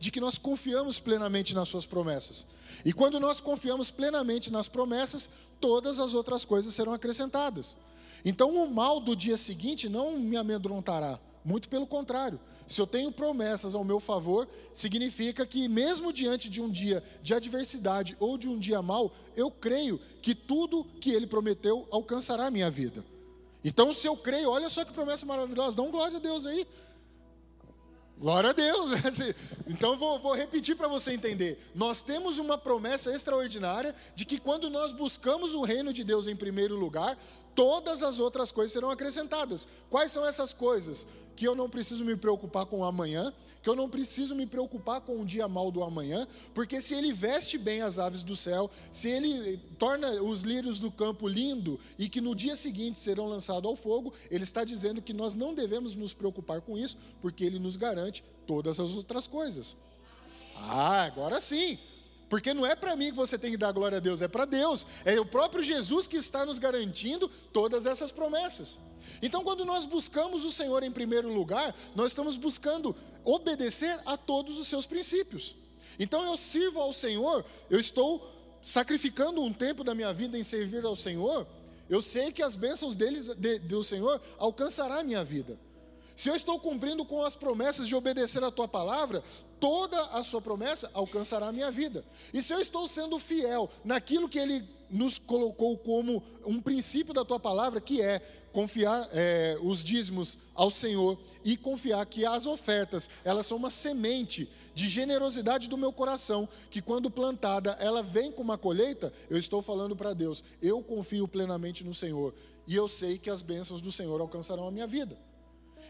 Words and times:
de 0.00 0.10
que 0.10 0.18
nós 0.18 0.38
confiamos 0.38 0.98
plenamente 0.98 1.54
nas 1.54 1.68
suas 1.68 1.84
promessas. 1.84 2.46
E 2.84 2.92
quando 2.92 3.20
nós 3.20 3.38
confiamos 3.38 3.90
plenamente 3.90 4.50
nas 4.50 4.66
promessas, 4.66 5.28
todas 5.60 6.00
as 6.00 6.14
outras 6.14 6.44
coisas 6.44 6.74
serão 6.74 6.94
acrescentadas. 6.94 7.76
Então 8.24 8.54
o 8.54 8.68
mal 8.68 8.98
do 8.98 9.14
dia 9.14 9.36
seguinte 9.36 9.88
não 9.88 10.18
me 10.18 10.36
amedrontará, 10.36 11.20
muito 11.44 11.68
pelo 11.68 11.86
contrário. 11.86 12.40
Se 12.66 12.80
eu 12.80 12.86
tenho 12.86 13.12
promessas 13.12 13.74
ao 13.74 13.84
meu 13.84 14.00
favor, 14.00 14.48
significa 14.72 15.44
que 15.44 15.68
mesmo 15.68 16.12
diante 16.12 16.48
de 16.48 16.62
um 16.62 16.70
dia 16.70 17.02
de 17.22 17.34
adversidade 17.34 18.16
ou 18.18 18.38
de 18.38 18.48
um 18.48 18.58
dia 18.58 18.80
mau, 18.80 19.12
eu 19.36 19.50
creio 19.50 20.00
que 20.22 20.34
tudo 20.34 20.84
que 20.84 21.10
ele 21.10 21.26
prometeu 21.26 21.86
alcançará 21.90 22.46
a 22.46 22.50
minha 22.50 22.70
vida. 22.70 23.04
Então, 23.62 23.92
se 23.92 24.06
eu 24.06 24.16
creio, 24.16 24.50
olha 24.50 24.70
só 24.70 24.84
que 24.84 24.92
promessa 24.92 25.26
maravilhosa, 25.26 25.76
dá 25.76 25.82
um 25.82 25.90
glória 25.90 26.16
a 26.16 26.20
Deus 26.20 26.46
aí. 26.46 26.66
Glória 28.20 28.50
a 28.50 28.52
Deus. 28.52 28.90
Então 29.66 29.96
vou, 29.96 30.18
vou 30.18 30.34
repetir 30.34 30.76
para 30.76 30.88
você 30.88 31.12
entender. 31.12 31.58
Nós 31.74 32.02
temos 32.02 32.38
uma 32.38 32.58
promessa 32.58 33.12
extraordinária 33.14 33.94
de 34.16 34.24
que 34.24 34.38
quando 34.38 34.68
nós 34.68 34.92
buscamos 34.92 35.54
o 35.54 35.62
reino 35.62 35.92
de 35.92 36.02
Deus 36.02 36.26
em 36.26 36.34
primeiro 36.34 36.74
lugar, 36.76 37.16
todas 37.54 38.02
as 38.02 38.18
outras 38.18 38.50
coisas 38.50 38.72
serão 38.72 38.90
acrescentadas. 38.90 39.66
Quais 39.88 40.12
são 40.12 40.26
essas 40.26 40.52
coisas? 40.52 41.06
Que 41.36 41.46
eu 41.46 41.54
não 41.54 41.68
preciso 41.68 42.04
me 42.04 42.16
preocupar 42.16 42.66
com 42.66 42.80
o 42.80 42.84
amanhã, 42.84 43.32
que 43.62 43.68
eu 43.68 43.76
não 43.76 43.88
preciso 43.88 44.34
me 44.34 44.46
preocupar 44.46 45.00
com 45.00 45.20
o 45.20 45.24
dia 45.24 45.46
mal 45.46 45.70
do 45.70 45.82
amanhã, 45.82 46.26
porque 46.54 46.80
se 46.80 46.94
ele 46.94 47.12
veste 47.12 47.58
bem 47.58 47.82
as 47.82 47.98
aves 47.98 48.22
do 48.22 48.34
céu, 48.34 48.70
se 48.90 49.08
ele 49.08 49.58
torna 49.78 50.22
os 50.22 50.42
lírios 50.42 50.78
do 50.78 50.90
campo 50.90 51.28
lindo 51.28 51.78
e 51.98 52.08
que 52.08 52.20
no 52.20 52.34
dia 52.34 52.56
seguinte 52.56 52.98
serão 52.98 53.26
lançados 53.26 53.68
ao 53.68 53.76
fogo, 53.76 54.12
ele 54.30 54.44
está 54.44 54.64
dizendo 54.64 55.02
que 55.02 55.12
nós 55.12 55.34
não 55.34 55.54
devemos 55.54 55.94
nos 55.94 56.14
preocupar 56.14 56.60
com 56.60 56.78
isso, 56.78 56.96
porque 57.20 57.44
ele 57.44 57.58
nos 57.58 57.76
garante 57.76 58.24
todas 58.46 58.80
as 58.80 58.94
outras 58.94 59.26
coisas. 59.26 59.76
Ah, 60.56 61.04
agora 61.04 61.40
sim. 61.40 61.78
Porque 62.30 62.54
não 62.54 62.64
é 62.64 62.76
para 62.76 62.94
mim 62.94 63.10
que 63.10 63.16
você 63.16 63.36
tem 63.36 63.50
que 63.50 63.56
dar 63.56 63.72
glória 63.72 63.98
a 63.98 64.00
Deus, 64.00 64.22
é 64.22 64.28
para 64.28 64.44
Deus. 64.44 64.86
É 65.04 65.18
o 65.18 65.26
próprio 65.26 65.64
Jesus 65.64 66.06
que 66.06 66.16
está 66.16 66.46
nos 66.46 66.60
garantindo 66.60 67.28
todas 67.52 67.86
essas 67.86 68.12
promessas. 68.12 68.78
Então, 69.20 69.42
quando 69.42 69.64
nós 69.64 69.84
buscamos 69.84 70.44
o 70.44 70.50
Senhor 70.52 70.84
em 70.84 70.92
primeiro 70.92 71.28
lugar, 71.28 71.74
nós 71.92 72.12
estamos 72.12 72.36
buscando 72.36 72.94
obedecer 73.24 74.00
a 74.06 74.16
todos 74.16 74.60
os 74.60 74.68
seus 74.68 74.86
princípios. 74.86 75.56
Então, 75.98 76.24
eu 76.24 76.36
sirvo 76.36 76.78
ao 76.78 76.92
Senhor, 76.92 77.44
eu 77.68 77.80
estou 77.80 78.32
sacrificando 78.62 79.42
um 79.42 79.52
tempo 79.52 79.82
da 79.82 79.92
minha 79.92 80.12
vida 80.12 80.38
em 80.38 80.44
servir 80.44 80.84
ao 80.84 80.94
Senhor, 80.94 81.48
eu 81.88 82.00
sei 82.00 82.30
que 82.30 82.44
as 82.44 82.54
bênçãos 82.54 82.94
deles, 82.94 83.26
de, 83.34 83.58
do 83.58 83.82
Senhor 83.82 84.20
alcançará 84.38 85.00
a 85.00 85.02
minha 85.02 85.24
vida. 85.24 85.58
Se 86.14 86.28
eu 86.28 86.36
estou 86.36 86.60
cumprindo 86.60 87.04
com 87.04 87.24
as 87.24 87.34
promessas 87.34 87.88
de 87.88 87.96
obedecer 87.96 88.44
a 88.44 88.50
tua 88.52 88.68
palavra, 88.68 89.24
toda 89.60 90.00
a 90.06 90.24
sua 90.24 90.40
promessa 90.40 90.90
alcançará 90.94 91.48
a 91.48 91.52
minha 91.52 91.70
vida. 91.70 92.04
E 92.32 92.42
se 92.42 92.52
eu 92.52 92.60
estou 92.60 92.88
sendo 92.88 93.18
fiel 93.18 93.70
naquilo 93.84 94.28
que 94.28 94.38
ele 94.38 94.66
nos 94.90 95.18
colocou 95.18 95.78
como 95.78 96.22
um 96.44 96.60
princípio 96.60 97.14
da 97.14 97.24
tua 97.24 97.38
palavra, 97.38 97.80
que 97.80 98.02
é 98.02 98.18
confiar 98.52 99.08
é, 99.12 99.56
os 99.62 99.84
dízimos 99.84 100.36
ao 100.52 100.70
Senhor 100.70 101.16
e 101.44 101.56
confiar 101.56 102.04
que 102.06 102.26
as 102.26 102.44
ofertas, 102.46 103.08
elas 103.24 103.46
são 103.46 103.56
uma 103.56 103.70
semente 103.70 104.50
de 104.74 104.88
generosidade 104.88 105.68
do 105.68 105.78
meu 105.78 105.92
coração, 105.92 106.48
que 106.70 106.82
quando 106.82 107.10
plantada, 107.10 107.76
ela 107.78 108.02
vem 108.02 108.32
com 108.32 108.42
uma 108.42 108.58
colheita, 108.58 109.12
eu 109.28 109.38
estou 109.38 109.62
falando 109.62 109.94
para 109.94 110.12
Deus, 110.12 110.42
eu 110.60 110.82
confio 110.82 111.28
plenamente 111.28 111.84
no 111.84 111.94
Senhor 111.94 112.34
e 112.66 112.74
eu 112.74 112.88
sei 112.88 113.18
que 113.18 113.30
as 113.30 113.42
bênçãos 113.42 113.80
do 113.80 113.92
Senhor 113.92 114.20
alcançarão 114.20 114.66
a 114.66 114.70
minha 114.72 114.86
vida. 114.86 115.16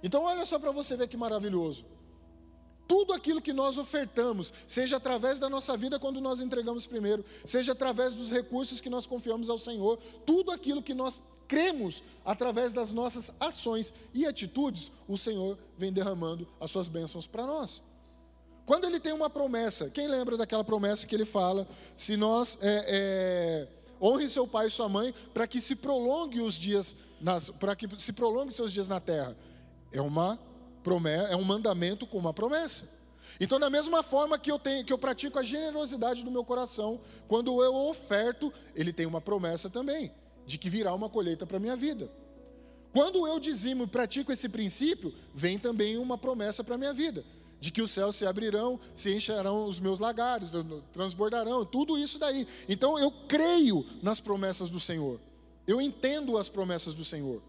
Então, 0.03 0.25
olha 0.25 0.45
só 0.47 0.59
para 0.59 0.73
você 0.73 0.97
ver 0.97 1.09
que 1.09 1.17
maravilhoso. 1.17 1.84
Tudo 2.91 3.12
aquilo 3.12 3.41
que 3.41 3.53
nós 3.53 3.78
ofertamos, 3.78 4.53
seja 4.67 4.97
através 4.97 5.39
da 5.39 5.49
nossa 5.49 5.77
vida 5.77 5.97
quando 5.97 6.21
nós 6.21 6.41
entregamos 6.41 6.89
primeiro, 6.89 7.25
seja 7.45 7.71
através 7.71 8.15
dos 8.15 8.33
recursos 8.33 8.81
que 8.81 8.91
nós 8.91 9.06
confiamos 9.06 9.49
ao 9.49 9.59
Senhor, 9.59 9.97
tudo 10.27 10.51
aquilo 10.51 10.83
que 10.83 10.93
nós 10.93 11.23
cremos 11.47 12.03
através 12.25 12.73
das 12.73 12.91
nossas 12.91 13.31
ações 13.39 13.95
e 14.12 14.27
atitudes, 14.27 14.91
o 15.06 15.17
Senhor 15.17 15.56
vem 15.79 15.93
derramando 15.93 16.49
as 16.59 16.69
suas 16.69 16.89
bênçãos 16.89 17.29
para 17.29 17.47
nós. 17.47 17.81
Quando 18.67 18.87
ele 18.87 18.99
tem 18.99 19.12
uma 19.12 19.31
promessa, 19.31 19.89
quem 19.89 20.09
lembra 20.09 20.37
daquela 20.37 20.65
promessa 20.65 21.06
que 21.06 21.15
ele 21.15 21.25
fala? 21.25 21.69
Se 21.97 22.17
nós 22.17 22.59
é, 22.61 22.84
é, 22.89 24.05
honre 24.05 24.29
seu 24.29 24.49
pai 24.49 24.67
e 24.67 24.71
sua 24.71 24.89
mãe 24.89 25.15
para 25.33 25.47
que 25.47 25.61
se 25.61 25.77
prolongue 25.77 26.41
os 26.41 26.55
dias, 26.55 26.97
para 27.61 27.77
que 27.77 27.87
se 28.00 28.12
prolongue 28.12 28.53
seus 28.53 28.73
dias 28.73 28.89
na 28.89 28.99
terra. 28.99 29.37
É 29.93 30.00
uma 30.00 30.41
promessa, 30.83 31.29
é 31.29 31.37
um 31.37 31.45
mandamento 31.45 32.07
com 32.07 32.19
uma 32.19 32.33
promessa. 32.33 32.89
Então, 33.39 33.61
da 33.61 33.69
mesma 33.69 34.03
forma 34.03 34.39
que 34.39 34.51
eu 34.51 34.59
tenho, 34.59 34.85
que 34.85 34.93
eu 34.93 34.99
pratico 34.99 35.39
a 35.39 35.43
generosidade 35.43 36.25
do 36.25 36.31
meu 36.31 36.45
coração, 36.45 37.01
quando 37.29 37.63
eu 37.63 37.75
oferto, 37.75 38.53
ele 38.75 38.93
tem 38.93 39.07
uma 39.07 39.21
promessa 39.21 39.69
também 39.69 40.13
de 40.47 40.59
que 40.59 40.69
virá 40.69 40.93
uma 40.95 41.09
colheita 41.09 41.47
para 41.47 41.59
a 41.59 41.61
minha 41.61 41.77
vida. 41.77 42.11
Quando 42.93 43.27
eu 43.27 43.39
dizimo 43.39 43.85
e 43.85 43.87
pratico 43.87 44.33
esse 44.33 44.49
princípio, 44.49 45.15
vem 45.35 45.59
também 45.59 45.97
uma 45.97 46.19
promessa 46.19 46.65
para 46.65 46.75
a 46.75 46.79
minha 46.79 46.93
vida, 46.93 47.25
de 47.61 47.71
que 47.71 47.83
os 47.83 47.91
céus 47.93 48.17
se 48.17 48.27
abrirão, 48.27 48.81
se 48.95 49.15
encherão 49.15 49.67
os 49.67 49.79
meus 49.79 50.01
lagares, 50.01 50.51
transbordarão, 50.93 51.65
tudo 51.65 51.97
isso 51.97 52.19
daí. 52.19 52.49
Então 52.69 52.99
eu 52.99 53.12
creio 53.29 53.87
nas 54.03 54.19
promessas 54.19 54.69
do 54.69 54.81
Senhor. 54.81 55.21
Eu 55.67 55.81
entendo 55.81 56.37
as 56.37 56.49
promessas 56.49 56.95
do 56.95 57.05
Senhor. 57.05 57.43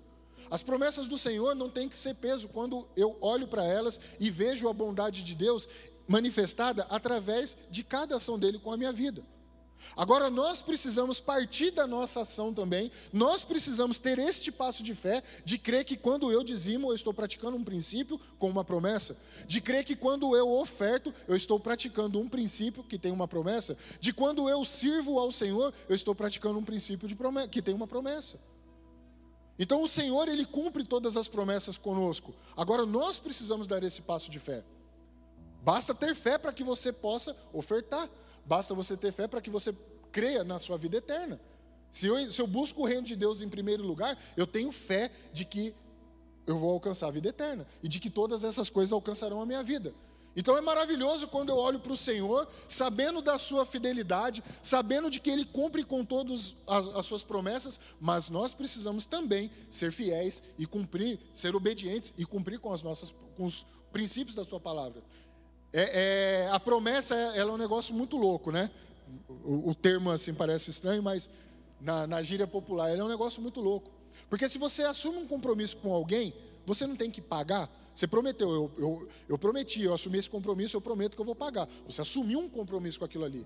As 0.52 0.62
promessas 0.62 1.08
do 1.08 1.18
Senhor 1.18 1.56
não 1.56 1.70
têm 1.70 1.88
que 1.88 1.96
ser 1.96 2.14
peso 2.14 2.50
quando 2.50 2.86
eu 2.98 3.18
olho 3.22 3.48
para 3.48 3.64
elas 3.64 3.98
e 4.20 4.30
vejo 4.30 4.68
a 4.68 4.74
bondade 4.74 5.24
de 5.24 5.34
Deus 5.34 5.68
manifestada 6.06 6.86
através 6.90 7.56
de 7.70 7.86
cada 7.86 8.18
ação 8.18 8.38
dele 8.38 8.60
com 8.60 8.70
a 8.70 8.76
minha 8.76 8.92
vida. 8.92 9.24
Agora 9.96 10.30
nós 10.30 10.62
precisamos 10.62 11.20
partir 11.20 11.72
da 11.72 11.88
nossa 11.88 12.22
ação 12.22 12.54
também, 12.54 12.92
nós 13.12 13.44
precisamos 13.44 13.98
ter 13.98 14.20
este 14.20 14.52
passo 14.52 14.84
de 14.84 14.94
fé, 14.94 15.24
de 15.44 15.58
crer 15.58 15.86
que 15.86 15.98
quando 15.98 16.32
eu 16.32 16.44
dizimo, 16.44 16.90
eu 16.90 16.96
estou 16.96 17.14
praticando 17.14 17.58
um 17.58 17.64
princípio 17.64 18.20
com 18.38 18.50
uma 18.50 18.64
promessa, 18.64 19.18
de 19.48 19.60
crer 19.60 19.84
que 19.84 19.96
quando 19.96 20.36
eu 20.36 20.52
oferto, 20.52 21.14
eu 21.28 21.36
estou 21.36 21.60
praticando 21.60 22.20
um 22.20 22.30
princípio 22.30 22.84
que 22.84 23.00
tem 23.00 23.12
uma 23.12 23.28
promessa, 23.28 23.78
de 24.00 24.14
quando 24.14 24.48
eu 24.50 24.64
sirvo 24.66 25.18
ao 25.18 25.32
Senhor, 25.32 25.74
eu 25.90 25.96
estou 25.96 26.14
praticando 26.14 26.60
um 26.60 26.64
princípio 26.64 27.08
de 27.08 27.16
promessa, 27.16 27.48
que 27.48 27.62
tem 27.62 27.74
uma 27.74 27.88
promessa. 27.88 28.38
Então 29.60 29.84
o 29.84 29.88
Senhor, 29.88 30.28
ele 30.28 30.46
cumpre 30.46 30.84
todas 30.84 31.18
as 31.18 31.28
promessas 31.28 31.78
conosco. 31.78 32.34
Agora 32.56 32.86
nós 32.86 33.20
precisamos 33.20 33.68
dar 33.68 33.84
esse 33.84 34.02
passo 34.02 34.32
de 34.32 34.40
fé. 34.40 34.64
Basta 35.62 35.94
ter 35.94 36.16
fé 36.16 36.38
para 36.38 36.52
que 36.52 36.64
você 36.64 36.92
possa 36.92 37.36
ofertar. 37.54 38.10
Basta 38.46 38.74
você 38.74 38.98
ter 38.98 39.12
fé 39.12 39.28
para 39.28 39.42
que 39.42 39.50
você 39.50 39.76
creia 40.12 40.44
na 40.44 40.58
sua 40.58 40.78
vida 40.78 40.98
eterna. 40.98 41.40
Se 41.92 42.08
eu, 42.08 42.32
se 42.32 42.42
eu 42.42 42.48
busco 42.48 42.82
o 42.82 42.86
reino 42.86 43.04
de 43.04 43.16
Deus 43.16 43.42
em 43.42 43.50
primeiro 43.50 43.84
lugar, 43.84 44.18
eu 44.36 44.48
tenho 44.48 44.72
fé 44.72 45.12
de 45.34 45.46
que 45.46 45.76
eu 46.48 46.58
vou 46.58 46.72
alcançar 46.72 47.08
a 47.08 47.12
vida 47.12 47.30
eterna 47.30 47.68
e 47.84 47.88
de 47.88 48.00
que 48.00 48.10
todas 48.10 48.44
essas 48.44 48.70
coisas 48.70 48.92
alcançarão 48.92 49.42
a 49.42 49.46
minha 49.46 49.62
vida. 49.62 49.94
Então 50.36 50.58
é 50.58 50.62
maravilhoso 50.62 51.28
quando 51.28 51.50
eu 51.50 51.58
olho 51.58 51.80
para 51.80 51.92
o 51.92 51.98
Senhor, 51.98 52.48
sabendo 52.68 53.22
da 53.22 53.38
sua 53.38 53.66
fidelidade, 53.66 54.44
sabendo 54.64 55.10
de 55.10 55.20
que 55.20 55.30
Ele 55.30 55.44
cumpre 55.44 55.84
com 55.84 56.06
todas 56.06 56.56
as, 56.66 56.88
as, 56.88 57.06
suas 57.06 57.24
promessas, 57.24 57.80
mas 58.00 58.30
nós 58.30 58.54
precisamos 58.54 59.06
também 59.06 59.52
ser 59.70 59.92
fiéis 59.92 60.42
e 60.58 60.66
cumprir, 60.66 61.20
ser 61.34 61.56
obedientes 61.56 62.14
e 62.18 62.26
cumprir 62.26 62.60
com, 62.60 62.72
as 62.72 62.82
nossas, 62.82 63.14
com 63.36 63.44
os 63.44 63.66
princípios 63.92 64.36
da 64.36 64.46
Sua 64.46 64.60
palavra. 64.60 65.04
É, 65.74 66.46
é, 66.46 66.50
a 66.52 66.60
promessa 66.60 67.16
ela 67.16 67.52
é 67.52 67.54
um 67.54 67.58
negócio 67.58 67.94
muito 67.94 68.18
louco, 68.18 68.52
né? 68.52 68.72
O, 69.44 69.72
o 69.72 69.76
termo 69.76 70.12
assim 70.12 70.34
parece 70.34 70.70
estranho, 70.70 71.04
mas 71.04 71.30
na, 71.80 72.08
na 72.08 72.22
gíria 72.22 72.48
popular 72.48 72.92
ele 72.92 73.02
é 73.02 73.04
um 73.04 73.10
negócio 73.10 73.42
muito 73.42 73.60
louco. 73.60 73.92
Porque 74.30 74.48
se 74.48 74.58
você 74.58 74.84
assume 74.84 75.18
um 75.18 75.28
compromisso 75.28 75.76
com 75.78 75.94
alguém, 75.94 76.34
você 76.66 76.86
não 76.86 76.96
tem 76.96 77.10
que 77.12 77.22
pagar, 77.22 77.70
você 77.94 78.08
prometeu, 78.08 78.50
eu, 78.50 78.72
eu, 78.78 79.08
eu 79.30 79.38
prometi, 79.38 79.84
eu 79.84 79.94
assumi 79.94 80.18
esse 80.18 80.30
compromisso, 80.30 80.78
eu 80.78 80.82
prometo 80.82 81.16
que 81.16 81.22
eu 81.22 81.26
vou 81.26 81.36
pagar. 81.36 81.68
Você 81.86 82.02
assumiu 82.02 82.40
um 82.40 82.50
compromisso 82.50 83.00
com 83.00 83.06
aquilo 83.06 83.26
ali. 83.26 83.46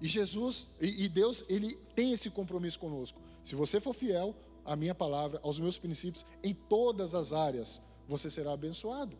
E 0.00 0.08
Jesus, 0.08 0.68
e, 0.80 1.04
e 1.04 1.08
Deus, 1.08 1.44
Ele 1.48 1.76
tem 1.94 2.12
esse 2.12 2.30
compromisso 2.30 2.78
conosco. 2.78 3.20
Se 3.44 3.54
você 3.54 3.80
for 3.80 3.94
fiel 3.94 4.34
à 4.64 4.74
minha 4.74 4.94
palavra, 4.94 5.40
aos 5.42 5.60
meus 5.60 5.78
princípios, 5.78 6.24
em 6.42 6.54
todas 6.54 7.14
as 7.14 7.32
áreas, 7.32 7.80
você 8.08 8.28
será 8.28 8.52
abençoado. 8.52 9.16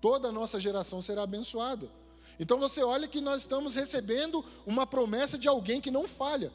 Toda 0.00 0.28
a 0.28 0.32
nossa 0.32 0.60
geração 0.60 1.00
será 1.00 1.22
abençoada. 1.22 1.90
Então 2.38 2.58
você 2.58 2.82
olha 2.84 3.08
que 3.08 3.20
nós 3.20 3.42
estamos 3.42 3.74
recebendo 3.74 4.44
uma 4.64 4.86
promessa 4.86 5.36
de 5.36 5.48
alguém 5.48 5.80
que 5.80 5.90
não 5.90 6.06
falha. 6.06 6.52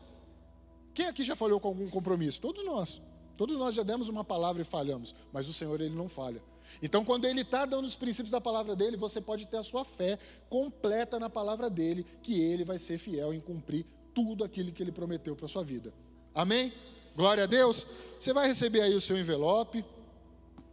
Quem 0.94 1.08
aqui 1.08 1.24
já 1.24 1.36
falhou 1.36 1.60
com 1.60 1.68
algum 1.68 1.90
compromisso? 1.90 2.40
Todos 2.40 2.64
nós. 2.64 3.02
Todos 3.36 3.58
nós 3.58 3.74
já 3.76 3.84
demos 3.84 4.08
uma 4.08 4.24
palavra 4.24 4.62
e 4.62 4.66
falhamos, 4.66 5.14
mas 5.32 5.50
o 5.50 5.54
Senhor 5.54 5.82
ele 5.82 5.96
não 5.96 6.08
falha. 6.08 6.42
Então, 6.82 7.04
quando 7.04 7.26
Ele 7.26 7.42
está 7.42 7.66
dando 7.66 7.86
os 7.86 7.96
princípios 7.96 8.32
da 8.32 8.42
palavra 8.42 8.76
dele, 8.76 8.98
você 8.98 9.22
pode 9.22 9.48
ter 9.48 9.58
a 9.58 9.64
sua 9.64 9.84
fé 9.84 10.18
completa 10.50 11.20
na 11.20 11.30
palavra 11.30 11.70
dele, 11.70 12.06
que 12.22 12.40
Ele 12.40 12.64
vai 12.64 12.80
ser 12.80 12.98
fiel 12.98 13.34
em 13.34 13.40
cumprir 13.40 13.86
tudo 14.14 14.44
aquilo 14.44 14.72
que 14.72 14.84
Ele 14.84 14.92
prometeu 14.92 15.36
para 15.36 15.46
a 15.46 15.50
sua 15.50 15.64
vida. 15.64 15.94
Amém? 16.34 16.74
Glória 17.16 17.44
a 17.44 17.48
Deus. 17.48 17.88
Você 18.20 18.34
vai 18.34 18.48
receber 18.48 18.82
aí 18.82 18.96
o 18.96 19.02
seu 19.02 19.18
envelope. 19.18 19.86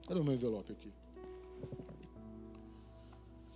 Cadê 0.06 0.20
o 0.20 0.24
meu 0.24 0.34
envelope 0.34 0.72
aqui? 0.72 0.92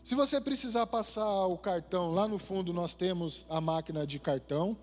Se 0.05 0.15
você 0.15 0.39
precisar 0.39 0.87
passar 0.87 1.47
o 1.47 1.57
cartão, 1.57 2.13
lá 2.13 2.29
no 2.29 2.39
fundo 2.39 2.75
nós 2.75 2.95
temos 2.95 3.47
a 3.49 3.59
máquina 3.59 4.07
de 4.07 4.19
cartão. 4.19 4.77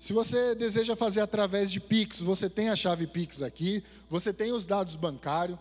Se 0.00 0.12
você 0.12 0.52
deseja 0.56 0.96
fazer 0.96 1.20
através 1.20 1.70
de 1.70 1.78
Pix, 1.78 2.20
você 2.20 2.50
tem 2.50 2.70
a 2.70 2.74
chave 2.74 3.06
Pix 3.06 3.40
aqui, 3.40 3.84
você 4.10 4.32
tem 4.32 4.50
os 4.50 4.66
dados 4.66 4.96
bancários. 4.96 5.56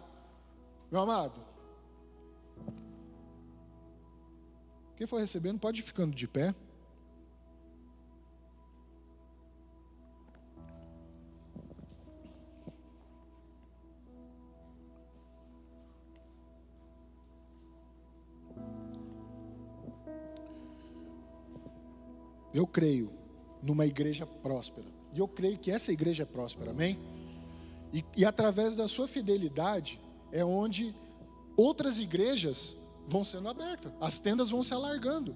Meu 0.92 1.00
amado, 1.00 1.40
quem 4.98 5.08
for 5.08 5.22
recebendo 5.22 5.58
pode 5.58 5.80
ir 5.80 5.84
ficando 5.84 6.14
de 6.14 6.28
pé. 6.28 6.54
Eu 22.54 22.68
creio 22.68 23.14
numa 23.64 23.86
igreja 23.86 24.26
próspera. 24.26 24.88
E 25.14 25.20
eu 25.20 25.28
creio 25.28 25.58
que 25.58 25.72
essa 25.72 25.94
igreja 25.94 26.24
é 26.24 26.26
próspera, 26.26 26.72
amém? 26.72 27.00
E, 27.94 28.04
e 28.18 28.26
através 28.26 28.76
da 28.76 28.90
sua 28.90 29.08
fidelidade 29.08 30.02
é 30.32 30.44
onde 30.44 30.96
outras 31.58 32.00
igrejas 32.00 32.78
vão 33.08 33.24
sendo 33.24 33.50
abertas, 33.50 33.92
as 34.00 34.20
tendas 34.20 34.50
vão 34.50 34.64
se 34.64 34.74
alargando. 34.74 35.36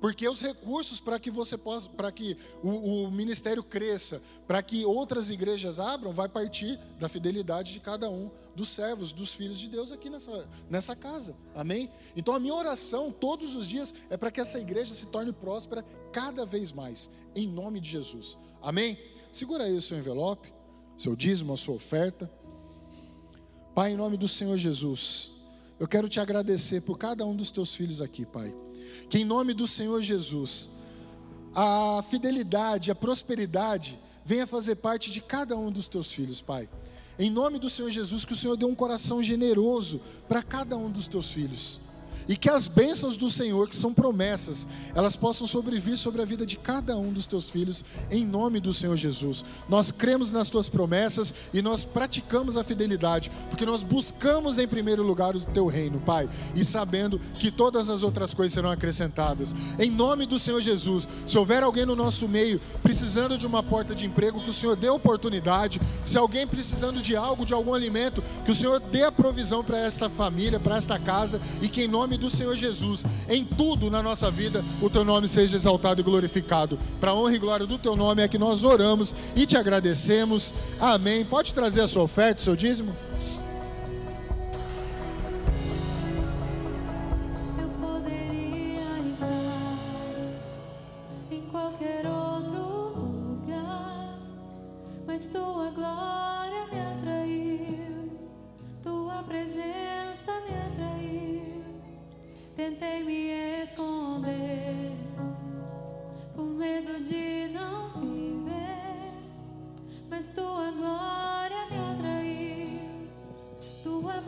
Porque 0.00 0.28
os 0.28 0.40
recursos 0.40 1.00
para 1.00 1.18
que 1.18 1.30
você 1.30 1.58
possa, 1.58 1.90
para 1.90 2.12
que 2.12 2.36
o, 2.62 3.06
o, 3.06 3.10
ministério 3.10 3.62
cresça, 3.62 4.22
para 4.46 4.62
que 4.62 4.84
outras 4.84 5.28
igrejas 5.28 5.80
abram, 5.80 6.12
vai 6.12 6.28
partir 6.28 6.78
da 7.00 7.08
fidelidade 7.08 7.72
de 7.72 7.80
cada 7.80 8.08
um 8.08 8.30
dos 8.54 8.68
servos, 8.68 9.12
dos 9.12 9.32
filhos 9.32 9.58
de 9.58 9.68
Deus 9.68 9.90
aqui 9.90 10.08
nessa, 10.08 10.48
nessa 10.70 10.94
casa. 10.94 11.36
Amém? 11.54 11.90
Então 12.14 12.34
a 12.34 12.40
minha 12.40 12.54
oração 12.54 13.10
todos 13.10 13.56
os 13.56 13.66
dias 13.66 13.92
é 14.08 14.16
para 14.16 14.30
que 14.30 14.40
essa 14.40 14.60
igreja 14.60 14.94
se 14.94 15.06
torne 15.06 15.32
próspera 15.32 15.84
cada 16.12 16.46
vez 16.46 16.70
mais, 16.70 17.10
em 17.34 17.48
nome 17.48 17.80
de 17.80 17.88
Jesus. 17.88 18.38
Amém? 18.62 18.98
Segura 19.32 19.64
aí 19.64 19.74
o 19.76 19.82
seu 19.82 19.98
envelope, 19.98 20.52
seu 20.96 21.16
dízimo, 21.16 21.52
a 21.52 21.56
sua 21.56 21.74
oferta. 21.74 22.30
Pai, 23.78 23.92
em 23.92 23.96
nome 23.96 24.16
do 24.16 24.26
Senhor 24.26 24.56
Jesus, 24.56 25.30
eu 25.78 25.86
quero 25.86 26.08
te 26.08 26.18
agradecer 26.18 26.80
por 26.80 26.98
cada 26.98 27.24
um 27.24 27.36
dos 27.36 27.52
teus 27.52 27.72
filhos 27.76 28.00
aqui, 28.00 28.26
Pai. 28.26 28.52
Que 29.08 29.18
em 29.18 29.24
nome 29.24 29.54
do 29.54 29.68
Senhor 29.68 30.02
Jesus, 30.02 30.68
a 31.54 32.02
fidelidade, 32.10 32.90
a 32.90 32.94
prosperidade 32.96 33.96
venha 34.24 34.48
fazer 34.48 34.74
parte 34.74 35.12
de 35.12 35.20
cada 35.20 35.56
um 35.56 35.70
dos 35.70 35.86
teus 35.86 36.12
filhos, 36.12 36.40
Pai. 36.40 36.68
Em 37.16 37.30
nome 37.30 37.60
do 37.60 37.70
Senhor 37.70 37.88
Jesus, 37.88 38.24
que 38.24 38.32
o 38.32 38.36
Senhor 38.36 38.56
dê 38.56 38.64
um 38.64 38.74
coração 38.74 39.22
generoso 39.22 40.00
para 40.28 40.42
cada 40.42 40.76
um 40.76 40.90
dos 40.90 41.06
teus 41.06 41.30
filhos 41.30 41.80
e 42.28 42.36
que 42.36 42.50
as 42.50 42.68
bênçãos 42.68 43.16
do 43.16 43.30
Senhor, 43.30 43.68
que 43.68 43.74
são 43.74 43.94
promessas, 43.94 44.66
elas 44.94 45.16
possam 45.16 45.46
sobrevir 45.46 45.96
sobre 45.96 46.20
a 46.20 46.24
vida 46.24 46.44
de 46.44 46.56
cada 46.56 46.96
um 46.96 47.12
dos 47.12 47.26
teus 47.26 47.48
filhos, 47.48 47.84
em 48.10 48.26
nome 48.26 48.60
do 48.60 48.72
Senhor 48.72 48.96
Jesus. 48.96 49.44
Nós 49.68 49.90
cremos 49.90 50.30
nas 50.30 50.50
tuas 50.50 50.68
promessas 50.68 51.32
e 51.54 51.62
nós 51.62 51.84
praticamos 51.84 52.56
a 52.56 52.64
fidelidade, 52.64 53.30
porque 53.48 53.64
nós 53.64 53.82
buscamos 53.82 54.58
em 54.58 54.68
primeiro 54.68 55.02
lugar 55.02 55.34
o 55.34 55.40
teu 55.40 55.66
reino, 55.66 55.98
Pai, 56.00 56.28
e 56.54 56.62
sabendo 56.64 57.18
que 57.34 57.50
todas 57.50 57.88
as 57.88 58.02
outras 58.02 58.34
coisas 58.34 58.52
serão 58.52 58.70
acrescentadas. 58.70 59.54
Em 59.78 59.90
nome 59.90 60.26
do 60.26 60.38
Senhor 60.38 60.60
Jesus, 60.60 61.08
se 61.26 61.38
houver 61.38 61.62
alguém 61.62 61.86
no 61.86 61.96
nosso 61.96 62.28
meio 62.28 62.60
precisando 62.82 63.38
de 63.38 63.46
uma 63.46 63.62
porta 63.62 63.94
de 63.94 64.04
emprego, 64.04 64.40
que 64.40 64.50
o 64.50 64.52
Senhor 64.52 64.76
dê 64.76 64.88
oportunidade, 64.88 65.80
se 66.04 66.18
alguém 66.18 66.46
precisando 66.46 67.00
de 67.00 67.16
algo, 67.16 67.46
de 67.46 67.54
algum 67.54 67.72
alimento, 67.72 68.22
que 68.44 68.50
o 68.50 68.54
Senhor 68.54 68.80
dê 68.80 69.04
a 69.04 69.12
provisão 69.12 69.64
para 69.64 69.78
esta 69.78 70.10
família, 70.10 70.60
para 70.60 70.76
esta 70.76 70.98
casa, 70.98 71.40
e 71.62 71.68
que 71.68 71.82
em 71.82 71.88
nome 71.88 72.17
do 72.18 72.28
Senhor 72.28 72.56
Jesus, 72.56 73.04
em 73.28 73.44
tudo 73.44 73.90
na 73.90 74.02
nossa 74.02 74.30
vida, 74.30 74.64
o 74.82 74.90
teu 74.90 75.04
nome 75.04 75.28
seja 75.28 75.56
exaltado 75.56 76.00
e 76.00 76.04
glorificado. 76.04 76.78
Para 77.00 77.12
a 77.12 77.14
honra 77.14 77.34
e 77.34 77.38
glória 77.38 77.66
do 77.66 77.78
teu 77.78 77.96
nome 77.96 78.22
é 78.22 78.28
que 78.28 78.38
nós 78.38 78.64
oramos 78.64 79.14
e 79.34 79.46
te 79.46 79.56
agradecemos. 79.56 80.52
Amém. 80.78 81.24
Pode 81.24 81.54
trazer 81.54 81.80
a 81.80 81.88
sua 81.88 82.02
oferta, 82.02 82.40
o 82.40 82.44
seu 82.44 82.56
dízimo? 82.56 83.07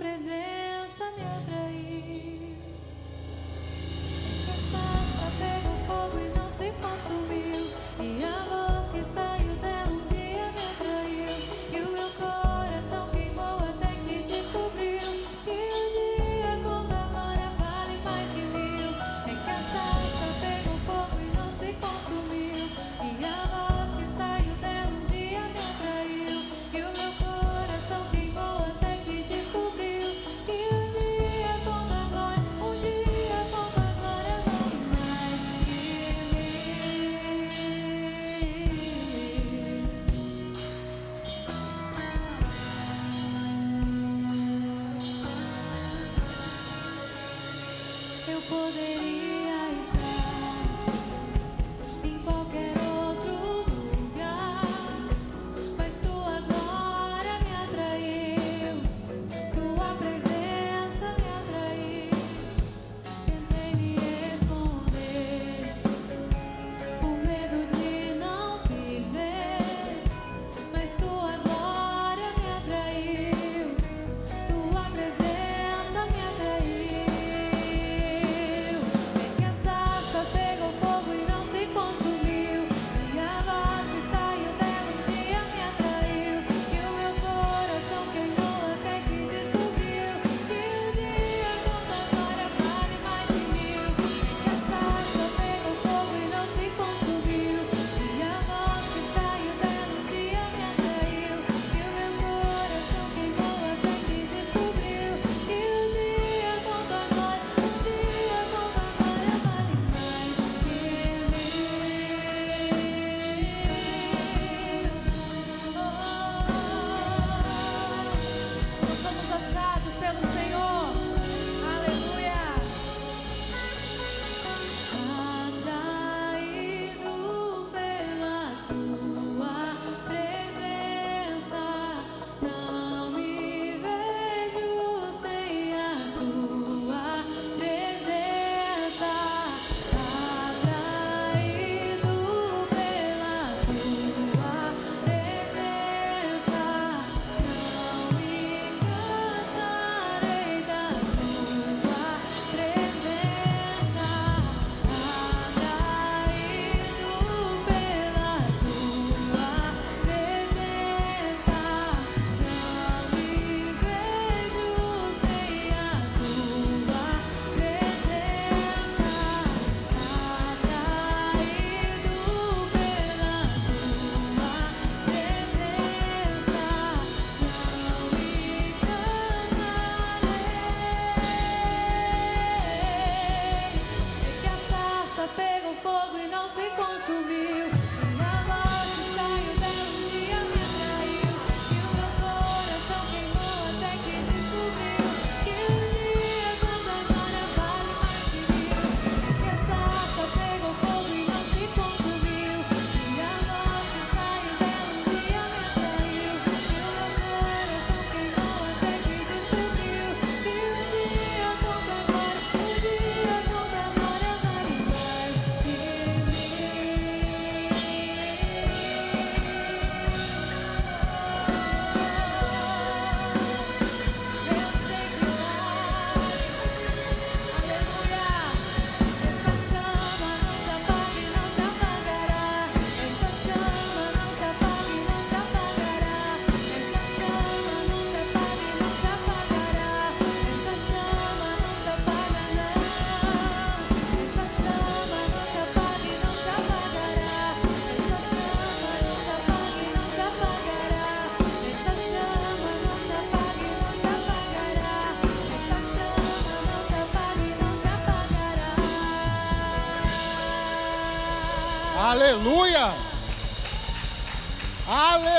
presença 0.00 1.05
me 1.14 1.23
atrair. 1.23 2.56
Essa 4.49 5.26
pega 5.38 5.73
fogo 5.87 6.19
e 6.19 6.38
não 6.38 6.50
se 6.50 6.73
consumir. 6.81 7.50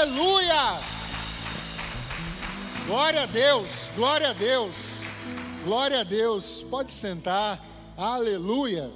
Aleluia! 0.02 0.82
Glória 2.88 3.22
a 3.22 3.26
Deus, 3.28 3.92
glória 3.96 4.30
a 4.32 4.34
Deus, 4.34 4.76
glória 5.64 6.00
a 6.00 6.04
Deus. 6.04 6.64
Pode 6.64 6.92
sentar, 6.92 7.64
aleluia. 7.96 8.92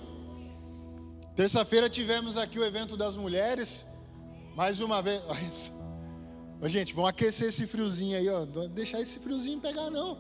Terça-feira 1.35 1.87
tivemos 1.87 2.39
aqui 2.39 2.57
o 2.57 2.65
evento 2.65 2.97
das 2.97 3.15
mulheres, 3.15 3.85
mais 4.55 4.81
uma 4.81 4.99
vez. 4.99 5.71
Ô, 6.59 6.67
gente, 6.67 6.95
vamos 6.95 7.11
aquecer 7.11 7.49
esse 7.49 7.67
friozinho 7.67 8.17
aí, 8.17 8.27
ó. 8.27 8.43
Não 8.43 8.67
deixar 8.67 8.99
esse 8.99 9.19
friozinho 9.19 9.61
pegar, 9.61 9.91
não. 9.91 10.17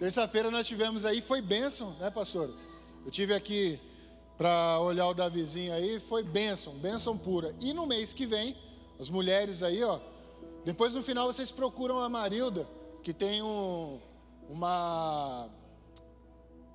Terça-feira 0.00 0.50
nós 0.50 0.66
tivemos 0.66 1.04
aí, 1.04 1.20
foi 1.20 1.40
bênção, 1.40 1.92
né, 2.00 2.10
pastor? 2.10 2.52
Eu 3.04 3.10
tive 3.12 3.34
aqui 3.34 3.78
para 4.36 4.80
olhar 4.80 5.06
o 5.06 5.14
Davizinho 5.14 5.72
aí, 5.72 6.00
foi 6.00 6.24
bênção, 6.24 6.72
bênção 6.74 7.16
pura. 7.16 7.54
E 7.60 7.72
no 7.72 7.86
mês 7.86 8.12
que 8.12 8.26
vem, 8.26 8.56
as 8.98 9.08
mulheres 9.08 9.62
aí, 9.62 9.82
ó. 9.82 10.00
Depois 10.64 10.92
no 10.94 11.02
final 11.02 11.26
vocês 11.26 11.50
procuram 11.50 12.00
a 12.00 12.08
Marilda, 12.08 12.68
que 13.02 13.14
tem 13.14 13.42
um, 13.42 14.00
uma, 14.48 15.48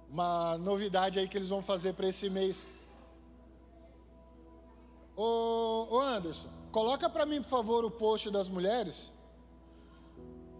uma 0.10 0.58
novidade 0.58 1.20
aí 1.20 1.28
que 1.28 1.38
eles 1.38 1.50
vão 1.50 1.62
fazer 1.62 1.94
para 1.94 2.08
esse 2.08 2.30
mês. 2.30 2.66
Ô, 5.16 5.88
ô 5.92 6.00
Anderson, 6.00 6.50
coloca 6.72 7.10
para 7.10 7.26
mim, 7.26 7.42
por 7.42 7.50
favor, 7.50 7.86
o 7.86 7.92
post 7.92 8.32
das 8.32 8.50
mulheres. 8.50 9.12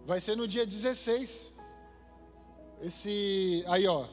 Vai 0.06 0.20
ser 0.20 0.36
no 0.36 0.46
dia 0.46 0.66
16. 0.66 1.52
Esse. 2.82 3.64
Aí, 3.66 3.86
ó. 3.86 4.06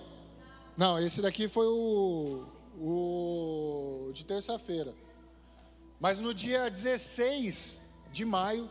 Não, 0.78 0.98
esse 0.98 1.22
daqui 1.22 1.48
foi 1.48 1.68
o. 1.68 2.46
O 2.80 4.10
de 4.14 4.26
terça-feira. 4.26 4.96
Mas 6.02 6.20
no 6.20 6.34
dia 6.34 6.70
16 6.70 7.82
de 8.12 8.26
maio, 8.26 8.70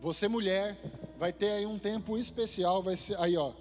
você 0.00 0.26
mulher, 0.28 0.78
vai 1.18 1.34
ter 1.34 1.50
aí 1.50 1.66
um 1.66 1.78
tempo 1.78 2.16
especial. 2.16 2.82
Vai 2.82 2.96
ser. 2.96 3.18
Aí, 3.18 3.36
ó. 3.36 3.52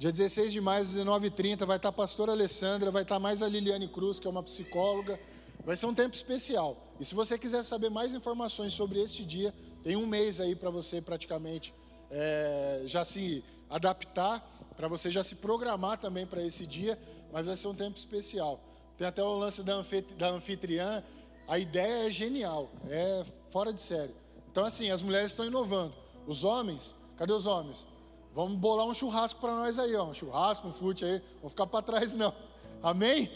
Dia 0.00 0.10
16 0.10 0.52
de 0.52 0.60
maio, 0.60 0.82
às 0.82 0.96
19h30, 0.96 1.64
vai 1.64 1.76
estar 1.76 1.90
a 1.90 1.92
pastora 1.92 2.32
Alessandra, 2.32 2.90
vai 2.90 3.02
estar 3.02 3.20
mais 3.20 3.40
a 3.40 3.48
Liliane 3.48 3.86
Cruz, 3.86 4.18
que 4.18 4.26
é 4.26 4.30
uma 4.30 4.42
psicóloga 4.42 5.20
Vai 5.64 5.76
ser 5.76 5.86
um 5.86 5.94
tempo 5.94 6.14
especial. 6.14 6.76
E 6.98 7.04
se 7.04 7.14
você 7.14 7.38
quiser 7.38 7.62
saber 7.62 7.90
mais 7.90 8.14
informações 8.14 8.72
sobre 8.72 9.00
este 9.00 9.24
dia, 9.24 9.54
tem 9.82 9.96
um 9.96 10.06
mês 10.06 10.40
aí 10.40 10.54
para 10.54 10.70
você 10.70 11.00
praticamente 11.00 11.74
é, 12.10 12.82
já 12.86 13.04
se 13.04 13.44
adaptar, 13.68 14.40
para 14.76 14.88
você 14.88 15.10
já 15.10 15.22
se 15.22 15.34
programar 15.34 15.98
também 15.98 16.26
para 16.26 16.42
esse 16.42 16.66
dia, 16.66 16.98
mas 17.32 17.46
vai 17.46 17.56
ser 17.56 17.68
um 17.68 17.74
tempo 17.74 17.98
especial. 17.98 18.60
Tem 19.00 19.06
até 19.08 19.22
o 19.22 19.32
lance 19.32 19.62
da, 19.62 19.82
da 20.18 20.28
anfitriã, 20.28 21.02
a 21.48 21.58
ideia 21.58 22.06
é 22.06 22.10
genial, 22.10 22.70
é 22.86 23.24
fora 23.50 23.72
de 23.72 23.80
série. 23.80 24.14
Então, 24.52 24.62
assim, 24.62 24.90
as 24.90 25.00
mulheres 25.00 25.30
estão 25.30 25.46
inovando. 25.46 25.94
Os 26.26 26.44
homens, 26.44 26.94
cadê 27.16 27.32
os 27.32 27.46
homens? 27.46 27.88
Vamos 28.34 28.58
bolar 28.58 28.84
um 28.86 28.92
churrasco 28.92 29.40
para 29.40 29.54
nós 29.54 29.78
aí, 29.78 29.96
ó. 29.96 30.04
Um 30.04 30.12
churrasco, 30.12 30.68
um 30.68 30.74
fute 30.74 31.02
aí. 31.02 31.22
Vamos 31.36 31.52
ficar 31.52 31.66
para 31.66 31.80
trás, 31.80 32.14
não. 32.14 32.34
Amém? 32.82 33.32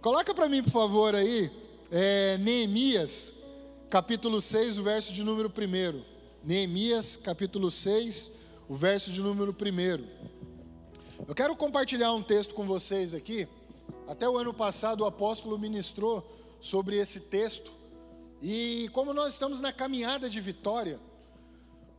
Coloca 0.00 0.32
para 0.32 0.48
mim, 0.48 0.62
por 0.62 0.70
favor, 0.70 1.12
aí, 1.12 1.50
é, 1.90 2.38
Neemias, 2.38 3.34
capítulo 3.90 4.40
6, 4.40 4.78
o 4.78 4.84
verso 4.84 5.12
de 5.12 5.24
número 5.24 5.48
1. 5.48 6.04
Neemias, 6.44 7.16
capítulo 7.16 7.68
6, 7.68 8.30
o 8.68 8.76
verso 8.76 9.10
de 9.10 9.20
número 9.20 9.50
1. 9.50 11.24
Eu 11.26 11.34
quero 11.34 11.56
compartilhar 11.56 12.12
um 12.12 12.22
texto 12.22 12.54
com 12.54 12.64
vocês 12.64 13.12
aqui. 13.12 13.48
Até 14.06 14.28
o 14.28 14.36
ano 14.36 14.54
passado 14.54 15.02
o 15.02 15.06
apóstolo 15.06 15.58
ministrou 15.58 16.26
sobre 16.60 16.96
esse 16.96 17.20
texto. 17.20 17.72
E 18.42 18.88
como 18.92 19.12
nós 19.12 19.32
estamos 19.32 19.60
na 19.60 19.72
caminhada 19.72 20.28
de 20.28 20.40
vitória, 20.40 21.00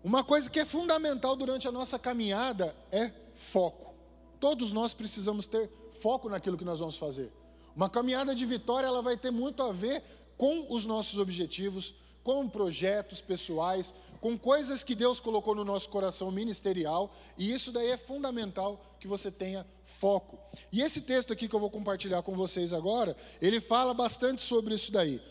uma 0.04 0.24
coisa 0.24 0.50
que 0.50 0.60
é 0.60 0.66
fundamental 0.66 1.36
durante 1.36 1.68
a 1.68 1.72
nossa 1.72 2.00
caminhada 2.00 2.76
é 2.92 3.12
foco. 3.36 3.94
Todos 4.40 4.72
nós 4.72 4.94
precisamos 4.94 5.46
ter 5.46 5.70
foco 6.02 6.30
naquilo 6.30 6.58
que 6.58 6.64
nós 6.64 6.80
vamos 6.80 6.98
fazer. 6.98 7.32
Uma 7.76 7.90
caminhada 7.90 8.34
de 8.34 8.46
vitória 8.46 8.88
ela 8.88 9.02
vai 9.02 9.18
ter 9.18 9.32
muito 9.32 9.62
a 9.62 9.72
ver 9.72 10.04
com 10.38 10.68
os 10.74 10.86
nossos 10.86 11.20
objetivos, 11.20 11.94
com 12.24 12.48
projetos 12.48 13.20
pessoais, 13.22 13.94
com 14.20 14.38
coisas 14.38 14.84
que 14.84 14.96
Deus 14.96 15.20
colocou 15.20 15.56
no 15.56 15.64
nosso 15.64 15.90
coração 15.90 16.32
ministerial, 16.32 17.14
e 17.38 17.54
isso 17.54 17.72
daí 17.72 17.90
é 17.90 17.98
fundamental 17.98 18.96
que 19.00 19.08
você 19.08 19.32
tenha 19.32 19.66
foco. 19.86 20.38
E 20.72 20.82
esse 20.82 21.02
texto 21.02 21.34
aqui 21.34 21.48
que 21.48 21.56
eu 21.56 21.60
vou 21.60 21.70
compartilhar 21.70 22.22
com 22.22 22.36
vocês 22.36 22.74
agora, 22.74 23.16
ele 23.42 23.60
fala 23.60 23.94
bastante 23.94 24.42
sobre 24.42 24.76
isso 24.76 24.92
daí. 24.92 25.22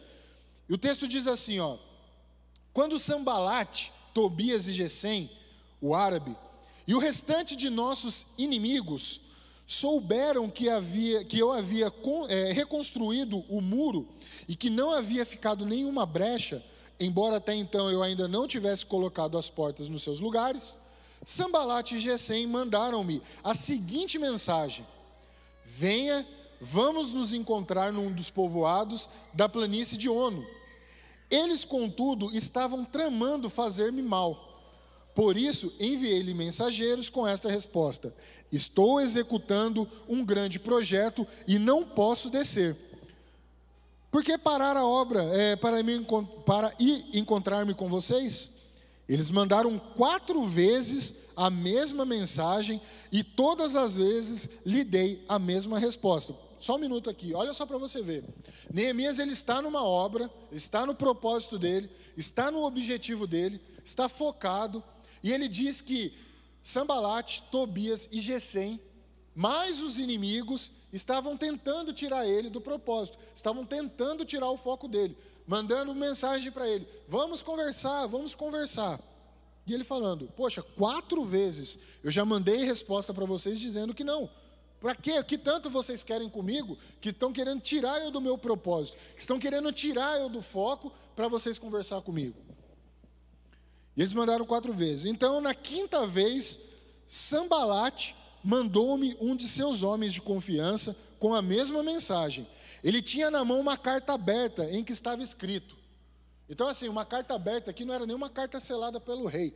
E 0.69 0.75
o 0.75 0.79
texto 0.79 1.07
diz 1.07 1.27
assim, 1.27 1.59
ó: 1.61 1.79
Quando 2.73 2.99
Sambalate, 2.99 3.93
Tobias 4.15 4.67
e 4.67 4.73
Gesem, 4.73 5.31
o 5.81 5.95
árabe, 5.95 6.37
e 6.87 6.95
o 6.95 6.99
restante 6.99 7.55
de 7.55 7.69
nossos 7.69 8.27
inimigos 8.37 9.21
souberam 9.67 10.49
que, 10.49 10.71
havia, 10.71 11.23
que 11.23 11.39
eu 11.39 11.53
havia 11.53 11.93
é, 12.31 12.53
reconstruído 12.53 13.45
o 13.51 13.61
muro 13.61 14.09
e 14.49 14.57
que 14.57 14.71
não 14.71 14.91
havia 14.91 15.27
ficado 15.27 15.67
nenhuma 15.67 16.07
brecha, 16.07 16.65
embora 17.01 17.37
até 17.37 17.55
então 17.55 17.91
eu 17.91 18.03
ainda 18.03 18.27
não 18.27 18.47
tivesse 18.47 18.85
colocado 18.85 19.39
as 19.39 19.49
portas 19.49 19.89
nos 19.89 20.03
seus 20.03 20.21
lugares, 20.21 20.77
Sambalat 21.25 21.93
e 21.93 21.99
Gesem 21.99 22.47
mandaram-me 22.47 23.23
a 23.43 23.55
seguinte 23.55 24.19
mensagem: 24.19 24.87
Venha, 25.65 26.27
vamos 26.61 27.13
nos 27.13 27.33
encontrar 27.33 27.93
num 27.93 28.13
dos 28.13 28.31
povoados 28.31 29.09
da 29.35 29.49
planície 29.49 29.97
de 29.97 30.09
Ono. 30.09 30.47
Eles, 31.31 31.65
contudo, 31.65 32.35
estavam 32.35 32.85
tramando 32.85 33.51
fazer-me 33.51 34.03
mal. 34.03 34.47
Por 35.15 35.37
isso, 35.37 35.73
enviei-lhe 35.79 36.33
mensageiros 36.33 37.11
com 37.11 37.27
esta 37.27 37.51
resposta: 37.51 38.15
Estou 38.51 39.01
executando 39.01 39.87
um 40.09 40.25
grande 40.25 40.59
projeto 40.59 41.27
e 41.47 41.59
não 41.59 41.85
posso 41.85 42.31
descer. 42.31 42.88
Por 44.11 44.25
que 44.25 44.39
parar 44.39 44.77
a 44.77 44.87
obra 44.87 45.23
é, 45.25 45.57
para, 45.57 45.83
me, 45.83 46.05
para 46.47 46.75
ir 46.79 47.07
encontrar-me 47.13 47.75
com 47.75 47.89
vocês? 47.89 48.51
Eles 49.09 49.31
mandaram 49.31 49.79
quatro 49.79 50.47
vezes 50.47 51.15
a 51.37 51.51
mesma 51.51 52.05
mensagem 52.05 52.81
e 53.13 53.23
todas 53.23 53.77
as 53.77 53.97
vezes 53.97 54.49
lhe 54.65 54.83
dei 54.85 55.25
a 55.29 55.39
mesma 55.39 55.79
resposta. 55.79 56.35
Só 56.59 56.75
um 56.75 56.79
minuto 56.79 57.09
aqui, 57.09 57.33
olha 57.35 57.53
só 57.53 57.65
para 57.65 57.79
você 57.79 58.03
ver. 58.03 58.25
Neemias 58.73 59.19
ele 59.19 59.33
está 59.33 59.63
numa 59.63 59.85
obra, 59.85 60.31
está 60.51 60.85
no 60.85 60.95
propósito 60.95 61.59
dele, 61.59 61.89
está 62.17 62.51
no 62.51 62.65
objetivo 62.65 63.27
dele, 63.27 63.61
está 63.85 64.09
focado, 64.09 64.83
e 65.23 65.33
ele 65.33 65.49
diz 65.49 65.81
que 65.81 66.13
Sambalate, 66.63 67.45
Tobias 67.51 68.09
e 68.11 68.21
Gesem, 68.21 68.81
mais 69.35 69.81
os 69.81 69.99
inimigos, 69.99 70.73
estavam 70.93 71.37
tentando 71.37 71.93
tirar 71.93 72.27
ele 72.27 72.49
do 72.49 72.61
propósito, 72.61 73.19
estavam 73.35 73.65
tentando 73.65 74.25
tirar 74.25 74.51
o 74.51 74.57
foco 74.57 74.89
dele, 74.89 75.17
mandando 75.47 75.95
mensagem 75.95 76.51
para 76.51 76.69
ele: 76.69 76.89
vamos 77.07 77.43
conversar, 77.43 78.07
vamos 78.07 78.35
conversar. 78.35 79.01
E 79.67 79.75
ele 79.75 79.85
falando: 79.85 80.33
Poxa, 80.37 80.63
quatro 80.63 81.25
vezes 81.25 81.79
eu 82.03 82.11
já 82.11 82.25
mandei 82.25 82.65
resposta 82.65 83.13
para 83.13 83.27
vocês 83.27 83.61
dizendo 83.61 83.95
que 83.95 84.03
não. 84.03 84.31
Para 84.81 84.95
quê? 84.95 85.23
Que 85.25 85.37
tanto 85.37 85.69
vocês 85.69 86.05
querem 86.05 86.29
comigo 86.31 86.79
que 87.01 87.09
estão 87.09 87.33
querendo 87.33 87.61
tirar 87.61 88.01
eu 88.01 88.11
do 88.11 88.21
meu 88.21 88.39
propósito, 88.39 88.97
que 89.15 89.21
estão 89.21 89.39
querendo 89.39 89.73
tirar 89.73 90.19
eu 90.21 90.29
do 90.29 90.41
foco 90.41 90.93
para 91.17 91.27
vocês 91.29 91.59
conversar 91.59 92.01
comigo. 92.01 92.37
E 93.97 94.01
eles 94.01 94.15
mandaram 94.15 94.47
quatro 94.47 94.73
vezes. 94.73 95.05
Então, 95.05 95.41
na 95.41 95.53
quinta 95.53 96.07
vez, 96.07 96.61
Sambalate 97.09 98.15
mandou-me 98.43 99.17
um 99.21 99.37
de 99.37 99.47
seus 99.47 99.83
homens 99.83 100.13
de 100.13 100.21
confiança 100.21 100.97
com 101.19 101.35
a 101.35 101.43
mesma 101.43 101.83
mensagem. 101.83 102.47
Ele 102.83 103.03
tinha 103.03 103.31
na 103.31 103.45
mão 103.45 103.61
uma 103.61 103.77
carta 103.77 104.13
aberta 104.13 104.71
em 104.71 104.85
que 104.85 104.93
estava 104.93 105.23
escrito. 105.23 105.77
Então, 106.49 106.67
assim, 106.67 106.89
uma 106.89 107.05
carta 107.05 107.35
aberta 107.35 107.71
aqui 107.71 107.85
não 107.85 107.95
era 107.95 108.07
nenhuma 108.07 108.31
carta 108.31 108.59
selada 108.59 109.01
pelo 109.01 109.27
rei 109.27 109.55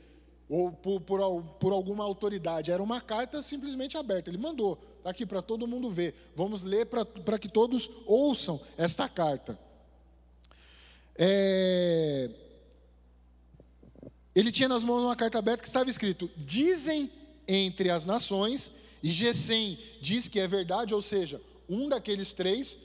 ou 0.49 0.71
por, 0.71 1.01
por, 1.01 1.43
por 1.59 1.73
alguma 1.73 2.05
autoridade, 2.05 2.71
era 2.71 2.83
uma 2.83 3.01
carta 3.01 3.41
simplesmente 3.41 3.97
aberta. 3.97 4.29
Ele 4.29 4.37
mandou, 4.37 4.79
está 4.99 5.09
aqui 5.09 5.25
para 5.25 5.41
todo 5.41 5.67
mundo 5.67 5.91
ver. 5.91 6.15
Vamos 6.37 6.63
ler 6.63 6.85
para 6.87 7.39
que 7.39 7.49
todos 7.49 7.89
ouçam 8.05 8.61
esta 8.77 9.09
carta. 9.09 9.59
É, 11.17 12.31
ele 14.35 14.53
tinha 14.53 14.69
nas 14.69 14.85
mãos 14.85 15.03
uma 15.03 15.17
carta 15.17 15.39
aberta 15.39 15.63
que 15.63 15.69
estava 15.69 15.89
escrito: 15.89 16.31
Dizem 16.37 17.11
entre 17.47 17.91
as 17.91 18.07
nações, 18.07 18.73
e 19.03 19.09
Gesem 19.09 19.79
diz 20.01 20.29
que 20.29 20.39
é 20.39 20.47
verdade, 20.47 20.95
ou 20.95 21.03
seja, 21.03 21.41
um 21.69 21.89
daqueles 21.89 22.33
três, 22.33 22.79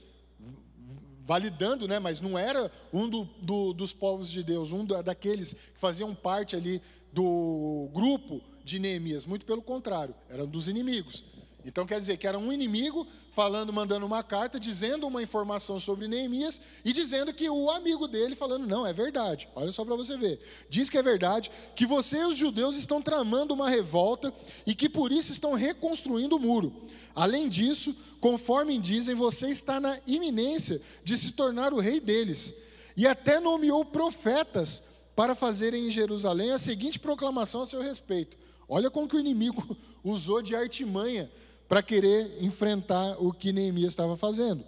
validando, 1.22 1.88
né, 1.88 2.00
mas 2.00 2.22
não 2.22 2.38
era 2.38 2.72
um 2.94 3.08
do, 3.08 3.26
do, 3.42 3.74
dos 3.74 3.94
povos 3.94 4.32
de 4.32 4.42
Deus, 4.42 4.72
um 4.72 4.86
daqueles 4.86 5.54
que 5.54 5.80
faziam 5.80 6.16
parte 6.16 6.56
ali 6.56 6.82
do 7.12 7.90
grupo 7.94 8.42
de 8.64 8.80
Neemias, 8.80 9.26
muito 9.26 9.46
pelo 9.46 9.62
contrário, 9.62 10.16
eram 10.30 10.48
dos 10.48 10.68
inimigos. 10.68 11.24
Então 11.68 11.86
quer 11.86 12.00
dizer 12.00 12.16
que 12.16 12.26
era 12.26 12.40
um 12.40 12.50
inimigo 12.50 13.06
falando, 13.34 13.74
mandando 13.74 14.06
uma 14.06 14.24
carta, 14.24 14.58
dizendo 14.58 15.06
uma 15.06 15.22
informação 15.22 15.78
sobre 15.78 16.08
Neemias 16.08 16.62
e 16.84 16.94
dizendo 16.94 17.34
que 17.34 17.50
o 17.50 17.70
amigo 17.70 18.08
dele 18.08 18.38
falando, 18.38 18.66
não, 18.66 18.88
é 18.88 18.94
verdade. 18.94 19.50
Olha 19.54 19.70
só 19.74 19.84
para 19.84 19.94
você 19.98 20.16
ver. 20.16 20.40
Diz 20.70 20.90
que 20.90 20.98
é 20.98 21.04
verdade, 21.04 21.52
que 21.76 21.86
você 21.86 22.20
e 22.20 22.26
os 22.26 22.38
judeus 22.38 22.78
estão 22.78 23.02
tramando 23.02 23.54
uma 23.54 23.70
revolta 23.70 24.34
e 24.66 24.74
que 24.74 24.88
por 24.88 25.12
isso 25.12 25.34
estão 25.34 25.56
reconstruindo 25.56 26.38
o 26.38 26.40
muro. 26.40 26.74
Além 27.14 27.50
disso, 27.50 27.94
conforme 28.22 28.80
dizem, 28.80 29.14
você 29.14 29.50
está 29.50 29.78
na 29.78 30.00
iminência 30.08 30.80
de 31.04 31.18
se 31.18 31.34
tornar 31.34 31.74
o 31.74 31.82
rei 31.82 32.00
deles. 32.00 32.54
E 32.96 33.06
até 33.06 33.42
nomeou 33.42 33.84
profetas 33.84 34.82
para 35.18 35.36
fazerem 35.36 35.88
em 35.88 35.92
Jerusalém 35.92 36.52
a 36.52 36.60
seguinte 36.60 36.98
proclamação 36.98 37.64
a 37.64 37.66
seu 37.66 37.82
respeito. 37.82 38.38
Olha 38.70 38.90
como 38.90 39.08
que 39.08 39.18
o 39.18 39.20
inimigo 39.20 39.76
usou 40.02 40.42
de 40.42 40.56
artimanha 40.56 41.30
para 41.68 41.84
querer 41.84 42.38
enfrentar 42.42 43.18
o 43.20 43.34
que 43.34 43.52
Neemias 43.52 43.92
estava 43.92 44.16
fazendo. 44.16 44.64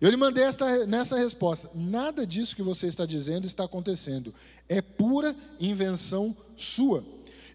Eu 0.00 0.10
lhe 0.10 0.16
mandei 0.16 0.44
esta, 0.44 0.86
nessa 0.86 1.16
resposta: 1.16 1.70
nada 1.74 2.26
disso 2.26 2.56
que 2.56 2.62
você 2.62 2.86
está 2.86 3.06
dizendo 3.06 3.46
está 3.46 3.64
acontecendo, 3.64 4.34
é 4.68 4.82
pura 4.82 5.34
invenção 5.58 6.36
sua. 6.56 7.04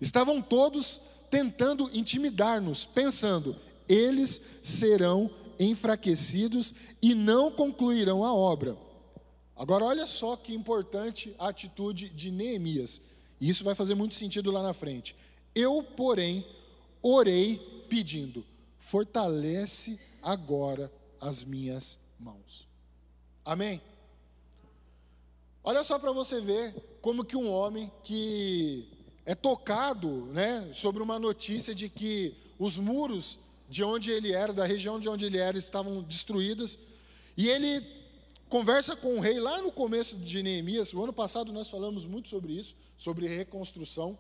Estavam 0.01 0.41
todos 0.41 1.01
tentando 1.29 1.89
intimidar-nos, 1.93 2.85
pensando, 2.85 3.55
eles 3.87 4.41
serão 4.63 5.29
enfraquecidos 5.59 6.73
e 7.01 7.13
não 7.13 7.51
concluirão 7.51 8.23
a 8.23 8.33
obra. 8.33 8.77
Agora, 9.55 9.83
olha 9.83 10.07
só 10.07 10.37
que 10.37 10.55
importante 10.55 11.35
a 11.37 11.49
atitude 11.49 12.09
de 12.09 12.31
Neemias, 12.31 13.01
e 13.41 13.49
isso 13.49 13.63
vai 13.63 13.75
fazer 13.75 13.93
muito 13.93 14.15
sentido 14.15 14.51
lá 14.51 14.63
na 14.63 14.73
frente. 14.73 15.15
Eu, 15.53 15.83
porém, 15.83 16.45
orei 17.01 17.78
pedindo: 17.89 18.45
fortalece 18.79 19.99
agora 20.21 20.91
as 21.19 21.43
minhas 21.43 21.99
mãos. 22.19 22.67
Amém? 23.43 23.81
Olha 25.63 25.83
só 25.83 25.99
para 25.99 26.11
você 26.11 26.39
ver 26.39 26.73
como 27.01 27.25
que 27.25 27.35
um 27.35 27.51
homem 27.51 27.91
que 28.03 28.87
é 29.25 29.35
tocado, 29.35 30.25
né, 30.27 30.69
sobre 30.73 31.03
uma 31.03 31.19
notícia 31.19 31.75
de 31.75 31.89
que 31.89 32.35
os 32.57 32.79
muros 32.79 33.37
de 33.69 33.83
onde 33.83 34.09
ele 34.09 34.31
era, 34.31 34.51
da 34.51 34.65
região 34.65 34.99
de 34.99 35.07
onde 35.07 35.25
ele 35.25 35.37
era, 35.37 35.57
estavam 35.57 36.01
destruídos, 36.01 36.79
e 37.37 37.47
ele 37.47 37.85
conversa 38.49 38.95
com 38.95 39.15
o 39.15 39.19
rei 39.19 39.39
lá 39.39 39.61
no 39.61 39.71
começo 39.71 40.17
de 40.17 40.41
Neemias. 40.41 40.93
O 40.93 41.03
ano 41.03 41.13
passado 41.13 41.53
nós 41.53 41.69
falamos 41.69 42.05
muito 42.05 42.29
sobre 42.29 42.53
isso, 42.53 42.75
sobre 42.97 43.27
reconstrução. 43.27 44.17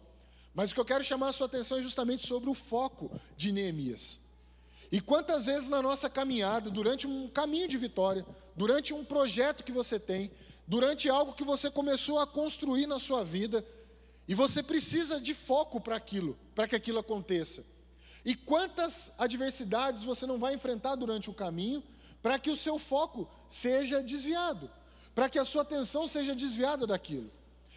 Mas 0.59 0.71
o 0.71 0.73
que 0.73 0.81
eu 0.81 0.83
quero 0.83 1.05
chamar 1.05 1.29
a 1.29 1.31
sua 1.31 1.47
atenção 1.47 1.77
é 1.77 1.81
justamente 1.81 2.27
sobre 2.27 2.49
o 2.49 2.53
foco 2.53 3.09
de 3.37 3.49
Neemias. 3.49 4.19
E 4.91 4.99
quantas 4.99 5.45
vezes 5.45 5.69
na 5.69 5.81
nossa 5.81 6.09
caminhada, 6.09 6.69
durante 6.69 7.07
um 7.07 7.29
caminho 7.29 7.65
de 7.65 7.77
vitória, 7.77 8.25
durante 8.57 8.93
um 8.93 9.05
projeto 9.05 9.63
que 9.63 9.71
você 9.71 9.97
tem, 9.97 10.29
durante 10.67 11.07
algo 11.09 11.31
que 11.31 11.45
você 11.45 11.71
começou 11.71 12.19
a 12.19 12.27
construir 12.27 12.87
na 12.87 12.99
sua 12.99 13.23
vida, 13.23 13.65
e 14.27 14.35
você 14.35 14.61
precisa 14.61 15.21
de 15.21 15.33
foco 15.33 15.79
para 15.79 15.95
aquilo, 15.95 16.37
para 16.53 16.67
que 16.67 16.75
aquilo 16.75 16.99
aconteça. 16.99 17.63
E 18.25 18.35
quantas 18.35 19.13
adversidades 19.17 20.03
você 20.03 20.25
não 20.25 20.37
vai 20.37 20.55
enfrentar 20.55 20.95
durante 20.95 21.29
o 21.29 21.33
caminho, 21.33 21.81
para 22.21 22.37
que 22.37 22.49
o 22.49 22.57
seu 22.57 22.77
foco 22.77 23.29
seja 23.47 24.03
desviado, 24.03 24.69
para 25.15 25.29
que 25.29 25.39
a 25.39 25.45
sua 25.45 25.61
atenção 25.61 26.05
seja 26.05 26.35
desviada 26.35 26.85
daquilo. 26.85 27.31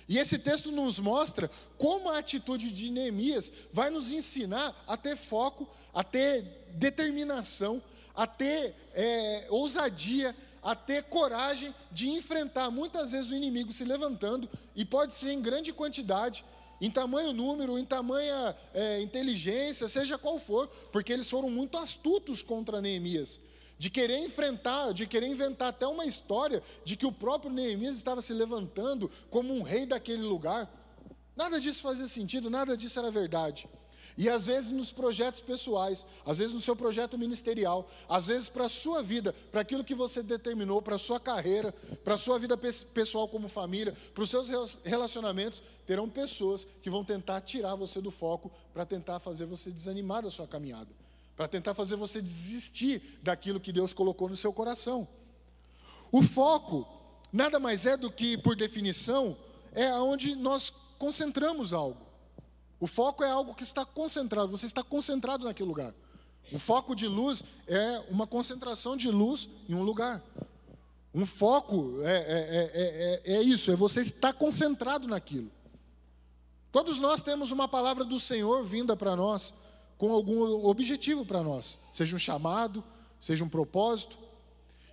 E 0.08 0.18
esse 0.18 0.38
texto 0.38 0.70
nos 0.70 0.98
mostra 0.98 1.50
como 1.78 2.10
a 2.10 2.18
atitude 2.18 2.70
de 2.72 2.90
Neemias 2.90 3.52
vai 3.72 3.90
nos 3.90 4.12
ensinar 4.12 4.84
a 4.86 4.96
ter 4.96 5.16
foco, 5.16 5.68
a 5.92 6.02
ter 6.02 6.42
determinação, 6.74 7.82
a 8.14 8.26
ter 8.26 8.74
é, 8.94 9.46
ousadia, 9.48 10.34
a 10.62 10.74
ter 10.74 11.04
coragem 11.04 11.74
de 11.90 12.08
enfrentar 12.08 12.70
muitas 12.70 13.12
vezes 13.12 13.30
o 13.30 13.34
inimigo 13.34 13.72
se 13.72 13.84
levantando, 13.84 14.48
e 14.76 14.84
pode 14.84 15.14
ser 15.14 15.32
em 15.32 15.40
grande 15.40 15.72
quantidade, 15.72 16.44
em 16.80 16.90
tamanho 16.90 17.32
número, 17.32 17.78
em 17.78 17.84
tamanha 17.84 18.56
é, 18.74 19.00
inteligência, 19.00 19.88
seja 19.88 20.18
qual 20.18 20.38
for, 20.38 20.68
porque 20.90 21.12
eles 21.12 21.30
foram 21.30 21.48
muito 21.48 21.78
astutos 21.78 22.42
contra 22.42 22.80
Neemias 22.80 23.40
de 23.82 23.90
querer 23.90 24.18
enfrentar, 24.18 24.92
de 24.92 25.08
querer 25.08 25.26
inventar 25.26 25.70
até 25.70 25.84
uma 25.88 26.06
história 26.06 26.62
de 26.84 26.96
que 26.96 27.04
o 27.04 27.10
próprio 27.10 27.52
Neemias 27.52 27.96
estava 27.96 28.20
se 28.20 28.32
levantando 28.32 29.10
como 29.28 29.52
um 29.52 29.60
rei 29.60 29.84
daquele 29.84 30.22
lugar. 30.22 30.72
Nada 31.34 31.60
disso 31.60 31.82
fazia 31.82 32.06
sentido, 32.06 32.48
nada 32.48 32.76
disso 32.76 32.96
era 33.00 33.10
verdade. 33.10 33.68
E 34.16 34.28
às 34.28 34.46
vezes 34.46 34.70
nos 34.70 34.92
projetos 34.92 35.40
pessoais, 35.40 36.06
às 36.24 36.38
vezes 36.38 36.54
no 36.54 36.60
seu 36.60 36.76
projeto 36.76 37.18
ministerial, 37.18 37.88
às 38.08 38.28
vezes 38.28 38.48
para 38.48 38.66
a 38.66 38.68
sua 38.68 39.02
vida, 39.02 39.34
para 39.50 39.62
aquilo 39.62 39.82
que 39.82 39.96
você 39.96 40.22
determinou, 40.22 40.80
para 40.80 40.94
a 40.94 40.98
sua 40.98 41.18
carreira, 41.18 41.74
para 42.04 42.14
a 42.14 42.18
sua 42.18 42.38
vida 42.38 42.56
pessoal 42.56 43.26
como 43.26 43.48
família, 43.48 43.96
para 44.14 44.22
os 44.22 44.30
seus 44.30 44.48
relacionamentos, 44.84 45.60
terão 45.84 46.08
pessoas 46.08 46.64
que 46.80 46.88
vão 46.88 47.04
tentar 47.04 47.40
tirar 47.40 47.74
você 47.74 48.00
do 48.00 48.12
foco 48.12 48.52
para 48.72 48.86
tentar 48.86 49.18
fazer 49.18 49.44
você 49.44 49.72
desanimar 49.72 50.22
da 50.22 50.30
sua 50.30 50.46
caminhada 50.46 51.01
para 51.36 51.48
tentar 51.48 51.74
fazer 51.74 51.96
você 51.96 52.20
desistir 52.20 53.18
daquilo 53.22 53.60
que 53.60 53.72
Deus 53.72 53.92
colocou 53.94 54.28
no 54.28 54.36
seu 54.36 54.52
coração. 54.52 55.08
O 56.10 56.22
foco 56.22 56.86
nada 57.32 57.58
mais 57.58 57.86
é 57.86 57.96
do 57.96 58.10
que, 58.10 58.36
por 58.36 58.54
definição, 58.54 59.36
é 59.72 59.92
onde 59.94 60.36
nós 60.36 60.72
concentramos 60.98 61.72
algo. 61.72 62.06
O 62.78 62.86
foco 62.86 63.24
é 63.24 63.30
algo 63.30 63.54
que 63.54 63.62
está 63.62 63.84
concentrado, 63.84 64.50
você 64.50 64.66
está 64.66 64.82
concentrado 64.82 65.44
naquele 65.44 65.68
lugar. 65.68 65.94
O 66.52 66.58
foco 66.58 66.94
de 66.94 67.08
luz 67.08 67.42
é 67.66 68.04
uma 68.10 68.26
concentração 68.26 68.96
de 68.96 69.08
luz 69.08 69.48
em 69.68 69.74
um 69.74 69.82
lugar. 69.82 70.22
Um 71.14 71.24
foco 71.26 72.00
é, 72.02 72.16
é, 72.16 73.22
é, 73.24 73.34
é, 73.36 73.42
isso, 73.42 73.70
é 73.70 73.76
você 73.76 74.00
estar 74.00 74.32
concentrado 74.32 75.06
naquilo. 75.06 75.50
Todos 76.70 76.98
nós 76.98 77.22
temos 77.22 77.50
uma 77.50 77.68
palavra 77.68 78.04
do 78.04 78.18
Senhor 78.18 78.64
vinda 78.64 78.96
para 78.96 79.14
nós 79.14 79.54
com 80.02 80.10
algum 80.10 80.66
objetivo 80.66 81.24
para 81.24 81.44
nós, 81.44 81.78
seja 81.92 82.16
um 82.16 82.18
chamado, 82.18 82.82
seja 83.20 83.44
um 83.44 83.48
propósito, 83.48 84.18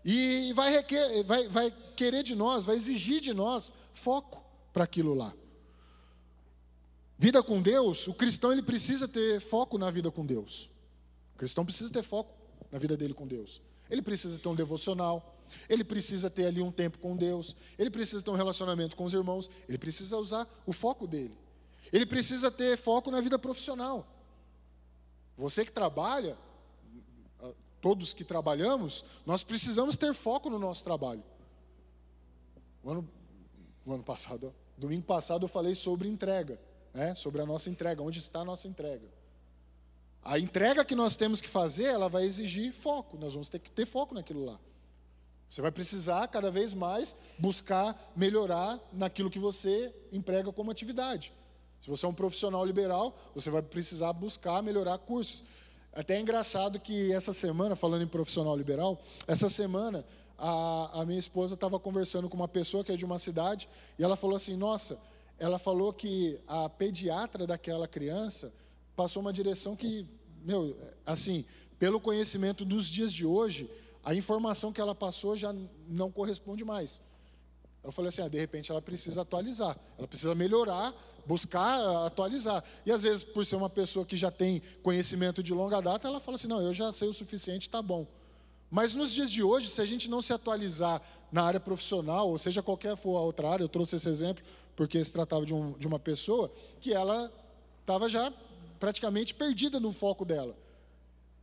e 0.05 0.53
vai, 0.53 0.71
requer, 0.71 1.23
vai, 1.23 1.47
vai 1.47 1.73
querer 1.95 2.21
de 2.21 2.35
nós, 2.35 2.63
vai 2.63 2.75
exigir 2.75 3.19
de 3.19 3.33
nós 3.33 3.73
foco 3.91 4.39
para 4.71 4.83
aquilo 4.83 5.15
lá. 5.15 5.33
Vida 7.17 7.41
com 7.41 7.59
Deus, 7.59 8.07
o 8.07 8.13
cristão 8.13 8.51
ele 8.51 8.61
precisa 8.61 9.07
ter 9.07 9.41
foco 9.41 9.79
na 9.79 9.89
vida 9.89 10.11
com 10.11 10.23
Deus. 10.23 10.69
O 11.33 11.39
cristão 11.39 11.65
precisa 11.65 11.91
ter 11.91 12.03
foco 12.03 12.31
na 12.71 12.77
vida 12.77 12.95
dele 12.95 13.15
com 13.15 13.25
Deus. 13.25 13.63
Ele 13.89 14.03
precisa 14.03 14.37
ter 14.37 14.47
um 14.47 14.53
devocional, 14.53 15.35
ele 15.67 15.83
precisa 15.83 16.29
ter 16.29 16.45
ali 16.45 16.61
um 16.61 16.71
tempo 16.71 16.99
com 16.99 17.17
Deus, 17.17 17.55
ele 17.79 17.89
precisa 17.89 18.21
ter 18.21 18.29
um 18.29 18.35
relacionamento 18.35 18.95
com 18.95 19.05
os 19.05 19.13
irmãos, 19.15 19.49
ele 19.67 19.79
precisa 19.79 20.17
usar 20.17 20.47
o 20.67 20.71
foco 20.71 21.07
dele. 21.07 21.33
Ele 21.91 22.05
precisa 22.05 22.51
ter 22.51 22.77
foco 22.77 23.09
na 23.09 23.19
vida 23.19 23.39
profissional. 23.39 24.18
Você 25.39 25.63
que 25.63 25.71
trabalha, 25.71 26.37
todos 27.79 28.13
que 28.13 28.25
trabalhamos, 28.25 29.05
nós 29.25 29.41
precisamos 29.41 29.95
ter 29.95 30.13
foco 30.13 30.49
no 30.49 30.59
nosso 30.59 30.83
trabalho. 30.83 31.23
O 32.83 32.91
ano, 32.91 33.09
o 33.85 33.93
ano 33.93 34.03
passado, 34.03 34.53
domingo 34.77 35.05
passado, 35.05 35.45
eu 35.45 35.47
falei 35.47 35.73
sobre 35.75 36.09
entrega, 36.09 36.59
né? 36.93 37.15
sobre 37.15 37.41
a 37.41 37.45
nossa 37.45 37.69
entrega, 37.69 38.03
onde 38.03 38.19
está 38.19 38.41
a 38.41 38.45
nossa 38.45 38.67
entrega. 38.67 39.07
A 40.21 40.37
entrega 40.37 40.83
que 40.83 40.93
nós 40.93 41.15
temos 41.15 41.39
que 41.39 41.47
fazer, 41.47 41.85
ela 41.85 42.09
vai 42.09 42.25
exigir 42.25 42.73
foco, 42.73 43.17
nós 43.17 43.31
vamos 43.31 43.47
ter 43.47 43.59
que 43.59 43.71
ter 43.71 43.85
foco 43.85 44.13
naquilo 44.13 44.43
lá. 44.43 44.59
Você 45.49 45.61
vai 45.61 45.71
precisar 45.71 46.27
cada 46.27 46.51
vez 46.51 46.73
mais 46.73 47.15
buscar 47.37 48.11
melhorar 48.13 48.77
naquilo 48.91 49.29
que 49.29 49.39
você 49.39 49.95
emprega 50.11 50.51
como 50.51 50.69
atividade. 50.69 51.33
Se 51.81 51.89
você 51.89 52.05
é 52.05 52.09
um 52.09 52.13
profissional 52.13 52.65
liberal, 52.65 53.15
você 53.33 53.49
vai 53.49 53.61
precisar 53.61 54.11
buscar 54.13 54.61
melhorar 54.61 54.97
cursos. 54.97 55.43
Até 55.93 56.17
é 56.17 56.21
engraçado 56.21 56.79
que 56.79 57.11
essa 57.11 57.33
semana, 57.33 57.75
falando 57.75 58.03
em 58.03 58.07
profissional 58.07 58.55
liberal, 58.55 59.01
essa 59.27 59.49
semana 59.49 60.05
a, 60.37 61.01
a 61.01 61.05
minha 61.05 61.19
esposa 61.19 61.55
estava 61.55 61.79
conversando 61.79 62.29
com 62.29 62.35
uma 62.35 62.47
pessoa 62.47 62.83
que 62.83 62.91
é 62.91 62.95
de 62.95 63.05
uma 63.05 63.17
cidade 63.17 63.67
e 63.97 64.03
ela 64.03 64.15
falou 64.15 64.35
assim: 64.35 64.55
Nossa, 64.55 64.99
ela 65.37 65.57
falou 65.57 65.91
que 65.93 66.39
a 66.47 66.69
pediatra 66.69 67.47
daquela 67.47 67.87
criança 67.87 68.53
passou 68.95 69.21
uma 69.21 69.33
direção 69.33 69.75
que, 69.75 70.05
meu, 70.43 70.77
assim, 71.05 71.45
pelo 71.77 71.99
conhecimento 71.99 72.65
dos 72.65 72.87
dias 72.87 73.11
de 73.11 73.25
hoje, 73.25 73.69
a 74.03 74.13
informação 74.13 74.71
que 74.71 74.81
ela 74.81 74.93
passou 74.93 75.35
já 75.35 75.55
não 75.87 76.11
corresponde 76.11 76.63
mais. 76.63 77.01
Eu 77.83 77.91
falei 77.91 78.09
assim, 78.09 78.21
ah, 78.21 78.27
de 78.27 78.37
repente 78.37 78.71
ela 78.71 78.81
precisa 78.81 79.21
atualizar, 79.21 79.77
ela 79.97 80.07
precisa 80.07 80.35
melhorar, 80.35 80.93
buscar 81.25 81.79
ah, 81.79 82.07
atualizar. 82.07 82.63
E 82.85 82.91
às 82.91 83.03
vezes, 83.03 83.23
por 83.23 83.45
ser 83.45 83.55
uma 83.55 83.69
pessoa 83.69 84.05
que 84.05 84.17
já 84.17 84.29
tem 84.29 84.61
conhecimento 84.83 85.41
de 85.41 85.53
longa 85.53 85.81
data, 85.81 86.07
ela 86.07 86.19
fala 86.19 86.35
assim, 86.35 86.47
não, 86.47 86.61
eu 86.61 86.73
já 86.73 86.91
sei 86.91 87.07
o 87.07 87.13
suficiente, 87.13 87.67
está 87.67 87.81
bom. 87.81 88.05
Mas 88.69 88.93
nos 88.93 89.11
dias 89.11 89.31
de 89.31 89.41
hoje, 89.41 89.67
se 89.67 89.81
a 89.81 89.85
gente 89.85 90.09
não 90.09 90.21
se 90.21 90.31
atualizar 90.31 91.01
na 91.31 91.43
área 91.43 91.59
profissional, 91.59 92.29
ou 92.29 92.37
seja, 92.37 92.61
qualquer 92.61 92.95
for 92.95 93.17
a 93.17 93.21
outra 93.21 93.49
área, 93.49 93.63
eu 93.63 93.69
trouxe 93.69 93.95
esse 93.95 94.07
exemplo 94.07 94.43
porque 94.75 95.03
se 95.03 95.11
tratava 95.11 95.45
de, 95.45 95.53
um, 95.53 95.71
de 95.73 95.87
uma 95.87 95.99
pessoa 95.99 96.51
que 96.79 96.93
ela 96.93 97.31
estava 97.81 98.07
já 98.07 98.31
praticamente 98.79 99.33
perdida 99.33 99.79
no 99.79 99.91
foco 99.91 100.23
dela. 100.23 100.55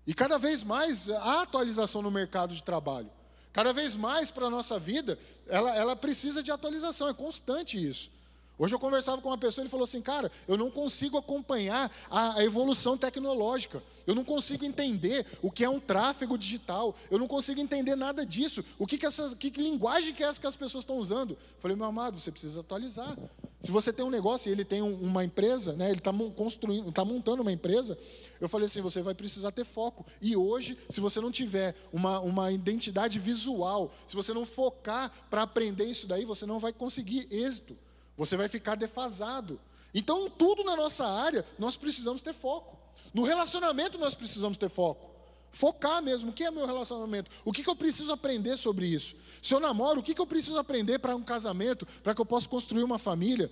E 0.07 0.15
cada 0.15 0.39
vez 0.39 0.63
mais 0.63 1.09
há 1.09 1.43
atualização 1.43 2.01
no 2.01 2.11
mercado 2.11 2.55
de 2.55 2.63
trabalho. 2.63 3.11
Cada 3.57 3.73
vez 3.73 3.97
mais 3.97 4.31
para 4.31 4.49
a 4.49 4.51
nossa 4.51 4.79
vida, 4.79 5.19
ela, 5.49 5.75
ela 5.75 5.97
precisa 5.97 6.43
de 6.43 6.51
atualização, 6.51 7.09
é 7.09 7.15
constante 7.15 7.83
isso. 7.83 8.11
Hoje 8.59 8.75
eu 8.75 8.79
conversava 8.79 9.23
com 9.23 9.31
uma 9.31 9.39
pessoa 9.39 9.63
e 9.63 9.65
ele 9.65 9.71
falou 9.71 9.85
assim, 9.85 10.03
cara, 10.03 10.31
eu 10.47 10.59
não 10.59 10.71
consigo 10.71 11.17
acompanhar 11.17 11.91
a, 12.11 12.37
a, 12.37 12.45
evolução 12.45 12.99
tecnológica. 12.99 13.83
Eu 14.07 14.15
não 14.15 14.25
consigo 14.25 14.63
entender 14.63 15.25
o 15.41 15.51
que 15.51 15.65
é 15.65 15.71
um 15.71 15.81
tráfego 15.81 16.37
digital. 16.37 16.95
Eu 17.11 17.19
não 17.19 17.27
consigo 17.27 17.59
entender 17.59 17.97
nada 17.97 18.27
disso. 18.27 18.63
O 18.79 18.87
que, 18.87 18.99
que, 18.99 19.07
essa, 19.07 19.35
que, 19.35 19.51
que 19.51 19.63
linguagem 19.63 20.13
que 20.13 20.23
é 20.23 20.27
essa 20.27 20.39
que 20.39 20.47
as 20.47 20.55
pessoas 20.55 20.83
estão 20.83 20.99
usando? 20.99 21.31
Eu 21.31 21.39
falei, 21.59 21.75
meu 21.79 21.87
amado, 21.87 22.21
você 22.21 22.31
precisa 22.31 22.61
atualizar. 22.61 23.17
Se 23.63 23.71
você 23.71 23.93
tem 23.93 24.05
um 24.05 24.11
negócio 24.11 24.49
e 24.49 24.53
ele 24.53 24.65
tem 24.65 24.83
um, 24.83 24.95
uma 25.01 25.25
empresa, 25.25 25.73
né, 25.73 25.89
ele 25.89 25.99
está 25.99 26.13
construindo, 26.35 26.89
está 26.91 27.05
montando 27.05 27.43
uma 27.43 27.51
empresa, 27.51 27.99
eu 28.41 28.49
falei 28.49 28.67
assim, 28.67 28.81
você 28.81 29.03
vai 29.03 29.15
precisar 29.15 29.51
ter 29.51 29.65
foco. 29.65 30.05
E 30.21 30.37
hoje, 30.37 30.79
se 30.89 31.01
você 31.01 31.21
não 31.21 31.31
tiver 31.31 31.75
uma, 31.93 32.21
uma 32.21 32.53
identidade 32.53 33.19
visual, 33.19 33.91
se 34.07 34.15
você 34.15 34.33
não 34.33 34.47
focar 34.47 35.11
para 35.31 35.43
aprender 35.43 35.85
isso 35.85 36.07
daí, 36.07 36.25
você 36.25 36.45
não 36.47 36.59
vai 36.59 36.73
conseguir 36.73 37.27
êxito. 37.31 37.77
Você 38.17 38.37
vai 38.37 38.49
ficar 38.49 38.77
defasado. 38.77 39.59
Então, 39.95 40.29
tudo 40.29 40.63
na 40.63 40.77
nossa 40.77 41.07
área, 41.07 41.45
nós 41.59 41.77
precisamos 41.77 42.23
ter 42.23 42.35
foco. 42.35 42.79
No 43.13 43.23
relacionamento, 43.23 43.99
nós 43.99 44.15
precisamos 44.15 44.59
ter 44.59 44.69
foco. 44.69 45.16
Focar 45.57 46.03
mesmo. 46.03 46.31
O 46.31 46.33
que 46.35 46.45
é 46.45 46.51
meu 46.51 46.67
relacionamento? 46.67 47.31
O 47.43 47.51
que, 47.51 47.63
que 47.63 47.71
eu 47.71 47.75
preciso 47.75 48.13
aprender 48.13 48.59
sobre 48.59 48.87
isso? 48.87 49.17
Se 49.41 49.55
eu 49.55 49.59
namoro, 49.59 50.01
o 50.01 50.03
que, 50.03 50.15
que 50.15 50.21
eu 50.21 50.27
preciso 50.27 50.59
aprender 50.59 50.99
para 50.99 51.17
um 51.17 51.23
casamento, 51.23 51.87
para 52.03 52.15
que 52.15 52.21
eu 52.21 52.27
possa 52.27 52.47
construir 52.47 52.83
uma 52.83 52.99
família? 52.99 53.51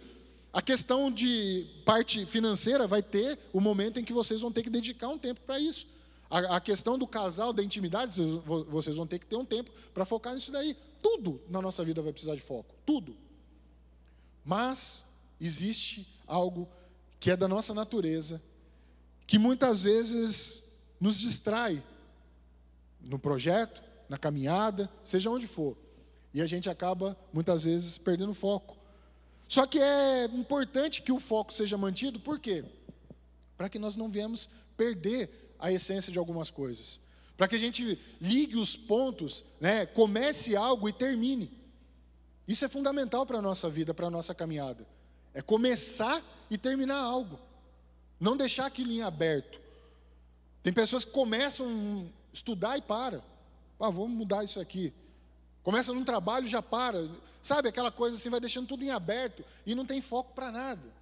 A 0.52 0.60
questão 0.60 1.10
de 1.10 1.66
parte 1.82 2.26
financeira 2.26 2.86
vai 2.86 3.02
ter 3.02 3.38
o 3.54 3.58
momento 3.60 3.98
em 3.98 4.04
que 4.04 4.12
vocês 4.12 4.42
vão 4.42 4.52
ter 4.52 4.62
que 4.62 4.68
dedicar 4.68 5.08
um 5.08 5.16
tempo 5.16 5.40
para 5.46 5.58
isso. 5.58 5.86
A, 6.28 6.56
a, 6.56 6.60
questão 6.60 6.98
do 6.98 7.06
casal, 7.06 7.54
da 7.54 7.62
intimidade, 7.62 8.20
vocês 8.68 8.96
vão 8.96 9.06
ter 9.06 9.18
que 9.18 9.24
ter 9.24 9.36
um 9.36 9.44
tempo 9.44 9.70
para 9.94 10.04
focar 10.04 10.34
nisso 10.34 10.52
daí. 10.52 10.76
Tudo 11.00 11.40
na 11.48 11.62
nossa 11.62 11.82
vida 11.82 12.02
vai 12.02 12.12
precisar 12.12 12.34
de 12.34 12.42
foco. 12.42 12.74
Tudo. 12.84 13.16
Mas 14.44 15.06
existe 15.40 16.06
algo 16.26 16.68
que 17.18 17.30
é 17.30 17.36
da 17.36 17.48
nossa 17.48 17.72
natureza, 17.72 18.42
que 19.26 19.38
muitas 19.38 19.84
vezes 19.84 20.62
nos 21.00 21.18
distrai 21.18 21.82
no 23.04 23.18
projeto, 23.18 23.82
na 24.08 24.18
caminhada, 24.18 24.90
seja 25.02 25.30
onde 25.30 25.46
for. 25.46 25.76
E 26.32 26.42
a 26.42 26.46
gente 26.46 26.68
acaba 26.68 27.16
muitas 27.32 27.64
vezes 27.64 27.96
perdendo 27.96 28.34
foco. 28.34 28.76
Só 29.46 29.66
que 29.66 29.78
é 29.78 30.24
importante 30.26 31.02
que 31.02 31.12
o 31.12 31.20
foco 31.20 31.52
seja 31.52 31.76
mantido, 31.76 32.18
por 32.18 32.40
quê? 32.40 32.64
Para 33.56 33.68
que 33.68 33.78
nós 33.78 33.94
não 33.94 34.10
venhamos 34.10 34.48
perder 34.76 35.54
a 35.58 35.70
essência 35.70 36.12
de 36.12 36.18
algumas 36.18 36.50
coisas. 36.50 37.00
Para 37.36 37.48
que 37.48 37.56
a 37.56 37.58
gente 37.58 37.98
ligue 38.20 38.56
os 38.56 38.76
pontos, 38.76 39.44
né, 39.60 39.86
comece 39.86 40.56
algo 40.56 40.88
e 40.88 40.92
termine. 40.92 41.50
Isso 42.46 42.64
é 42.64 42.68
fundamental 42.68 43.24
para 43.24 43.38
a 43.38 43.42
nossa 43.42 43.70
vida, 43.70 43.94
para 43.94 44.06
a 44.06 44.10
nossa 44.10 44.34
caminhada. 44.34 44.86
É 45.32 45.40
começar 45.40 46.22
e 46.50 46.58
terminar 46.58 46.98
algo. 46.98 47.38
Não 48.20 48.36
deixar 48.36 48.66
aquilo 48.66 48.92
em 48.92 49.02
aberto. 49.02 49.60
Tem 50.62 50.72
pessoas 50.72 51.04
que 51.04 51.10
começam 51.10 52.10
estudar 52.34 52.76
e 52.76 52.82
para. 52.82 53.24
Ah, 53.80 53.90
vamos 53.90 54.10
mudar 54.10 54.44
isso 54.44 54.60
aqui. 54.60 54.92
Começa 55.62 55.92
num 55.92 56.04
trabalho 56.04 56.46
já 56.46 56.60
para. 56.60 57.08
Sabe, 57.40 57.68
aquela 57.68 57.90
coisa 57.90 58.16
assim, 58.16 58.28
vai 58.28 58.40
deixando 58.40 58.66
tudo 58.66 58.84
em 58.84 58.90
aberto 58.90 59.44
e 59.64 59.74
não 59.74 59.86
tem 59.86 60.02
foco 60.02 60.34
para 60.34 60.50
nada. 60.50 60.92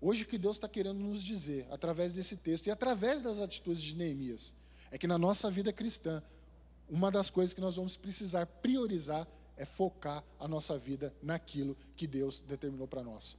Hoje 0.00 0.24
o 0.24 0.26
que 0.26 0.36
Deus 0.36 0.56
está 0.56 0.68
querendo 0.68 0.98
nos 0.98 1.22
dizer, 1.22 1.66
através 1.70 2.12
desse 2.12 2.36
texto 2.36 2.66
e 2.66 2.70
através 2.70 3.22
das 3.22 3.40
atitudes 3.40 3.82
de 3.82 3.96
Neemias, 3.96 4.54
é 4.90 4.98
que 4.98 5.06
na 5.06 5.16
nossa 5.16 5.50
vida 5.50 5.72
cristã, 5.72 6.22
uma 6.88 7.10
das 7.10 7.30
coisas 7.30 7.54
que 7.54 7.60
nós 7.60 7.76
vamos 7.76 7.96
precisar 7.96 8.46
priorizar 8.46 9.26
é 9.56 9.64
focar 9.64 10.22
a 10.38 10.46
nossa 10.46 10.76
vida 10.76 11.14
naquilo 11.22 11.76
que 11.96 12.06
Deus 12.06 12.40
determinou 12.40 12.86
para 12.86 13.02
nós. 13.02 13.36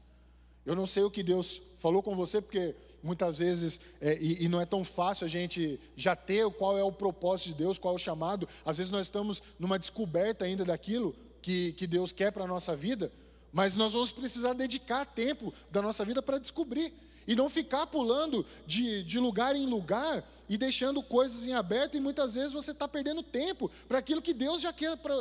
Eu 0.65 0.75
não 0.75 0.87
sei 0.87 1.03
o 1.03 1.11
que 1.11 1.23
Deus 1.23 1.61
falou 1.77 2.01
com 2.01 2.15
você, 2.15 2.41
porque 2.41 2.75
muitas 3.07 3.39
vezes, 3.39 3.79
é, 4.01 4.17
e, 4.19 4.43
e, 4.43 4.49
não 4.49 4.59
é 4.59 4.65
tão 4.65 4.83
fácil 4.83 5.23
a 5.23 5.29
gente 5.29 5.79
já 5.95 6.13
ter 6.13 6.47
qual 6.51 6.77
é 6.77 6.83
o 6.83 6.91
propósito 6.91 7.47
de 7.47 7.53
Deus, 7.55 7.79
qual 7.79 7.93
é 7.93 7.95
o 7.95 7.99
chamado. 7.99 8.47
Às 8.65 8.77
vezes 8.77 8.91
nós 8.91 9.05
estamos 9.05 9.41
numa 9.57 9.79
descoberta 9.79 10.43
ainda 10.43 10.65
daquilo 10.65 11.15
que, 11.41 11.71
que 11.71 11.87
Deus 11.87 12.11
quer 12.11 12.31
para 12.31 12.43
a 12.43 12.47
nossa 12.47 12.75
vida, 12.75 13.09
mas 13.53 13.77
nós 13.77 13.93
vamos 13.93 14.11
precisar 14.11 14.51
dedicar 14.51 15.05
tempo 15.05 15.53
da 15.71 15.81
nossa 15.81 16.03
vida 16.03 16.21
para 16.21 16.37
descobrir. 16.37 16.93
E 17.25 17.35
não 17.35 17.49
ficar 17.49 17.87
pulando 17.87 18.45
de, 18.65 19.03
de 19.03 19.19
lugar 19.19 19.53
em 19.53 19.65
lugar 19.65 20.25
e 20.47 20.57
deixando 20.57 21.03
coisas 21.03 21.45
em 21.45 21.53
aberto, 21.53 21.97
e 21.97 21.99
muitas 21.99 22.35
vezes 22.35 22.53
você 22.53 22.71
está 22.71 22.87
perdendo 22.87 23.21
tempo 23.21 23.69
para 23.87 23.99
aquilo 23.99 24.21
que 24.21 24.33
Deus 24.33 24.61
já, 24.61 24.71
quer, 24.71 24.95
pra, 24.97 25.13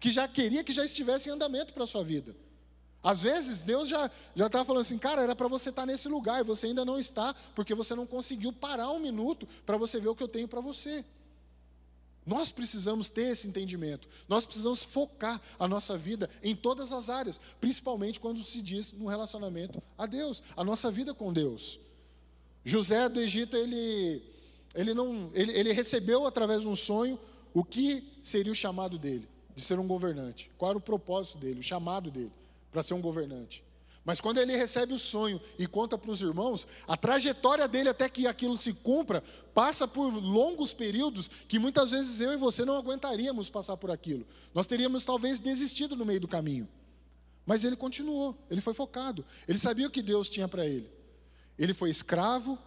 que 0.00 0.10
já 0.10 0.26
queria 0.26 0.64
que 0.64 0.72
já 0.72 0.84
estivesse 0.84 1.28
em 1.28 1.32
andamento 1.32 1.72
para 1.72 1.84
a 1.84 1.86
sua 1.86 2.02
vida. 2.02 2.34
Às 3.02 3.22
vezes 3.22 3.62
Deus 3.62 3.88
já 3.88 4.08
já 4.34 4.46
está 4.46 4.64
falando 4.64 4.82
assim, 4.82 4.96
cara, 4.96 5.22
era 5.22 5.34
para 5.34 5.48
você 5.48 5.70
estar 5.70 5.82
tá 5.82 5.86
nesse 5.86 6.08
lugar 6.08 6.40
e 6.40 6.44
você 6.44 6.68
ainda 6.68 6.84
não 6.84 6.98
está, 6.98 7.34
porque 7.54 7.74
você 7.74 7.94
não 7.94 8.06
conseguiu 8.06 8.52
parar 8.52 8.90
um 8.90 9.00
minuto 9.00 9.46
para 9.66 9.76
você 9.76 9.98
ver 9.98 10.08
o 10.08 10.14
que 10.14 10.22
eu 10.22 10.28
tenho 10.28 10.46
para 10.46 10.60
você. 10.60 11.04
Nós 12.24 12.52
precisamos 12.52 13.10
ter 13.10 13.32
esse 13.32 13.48
entendimento. 13.48 14.08
Nós 14.28 14.46
precisamos 14.46 14.84
focar 14.84 15.40
a 15.58 15.66
nossa 15.66 15.98
vida 15.98 16.30
em 16.40 16.54
todas 16.54 16.92
as 16.92 17.10
áreas, 17.10 17.40
principalmente 17.60 18.20
quando 18.20 18.40
se 18.44 18.62
diz 18.62 18.92
no 18.92 19.08
relacionamento 19.08 19.82
a 19.98 20.06
Deus, 20.06 20.40
a 20.56 20.62
nossa 20.62 20.88
vida 20.88 21.12
com 21.12 21.32
Deus. 21.32 21.80
José 22.64 23.08
do 23.08 23.20
Egito, 23.20 23.56
ele, 23.56 24.22
ele, 24.72 24.94
não, 24.94 25.32
ele, 25.34 25.50
ele 25.58 25.72
recebeu 25.72 26.24
através 26.24 26.62
de 26.62 26.68
um 26.68 26.76
sonho 26.76 27.18
o 27.52 27.64
que 27.64 28.08
seria 28.22 28.52
o 28.52 28.54
chamado 28.54 28.96
dele, 28.96 29.28
de 29.56 29.60
ser 29.60 29.80
um 29.80 29.88
governante. 29.88 30.48
Qual 30.56 30.70
era 30.70 30.78
o 30.78 30.80
propósito 30.80 31.38
dele, 31.38 31.58
o 31.58 31.64
chamado 31.64 32.08
dele 32.08 32.30
para 32.72 32.82
ser 32.82 32.94
um 32.94 33.00
governante. 33.00 33.62
Mas 34.04 34.20
quando 34.20 34.38
ele 34.38 34.56
recebe 34.56 34.92
o 34.92 34.98
sonho 34.98 35.40
e 35.56 35.66
conta 35.66 35.96
para 35.96 36.10
os 36.10 36.20
irmãos, 36.20 36.66
a 36.88 36.96
trajetória 36.96 37.68
dele 37.68 37.88
até 37.88 38.08
que 38.08 38.26
aquilo 38.26 38.58
se 38.58 38.72
cumpra 38.72 39.22
passa 39.54 39.86
por 39.86 40.12
longos 40.12 40.72
períodos 40.72 41.28
que 41.46 41.58
muitas 41.58 41.92
vezes 41.92 42.20
eu 42.20 42.32
e 42.32 42.36
você 42.36 42.64
não 42.64 42.76
aguentaríamos 42.76 43.48
passar 43.48 43.76
por 43.76 43.92
aquilo. 43.92 44.26
Nós 44.52 44.66
teríamos 44.66 45.04
talvez 45.04 45.38
desistido 45.38 45.94
no 45.94 46.04
meio 46.04 46.18
do 46.18 46.26
caminho. 46.26 46.68
Mas 47.46 47.62
ele 47.62 47.76
continuou, 47.76 48.36
ele 48.50 48.60
foi 48.60 48.74
focado. 48.74 49.24
Ele 49.46 49.58
sabia 49.58 49.86
o 49.86 49.90
que 49.90 50.02
Deus 50.02 50.28
tinha 50.28 50.48
para 50.48 50.66
ele. 50.66 50.90
Ele 51.56 51.74
foi 51.74 51.90
escravo, 51.90 52.58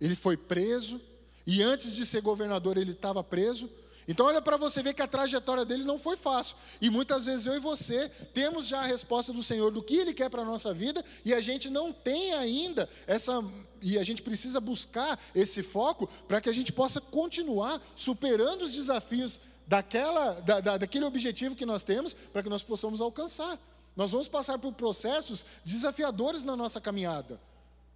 ele 0.00 0.16
foi 0.16 0.36
preso, 0.36 1.00
e 1.46 1.62
antes 1.62 1.94
de 1.94 2.04
ser 2.04 2.20
governador 2.20 2.76
ele 2.76 2.90
estava 2.90 3.22
preso, 3.22 3.70
então, 4.10 4.26
olha 4.26 4.42
para 4.42 4.56
você 4.56 4.82
ver 4.82 4.92
que 4.92 5.02
a 5.02 5.06
trajetória 5.06 5.64
dele 5.64 5.84
não 5.84 5.96
foi 5.96 6.16
fácil. 6.16 6.56
E 6.80 6.90
muitas 6.90 7.26
vezes 7.26 7.46
eu 7.46 7.54
e 7.54 7.60
você 7.60 8.08
temos 8.34 8.66
já 8.66 8.80
a 8.80 8.84
resposta 8.84 9.32
do 9.32 9.40
Senhor 9.40 9.70
do 9.70 9.80
que 9.80 9.96
Ele 9.96 10.12
quer 10.12 10.28
para 10.28 10.42
a 10.42 10.44
nossa 10.44 10.74
vida, 10.74 11.04
e 11.24 11.32
a 11.32 11.40
gente 11.40 11.70
não 11.70 11.92
tem 11.92 12.32
ainda 12.32 12.88
essa. 13.06 13.40
E 13.80 13.96
a 13.96 14.02
gente 14.02 14.20
precisa 14.20 14.60
buscar 14.60 15.16
esse 15.32 15.62
foco 15.62 16.08
para 16.26 16.40
que 16.40 16.48
a 16.48 16.52
gente 16.52 16.72
possa 16.72 17.00
continuar 17.00 17.80
superando 17.94 18.62
os 18.62 18.72
desafios 18.72 19.38
daquela, 19.64 20.40
da, 20.40 20.60
da, 20.60 20.76
daquele 20.76 21.04
objetivo 21.04 21.54
que 21.54 21.64
nós 21.64 21.84
temos, 21.84 22.12
para 22.12 22.42
que 22.42 22.48
nós 22.48 22.64
possamos 22.64 23.00
alcançar. 23.00 23.60
Nós 23.94 24.10
vamos 24.10 24.26
passar 24.26 24.58
por 24.58 24.72
processos 24.72 25.44
desafiadores 25.64 26.44
na 26.44 26.56
nossa 26.56 26.80
caminhada. 26.80 27.40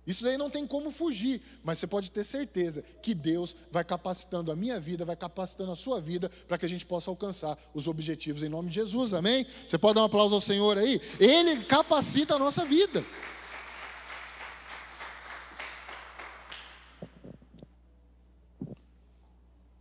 Isso 0.06 0.22
daí 0.22 0.36
não 0.36 0.50
tem 0.50 0.66
como 0.66 0.90
fugir, 0.90 1.40
mas 1.62 1.78
você 1.78 1.86
pode 1.86 2.10
ter 2.10 2.24
certeza 2.24 2.82
que 3.02 3.14
Deus 3.14 3.56
vai 3.70 3.82
capacitando 3.82 4.52
a 4.52 4.56
minha 4.56 4.78
vida, 4.78 5.04
vai 5.04 5.16
capacitando 5.16 5.72
a 5.72 5.76
sua 5.76 6.00
vida, 6.00 6.30
para 6.46 6.58
que 6.58 6.66
a 6.66 6.68
gente 6.68 6.84
possa 6.84 7.10
alcançar 7.10 7.58
os 7.72 7.88
objetivos 7.88 8.42
em 8.42 8.48
nome 8.48 8.68
de 8.68 8.74
Jesus, 8.74 9.14
amém? 9.14 9.46
Você 9.66 9.78
pode 9.78 9.94
dar 9.94 10.02
um 10.02 10.04
aplauso 10.04 10.34
ao 10.34 10.40
Senhor 10.40 10.76
aí? 10.76 11.00
Ele 11.18 11.64
capacita 11.64 12.34
a 12.34 12.38
nossa 12.38 12.64
vida. 12.66 13.04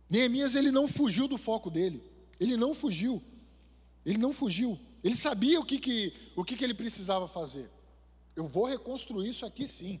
Neemias 0.08 0.54
ele 0.54 0.70
não 0.70 0.86
fugiu 0.86 1.26
do 1.26 1.36
foco 1.36 1.68
dele, 1.68 2.00
ele 2.38 2.56
não 2.56 2.72
fugiu, 2.72 3.20
ele 4.06 4.16
não 4.16 4.32
fugiu, 4.32 4.78
ele 5.02 5.16
sabia 5.16 5.58
o 5.58 5.64
que, 5.64 5.78
que, 5.78 6.14
o 6.36 6.44
que, 6.44 6.56
que 6.56 6.62
ele 6.62 6.72
precisava 6.72 7.26
fazer. 7.26 7.68
Eu 8.36 8.46
vou 8.48 8.66
reconstruir 8.66 9.28
isso 9.28 9.46
aqui 9.46 9.66
sim. 9.66 10.00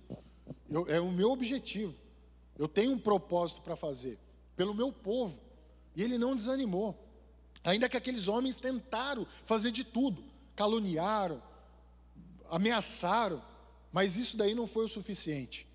Eu, 0.68 0.88
é 0.88 1.00
o 1.00 1.10
meu 1.10 1.30
objetivo. 1.30 1.94
Eu 2.58 2.68
tenho 2.68 2.92
um 2.92 2.98
propósito 2.98 3.62
para 3.62 3.76
fazer 3.76 4.18
pelo 4.56 4.74
meu 4.74 4.92
povo. 4.92 5.38
E 5.94 6.02
ele 6.02 6.18
não 6.18 6.34
desanimou. 6.34 6.98
Ainda 7.62 7.88
que 7.88 7.96
aqueles 7.96 8.28
homens 8.28 8.58
tentaram 8.58 9.26
fazer 9.46 9.70
de 9.70 9.84
tudo, 9.84 10.22
caluniaram, 10.54 11.42
ameaçaram, 12.50 13.42
mas 13.92 14.16
isso 14.16 14.36
daí 14.36 14.54
não 14.54 14.66
foi 14.66 14.84
o 14.84 14.88
suficiente. 14.88 15.66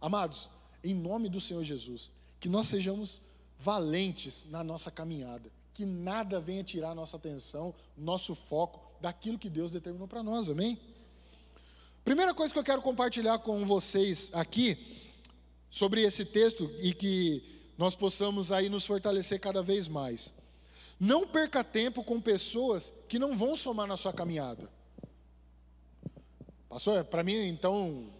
Amados, 0.00 0.50
em 0.84 0.94
nome 0.94 1.28
do 1.28 1.40
Senhor 1.40 1.62
Jesus, 1.62 2.10
que 2.38 2.48
nós 2.48 2.66
sejamos 2.66 3.20
valentes 3.58 4.44
na 4.50 4.62
nossa 4.64 4.90
caminhada, 4.90 5.50
que 5.72 5.86
nada 5.86 6.40
venha 6.40 6.64
tirar 6.64 6.94
nossa 6.94 7.16
atenção, 7.16 7.74
nosso 7.96 8.34
foco 8.34 8.80
daquilo 9.00 9.38
que 9.38 9.48
Deus 9.48 9.70
determinou 9.70 10.08
para 10.08 10.22
nós, 10.22 10.50
amém? 10.50 10.78
Primeira 12.04 12.34
coisa 12.34 12.52
que 12.52 12.58
eu 12.58 12.64
quero 12.64 12.82
compartilhar 12.82 13.38
com 13.38 13.64
vocês 13.64 14.28
aqui 14.32 14.76
sobre 15.70 16.02
esse 16.02 16.24
texto 16.24 16.70
e 16.80 16.92
que 16.92 17.42
nós 17.78 17.94
possamos 17.94 18.50
aí 18.50 18.68
nos 18.68 18.84
fortalecer 18.84 19.38
cada 19.38 19.62
vez 19.62 19.86
mais. 19.86 20.32
Não 20.98 21.26
perca 21.26 21.62
tempo 21.62 22.02
com 22.02 22.20
pessoas 22.20 22.92
que 23.08 23.18
não 23.18 23.36
vão 23.36 23.54
somar 23.54 23.86
na 23.86 23.96
sua 23.96 24.12
caminhada. 24.12 24.68
Pastor, 26.68 27.04
para 27.04 27.22
mim, 27.22 27.34
então, 27.46 28.10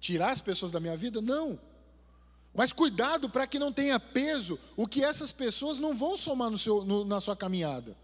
tirar 0.00 0.30
as 0.30 0.40
pessoas 0.40 0.70
da 0.70 0.80
minha 0.80 0.96
vida? 0.96 1.20
Não. 1.20 1.58
Mas 2.54 2.72
cuidado 2.72 3.30
para 3.30 3.46
que 3.46 3.58
não 3.58 3.72
tenha 3.72 4.00
peso 4.00 4.58
o 4.76 4.86
que 4.88 5.04
essas 5.04 5.30
pessoas 5.30 5.78
não 5.78 5.94
vão 5.94 6.16
somar 6.16 6.50
no 6.50 6.58
seu, 6.58 6.84
no, 6.84 7.04
na 7.04 7.20
sua 7.20 7.36
caminhada. 7.36 7.96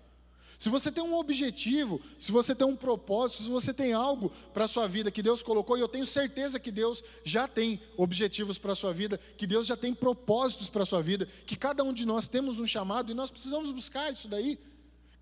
Se 0.58 0.68
você 0.68 0.90
tem 0.90 1.02
um 1.02 1.14
objetivo, 1.14 2.00
se 2.18 2.30
você 2.30 2.54
tem 2.54 2.66
um 2.66 2.76
propósito, 2.76 3.42
se 3.42 3.50
você 3.50 3.72
tem 3.72 3.92
algo 3.92 4.30
para 4.52 4.64
a 4.64 4.68
sua 4.68 4.86
vida 4.86 5.10
que 5.10 5.22
Deus 5.22 5.42
colocou, 5.42 5.76
e 5.76 5.80
eu 5.80 5.88
tenho 5.88 6.06
certeza 6.06 6.60
que 6.60 6.70
Deus 6.70 7.02
já 7.24 7.48
tem 7.48 7.80
objetivos 7.96 8.58
para 8.58 8.72
a 8.72 8.76
sua 8.76 8.92
vida, 8.92 9.18
que 9.36 9.46
Deus 9.46 9.66
já 9.66 9.76
tem 9.76 9.94
propósitos 9.94 10.68
para 10.68 10.82
a 10.82 10.86
sua 10.86 11.02
vida, 11.02 11.26
que 11.46 11.56
cada 11.56 11.82
um 11.82 11.92
de 11.92 12.06
nós 12.06 12.28
temos 12.28 12.58
um 12.58 12.66
chamado 12.66 13.10
e 13.10 13.14
nós 13.14 13.30
precisamos 13.30 13.70
buscar 13.70 14.12
isso 14.12 14.28
daí. 14.28 14.58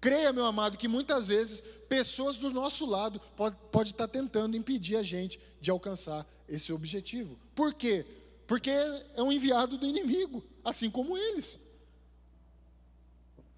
Creia, 0.03 0.33
meu 0.33 0.45
amado, 0.45 0.77
que 0.77 0.89
muitas 0.89 1.29
vezes 1.29 1.63
pessoas 1.89 2.37
do 2.37 2.51
nosso 2.51 2.85
lado 2.85 3.21
podem 3.37 3.57
pode 3.71 3.91
estar 3.91 4.09
tá 4.09 4.13
tentando 4.13 4.57
impedir 4.57 4.97
a 4.97 5.03
gente 5.03 5.39
de 5.61 5.71
alcançar 5.71 6.27
esse 6.49 6.73
objetivo. 6.73 7.39
Por 7.55 7.73
quê? 7.73 8.05
Porque 8.49 8.69
é 8.69 9.23
um 9.23 9.31
enviado 9.31 9.79
do 9.79 9.87
inimigo, 9.87 10.45
assim 10.65 10.91
como 10.91 11.17
eles. 11.17 11.57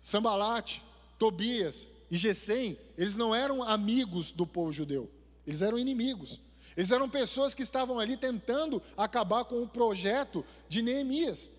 Sambalate, 0.03 0.84
Tobias 1.19 1.87
e 2.11 2.17
Gesem, 2.17 2.79
eles 2.97 3.17
não 3.17 3.35
eram 3.35 3.63
amigos 3.63 4.31
do 4.31 4.47
povo 4.47 4.73
judeu, 4.73 5.11
eles 5.47 5.63
eram 5.63 5.79
inimigos. 5.79 6.41
Eles 6.77 6.91
eram 6.91 7.09
pessoas 7.09 7.55
que 7.55 7.63
estavam 7.63 8.01
ali 8.01 8.17
tentando 8.17 8.83
acabar 8.97 9.45
com 9.45 9.63
o 9.63 9.69
projeto 9.69 10.45
de 10.69 10.83
Neemias. 10.83 11.51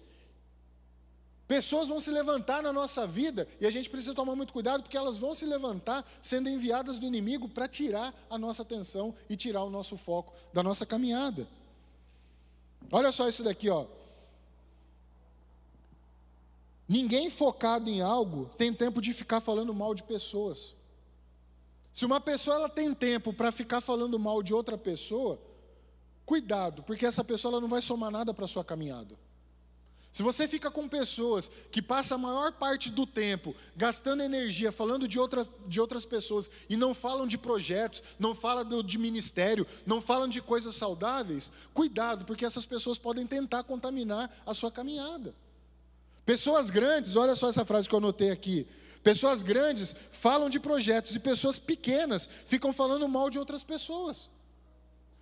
Pessoas 1.48 1.88
vão 1.88 2.00
se 2.00 2.10
levantar 2.10 2.64
na 2.64 2.74
nossa 2.74 3.06
vida 3.06 3.48
e 3.62 3.68
a 3.68 3.72
gente 3.72 3.90
precisa 3.90 4.16
tomar 4.16 4.36
muito 4.36 4.52
cuidado 4.52 4.82
porque 4.82 4.98
elas 4.98 5.16
vão 5.16 5.34
se 5.36 5.46
levantar 5.46 6.04
sendo 6.20 6.50
enviadas 6.50 6.98
do 6.98 7.06
inimigo 7.06 7.48
para 7.48 7.68
tirar 7.68 8.14
a 8.30 8.38
nossa 8.38 8.64
atenção 8.64 9.14
e 9.30 9.38
tirar 9.38 9.64
o 9.64 9.70
nosso 9.70 9.96
foco 9.96 10.34
da 10.52 10.64
nossa 10.64 10.86
caminhada. 10.86 11.48
Olha 12.92 13.12
só 13.12 13.28
isso 13.28 13.44
daqui, 13.44 13.70
ó. 13.70 13.86
Ninguém 16.88 17.30
focado 17.30 17.90
em 17.90 18.02
algo 18.02 18.50
tem 18.58 18.74
tempo 18.74 19.02
de 19.02 19.14
ficar 19.14 19.42
falando 19.42 19.74
mal 19.74 19.96
de 19.96 20.04
pessoas. 20.04 20.76
Se 21.92 22.06
uma 22.06 22.20
pessoa 22.20 22.58
ela 22.58 22.70
tem 22.70 22.94
tempo 22.94 23.34
para 23.34 23.52
ficar 23.52 23.82
falando 23.82 24.20
mal 24.20 24.44
de 24.44 24.54
outra 24.54 24.78
pessoa, 24.78 25.40
cuidado, 26.26 26.84
porque 26.84 27.06
essa 27.06 27.24
pessoa 27.24 27.54
ela 27.54 27.62
não 27.62 27.70
vai 27.70 27.82
somar 27.82 28.12
nada 28.12 28.34
para 28.34 28.46
a 28.46 28.48
sua 28.48 28.64
caminhada. 28.64 29.18
Se 30.12 30.24
você 30.24 30.48
fica 30.48 30.72
com 30.72 30.88
pessoas 30.88 31.52
que 31.70 31.82
passam 31.82 32.16
a 32.16 32.22
maior 32.22 32.54
parte 32.54 32.90
do 32.90 33.06
tempo 33.06 33.54
gastando 33.76 34.24
energia 34.24 34.72
falando 34.72 35.10
de, 35.10 35.20
outra, 35.20 35.46
de 35.68 35.82
outras 35.82 36.06
pessoas 36.06 36.50
e 36.70 36.78
não 36.78 36.94
falam 36.94 37.28
de 37.28 37.38
projetos, 37.38 38.02
não 38.18 38.34
falam 38.34 38.82
de 38.82 38.98
ministério, 38.98 39.68
não 39.86 40.02
falam 40.02 40.30
de 40.30 40.42
coisas 40.42 40.74
saudáveis, 40.76 41.52
cuidado, 41.74 42.24
porque 42.24 42.46
essas 42.46 42.66
pessoas 42.66 42.98
podem 42.98 43.28
tentar 43.28 43.64
contaminar 43.64 44.32
a 44.46 44.54
sua 44.54 44.72
caminhada. 44.72 45.36
Pessoas 46.26 46.70
grandes, 46.70 47.16
olha 47.16 47.36
só 47.36 47.50
essa 47.50 47.64
frase 47.64 47.88
que 47.88 47.94
eu 47.94 48.00
anotei 48.00 48.32
aqui. 48.32 48.68
Pessoas 49.04 49.44
grandes 49.44 49.96
falam 50.12 50.50
de 50.50 50.60
projetos 50.60 51.14
e 51.14 51.20
pessoas 51.20 51.60
pequenas 51.60 52.28
ficam 52.48 52.74
falando 52.74 53.08
mal 53.08 53.30
de 53.30 53.38
outras 53.38 53.64
pessoas. 53.64 54.30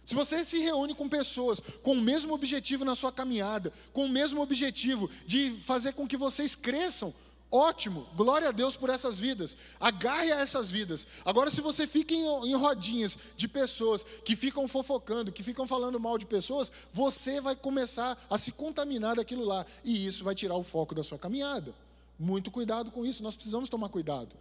Se 0.05 0.15
você 0.15 0.43
se 0.43 0.59
reúne 0.59 0.93
com 0.95 1.07
pessoas 1.07 1.59
com 1.81 1.93
o 1.93 2.01
mesmo 2.01 2.33
objetivo 2.33 2.85
na 2.85 2.95
sua 2.95 3.11
caminhada, 3.11 3.71
com 3.91 4.05
o 4.05 4.09
mesmo 4.09 4.41
objetivo 4.41 5.09
de 5.25 5.59
fazer 5.65 5.93
com 5.93 6.07
que 6.07 6.17
vocês 6.17 6.55
cresçam, 6.55 7.13
Ótimo, 7.55 8.07
glória 8.15 8.49
a 8.49 8.51
Deus 8.51 8.75
por 8.75 8.89
essas 8.89 9.19
vidas. 9.19 9.55
Agarre 9.79 10.31
a 10.31 10.39
essas 10.39 10.71
vidas. 10.71 11.05
Agora, 11.23 11.51
se 11.51 11.61
você 11.61 11.85
fica 11.85 12.11
em, 12.11 12.25
em, 12.49 12.55
rodinhas 12.55 13.15
de 13.37 13.47
pessoas 13.47 14.03
que 14.25 14.35
ficam 14.35 14.67
fofocando, 14.67 15.31
que 15.31 15.43
ficam 15.43 15.67
falando 15.67 15.99
mal 15.99 16.17
de 16.17 16.25
pessoas, 16.25 16.71
você 16.91 17.39
vai 17.39 17.55
começar 17.55 18.17
a 18.27 18.39
se 18.39 18.51
contaminar 18.51 19.17
daquilo 19.17 19.45
lá. 19.45 19.67
E 19.83 20.03
isso 20.03 20.23
vai 20.23 20.33
tirar 20.33 20.55
o 20.55 20.63
foco 20.63 20.95
da 20.95 21.03
sua 21.03 21.19
caminhada. 21.19 21.75
Muito 22.17 22.49
cuidado 22.49 22.89
com 22.89 23.05
isso, 23.05 23.21
nós 23.21 23.35
precisamos 23.35 23.69
tomar 23.69 23.89
cuidado. 23.89 24.31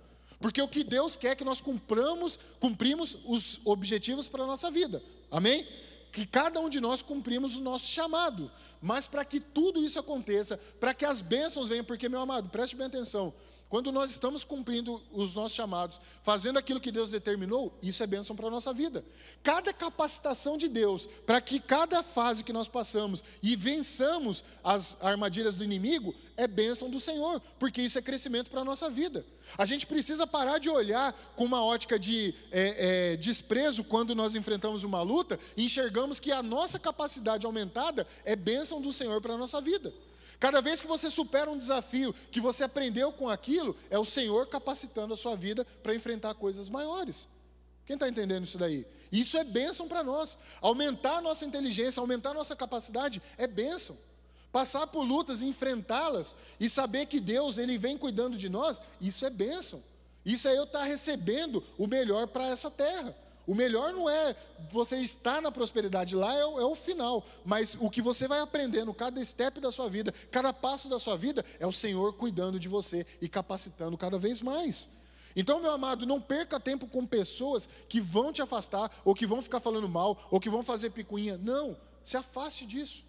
Porque 0.40 0.62
o 0.62 0.66
que 0.66 0.82
Deus 0.82 1.14
quer 1.14 1.32
é 1.32 1.36
que 1.36 1.44
nós 1.44 1.60
cumpramos, 1.60 2.38
cumprimos 2.58 3.18
os 3.26 3.60
objetivos 3.62 4.26
para 4.26 4.44
a 4.44 4.46
nossa 4.46 4.70
vida. 4.70 5.02
Amém? 5.30 5.68
Que 6.12 6.26
cada 6.26 6.60
um 6.60 6.68
de 6.68 6.78
nós 6.78 7.00
cumprimos 7.00 7.56
o 7.56 7.62
nosso 7.62 7.86
chamado. 7.86 8.50
Mas 8.80 9.06
para 9.06 9.24
que 9.24 9.40
tudo 9.40 9.82
isso 9.82 9.98
aconteça, 9.98 10.58
para 10.78 10.92
que 10.92 11.06
as 11.06 11.22
bênçãos 11.22 11.70
venham, 11.70 11.84
porque, 11.84 12.08
meu 12.08 12.20
amado, 12.20 12.50
preste 12.50 12.76
bem 12.76 12.86
atenção, 12.86 13.32
quando 13.72 13.90
nós 13.90 14.10
estamos 14.10 14.44
cumprindo 14.44 15.02
os 15.10 15.34
nossos 15.34 15.54
chamados, 15.56 15.98
fazendo 16.22 16.58
aquilo 16.58 16.78
que 16.78 16.92
Deus 16.92 17.10
determinou, 17.10 17.72
isso 17.80 18.02
é 18.02 18.06
bênção 18.06 18.36
para 18.36 18.48
a 18.48 18.50
nossa 18.50 18.70
vida. 18.70 19.02
Cada 19.42 19.72
capacitação 19.72 20.58
de 20.58 20.68
Deus, 20.68 21.06
para 21.24 21.40
que 21.40 21.58
cada 21.58 22.02
fase 22.02 22.44
que 22.44 22.52
nós 22.52 22.68
passamos 22.68 23.24
e 23.42 23.56
vençamos 23.56 24.44
as 24.62 24.98
armadilhas 25.00 25.56
do 25.56 25.64
inimigo, 25.64 26.14
é 26.36 26.46
bênção 26.46 26.90
do 26.90 27.00
Senhor, 27.00 27.40
porque 27.58 27.80
isso 27.80 27.98
é 27.98 28.02
crescimento 28.02 28.50
para 28.50 28.60
a 28.60 28.64
nossa 28.64 28.90
vida. 28.90 29.24
A 29.56 29.64
gente 29.64 29.86
precisa 29.86 30.26
parar 30.26 30.58
de 30.58 30.68
olhar 30.68 31.14
com 31.34 31.46
uma 31.46 31.64
ótica 31.64 31.98
de 31.98 32.34
é, 32.50 33.12
é, 33.12 33.16
desprezo 33.16 33.82
quando 33.82 34.14
nós 34.14 34.34
enfrentamos 34.34 34.84
uma 34.84 35.00
luta 35.00 35.40
e 35.56 35.64
enxergamos 35.64 36.20
que 36.20 36.30
a 36.30 36.42
nossa 36.42 36.78
capacidade 36.78 37.46
aumentada 37.46 38.06
é 38.22 38.36
bênção 38.36 38.82
do 38.82 38.92
Senhor 38.92 39.22
para 39.22 39.32
a 39.32 39.38
nossa 39.38 39.62
vida. 39.62 39.94
Cada 40.42 40.60
vez 40.60 40.80
que 40.80 40.88
você 40.88 41.08
supera 41.08 41.48
um 41.48 41.56
desafio, 41.56 42.12
que 42.32 42.40
você 42.40 42.64
aprendeu 42.64 43.12
com 43.12 43.28
aquilo, 43.28 43.76
é 43.88 43.96
o 43.96 44.04
Senhor 44.04 44.48
capacitando 44.48 45.14
a 45.14 45.16
sua 45.16 45.36
vida 45.36 45.64
para 45.84 45.94
enfrentar 45.94 46.34
coisas 46.34 46.68
maiores. 46.68 47.28
Quem 47.86 47.94
está 47.94 48.08
entendendo 48.08 48.42
isso 48.42 48.58
daí? 48.58 48.84
Isso 49.12 49.36
é 49.36 49.44
bênção 49.44 49.86
para 49.86 50.02
nós. 50.02 50.36
Aumentar 50.60 51.18
a 51.18 51.20
nossa 51.20 51.44
inteligência, 51.44 52.00
aumentar 52.00 52.30
a 52.30 52.34
nossa 52.34 52.56
capacidade 52.56 53.22
é 53.38 53.46
bênção. 53.46 53.96
Passar 54.50 54.88
por 54.88 55.04
lutas 55.04 55.42
e 55.42 55.46
enfrentá-las 55.46 56.34
e 56.58 56.68
saber 56.68 57.06
que 57.06 57.20
Deus 57.20 57.56
ele 57.56 57.78
vem 57.78 57.96
cuidando 57.96 58.36
de 58.36 58.48
nós, 58.48 58.82
isso 59.00 59.24
é 59.24 59.30
bênção. 59.30 59.80
Isso 60.26 60.48
é 60.48 60.58
eu 60.58 60.64
estar 60.64 60.80
tá 60.80 60.84
recebendo 60.84 61.62
o 61.78 61.86
melhor 61.86 62.26
para 62.26 62.48
essa 62.48 62.68
terra. 62.68 63.16
O 63.46 63.54
melhor 63.54 63.92
não 63.92 64.08
é 64.08 64.36
você 64.70 64.96
estar 64.98 65.42
na 65.42 65.50
prosperidade, 65.50 66.14
lá 66.14 66.34
é 66.34 66.44
o, 66.44 66.60
é 66.60 66.64
o, 66.64 66.74
final. 66.74 67.24
Mas 67.44 67.76
o 67.80 67.90
que 67.90 68.00
você 68.00 68.28
vai 68.28 68.40
aprendendo, 68.40 68.94
cada 68.94 69.24
step 69.24 69.60
da 69.60 69.72
sua 69.72 69.88
vida, 69.88 70.12
cada 70.30 70.52
passo 70.52 70.88
da 70.88 70.98
sua 70.98 71.16
vida, 71.16 71.44
é 71.58 71.66
o 71.66 71.72
Senhor 71.72 72.12
cuidando 72.14 72.58
de 72.58 72.68
você 72.68 73.06
e 73.20 73.28
capacitando 73.28 73.98
cada 73.98 74.18
vez 74.18 74.40
mais. 74.40 74.88
Então, 75.34 75.60
meu 75.60 75.70
amado, 75.70 76.06
não 76.06 76.20
perca 76.20 76.60
tempo 76.60 76.86
com 76.86 77.06
pessoas 77.06 77.68
que 77.88 78.00
vão 78.00 78.32
te 78.32 78.42
afastar, 78.42 78.90
ou 79.04 79.14
que 79.14 79.26
vão 79.26 79.42
ficar 79.42 79.60
falando 79.60 79.88
mal, 79.88 80.18
ou 80.30 80.38
que 80.38 80.50
vão 80.50 80.62
fazer 80.62 80.90
picuinha. 80.90 81.38
Não, 81.38 81.76
se 82.04 82.16
afaste 82.16 82.66
disso. 82.66 83.02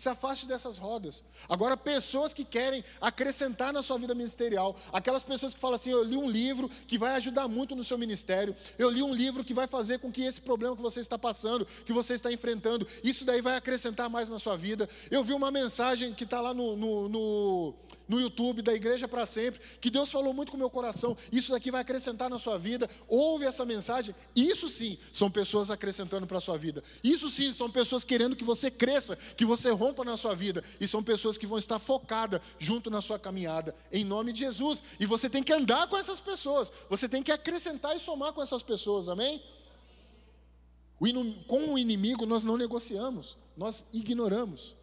Se 0.00 0.08
afaste 0.08 0.48
dessas 0.48 0.78
rodas. 0.78 1.22
Agora, 1.46 1.76
pessoas 1.76 2.32
que 2.32 2.42
querem 2.42 2.82
acrescentar 3.02 3.70
na 3.70 3.82
sua 3.82 3.98
vida 3.98 4.14
ministerial, 4.14 4.74
aquelas 4.90 5.22
pessoas 5.22 5.52
que 5.52 5.60
falam 5.60 5.74
assim: 5.74 5.90
eu 5.90 6.02
li 6.02 6.16
um 6.16 6.26
livro 6.26 6.70
que 6.86 6.96
vai 6.96 7.16
ajudar 7.16 7.46
muito 7.48 7.76
no 7.76 7.84
seu 7.84 7.98
ministério, 7.98 8.56
eu 8.78 8.88
li 8.88 9.02
um 9.02 9.12
livro 9.12 9.44
que 9.44 9.52
vai 9.52 9.66
fazer 9.66 9.98
com 9.98 10.10
que 10.10 10.22
esse 10.22 10.40
problema 10.40 10.74
que 10.74 10.80
você 10.80 11.00
está 11.00 11.18
passando, 11.18 11.66
que 11.66 11.92
você 11.92 12.14
está 12.14 12.32
enfrentando, 12.32 12.86
isso 13.04 13.26
daí 13.26 13.42
vai 13.42 13.56
acrescentar 13.56 14.08
mais 14.08 14.30
na 14.30 14.38
sua 14.38 14.56
vida. 14.56 14.88
Eu 15.10 15.22
vi 15.22 15.34
uma 15.34 15.50
mensagem 15.50 16.14
que 16.14 16.24
está 16.24 16.40
lá 16.40 16.54
no, 16.54 16.74
no, 16.78 17.06
no, 17.10 17.74
no 18.10 18.20
YouTube 18.20 18.60
da 18.60 18.74
Igreja 18.74 19.06
para 19.06 19.24
Sempre, 19.24 19.60
que 19.80 19.88
Deus 19.88 20.10
falou 20.10 20.34
muito 20.34 20.50
com 20.50 20.56
o 20.56 20.58
meu 20.58 20.68
coração, 20.68 21.16
isso 21.30 21.52
daqui 21.52 21.70
vai 21.70 21.82
acrescentar 21.82 22.28
na 22.28 22.40
sua 22.40 22.58
vida. 22.58 22.90
Ouve 23.06 23.44
essa 23.44 23.64
mensagem, 23.64 24.12
isso 24.34 24.68
sim 24.68 24.98
são 25.12 25.30
pessoas 25.30 25.70
acrescentando 25.70 26.26
para 26.26 26.38
a 26.38 26.40
sua 26.40 26.58
vida, 26.58 26.82
isso 27.04 27.30
sim 27.30 27.52
são 27.52 27.70
pessoas 27.70 28.02
querendo 28.02 28.34
que 28.34 28.42
você 28.42 28.68
cresça, 28.68 29.14
que 29.14 29.44
você 29.44 29.70
rompa 29.70 30.04
na 30.04 30.16
sua 30.16 30.34
vida. 30.34 30.64
E 30.80 30.88
são 30.88 31.04
pessoas 31.04 31.38
que 31.38 31.46
vão 31.46 31.56
estar 31.56 31.78
focadas 31.78 32.40
junto 32.58 32.90
na 32.90 33.00
sua 33.00 33.16
caminhada, 33.16 33.76
em 33.92 34.04
nome 34.04 34.32
de 34.32 34.40
Jesus. 34.40 34.82
E 34.98 35.06
você 35.06 35.30
tem 35.30 35.44
que 35.44 35.52
andar 35.52 35.86
com 35.86 35.96
essas 35.96 36.18
pessoas. 36.18 36.72
Você 36.88 37.08
tem 37.08 37.22
que 37.22 37.30
acrescentar 37.30 37.96
e 37.96 38.00
somar 38.00 38.32
com 38.32 38.42
essas 38.42 38.60
pessoas, 38.60 39.08
amém? 39.08 39.40
Com 41.46 41.74
o 41.74 41.78
inimigo 41.78 42.26
nós 42.26 42.42
não 42.42 42.56
negociamos, 42.56 43.36
nós 43.56 43.84
ignoramos. 43.92 44.79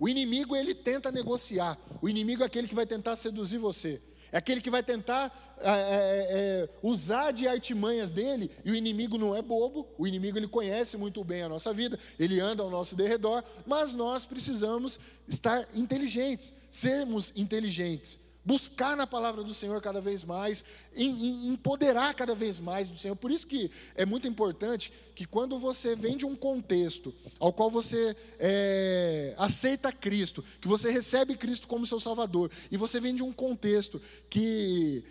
O 0.00 0.08
inimigo 0.08 0.54
ele 0.54 0.74
tenta 0.74 1.10
negociar. 1.10 1.78
O 2.00 2.08
inimigo 2.08 2.42
é 2.42 2.46
aquele 2.46 2.68
que 2.68 2.74
vai 2.74 2.86
tentar 2.86 3.16
seduzir 3.16 3.58
você. 3.58 4.00
É 4.30 4.38
aquele 4.38 4.60
que 4.60 4.70
vai 4.70 4.82
tentar 4.82 5.56
é, 5.60 5.70
é, 5.70 5.72
é, 5.72 6.68
usar 6.82 7.32
de 7.32 7.48
artimanhas 7.48 8.10
dele, 8.10 8.50
e 8.64 8.70
o 8.70 8.74
inimigo 8.74 9.16
não 9.16 9.34
é 9.34 9.40
bobo, 9.40 9.88
o 9.96 10.06
inimigo 10.06 10.38
ele 10.38 10.46
conhece 10.46 10.96
muito 10.96 11.24
bem 11.24 11.42
a 11.42 11.48
nossa 11.48 11.72
vida, 11.72 11.98
ele 12.18 12.38
anda 12.38 12.62
ao 12.62 12.70
nosso 12.70 12.94
derredor, 12.94 13.42
mas 13.66 13.94
nós 13.94 14.26
precisamos 14.26 15.00
estar 15.26 15.66
inteligentes, 15.74 16.52
sermos 16.70 17.32
inteligentes, 17.34 18.20
buscar 18.48 18.96
na 18.96 19.06
palavra 19.06 19.44
do 19.44 19.52
Senhor 19.52 19.78
cada 19.82 20.00
vez 20.00 20.24
mais, 20.24 20.64
em, 20.96 21.10
em, 21.10 21.48
empoderar 21.48 22.14
cada 22.14 22.34
vez 22.34 22.58
mais 22.58 22.88
do 22.88 22.96
Senhor. 22.96 23.14
Por 23.14 23.30
isso 23.30 23.46
que 23.46 23.70
é 23.94 24.06
muito 24.06 24.26
importante 24.26 24.90
que 25.14 25.26
quando 25.26 25.58
você 25.58 25.94
vem 25.94 26.16
de 26.16 26.24
um 26.24 26.34
contexto 26.34 27.14
ao 27.38 27.52
qual 27.52 27.70
você 27.70 28.16
é, 28.38 29.34
aceita 29.36 29.92
Cristo, 29.92 30.42
que 30.62 30.66
você 30.66 30.90
recebe 30.90 31.36
Cristo 31.36 31.68
como 31.68 31.84
seu 31.84 32.00
Salvador, 32.00 32.50
e 32.70 32.78
você 32.78 32.98
vem 32.98 33.14
de 33.14 33.22
um 33.22 33.34
contexto 33.34 34.00
que 34.30 35.04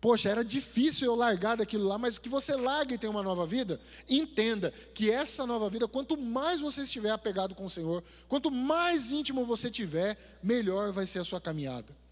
poxa, 0.00 0.28
era 0.28 0.44
difícil 0.44 1.08
eu 1.08 1.16
largar 1.16 1.56
daquilo 1.56 1.82
lá, 1.82 1.98
mas 1.98 2.18
que 2.18 2.28
você 2.28 2.54
largue 2.54 2.94
e 2.94 2.98
tenha 2.98 3.10
uma 3.10 3.22
nova 3.24 3.44
vida, 3.44 3.80
entenda 4.08 4.72
que 4.94 5.10
essa 5.10 5.44
nova 5.44 5.68
vida, 5.68 5.88
quanto 5.88 6.16
mais 6.16 6.60
você 6.60 6.82
estiver 6.82 7.10
apegado 7.10 7.52
com 7.52 7.64
o 7.64 7.70
Senhor, 7.70 8.04
quanto 8.28 8.48
mais 8.48 9.10
íntimo 9.10 9.44
você 9.44 9.68
tiver, 9.68 10.16
melhor 10.40 10.92
vai 10.92 11.06
ser 11.06 11.18
a 11.18 11.24
sua 11.24 11.40
caminhada. 11.40 12.05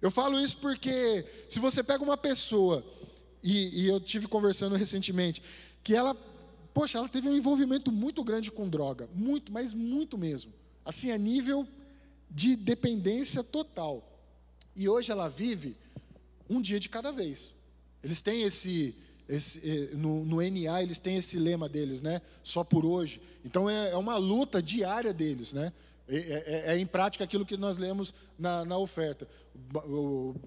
Eu 0.00 0.10
falo 0.10 0.40
isso 0.40 0.56
porque 0.58 1.24
se 1.48 1.58
você 1.58 1.82
pega 1.82 2.02
uma 2.02 2.16
pessoa, 2.16 2.84
e, 3.42 3.82
e 3.82 3.88
eu 3.88 4.00
tive 4.00 4.28
conversando 4.28 4.76
recentemente, 4.76 5.42
que 5.82 5.94
ela, 5.94 6.14
poxa, 6.72 6.98
ela 6.98 7.08
teve 7.08 7.28
um 7.28 7.36
envolvimento 7.36 7.90
muito 7.90 8.22
grande 8.22 8.50
com 8.50 8.68
droga, 8.68 9.08
muito, 9.14 9.52
mas 9.52 9.74
muito 9.74 10.16
mesmo, 10.16 10.52
assim, 10.84 11.10
a 11.10 11.18
nível 11.18 11.66
de 12.30 12.54
dependência 12.56 13.42
total. 13.42 14.04
E 14.76 14.88
hoje 14.88 15.10
ela 15.10 15.28
vive 15.28 15.76
um 16.48 16.60
dia 16.60 16.78
de 16.78 16.88
cada 16.88 17.10
vez. 17.10 17.54
Eles 18.02 18.22
têm 18.22 18.42
esse, 18.42 18.94
esse 19.28 19.60
eh, 19.64 19.90
no, 19.94 20.24
no, 20.24 20.36
NA 20.36 20.82
eles 20.82 20.98
têm 20.98 21.16
esse 21.16 21.38
lema 21.38 21.68
deles, 21.68 22.00
né? 22.00 22.22
Só 22.44 22.62
por 22.62 22.86
hoje. 22.86 23.20
Então 23.44 23.68
é, 23.68 23.90
é 23.90 23.96
uma 23.96 24.16
luta 24.16 24.62
diária 24.62 25.12
deles, 25.12 25.52
né? 25.52 25.72
É, 26.10 26.16
é, 26.16 26.72
é, 26.72 26.78
em 26.78 26.86
prática 26.86 27.22
aquilo 27.22 27.44
que 27.44 27.56
nós 27.56 27.76
lemos 27.76 28.14
na, 28.38 28.64
na 28.64 28.78
oferta. 28.78 29.28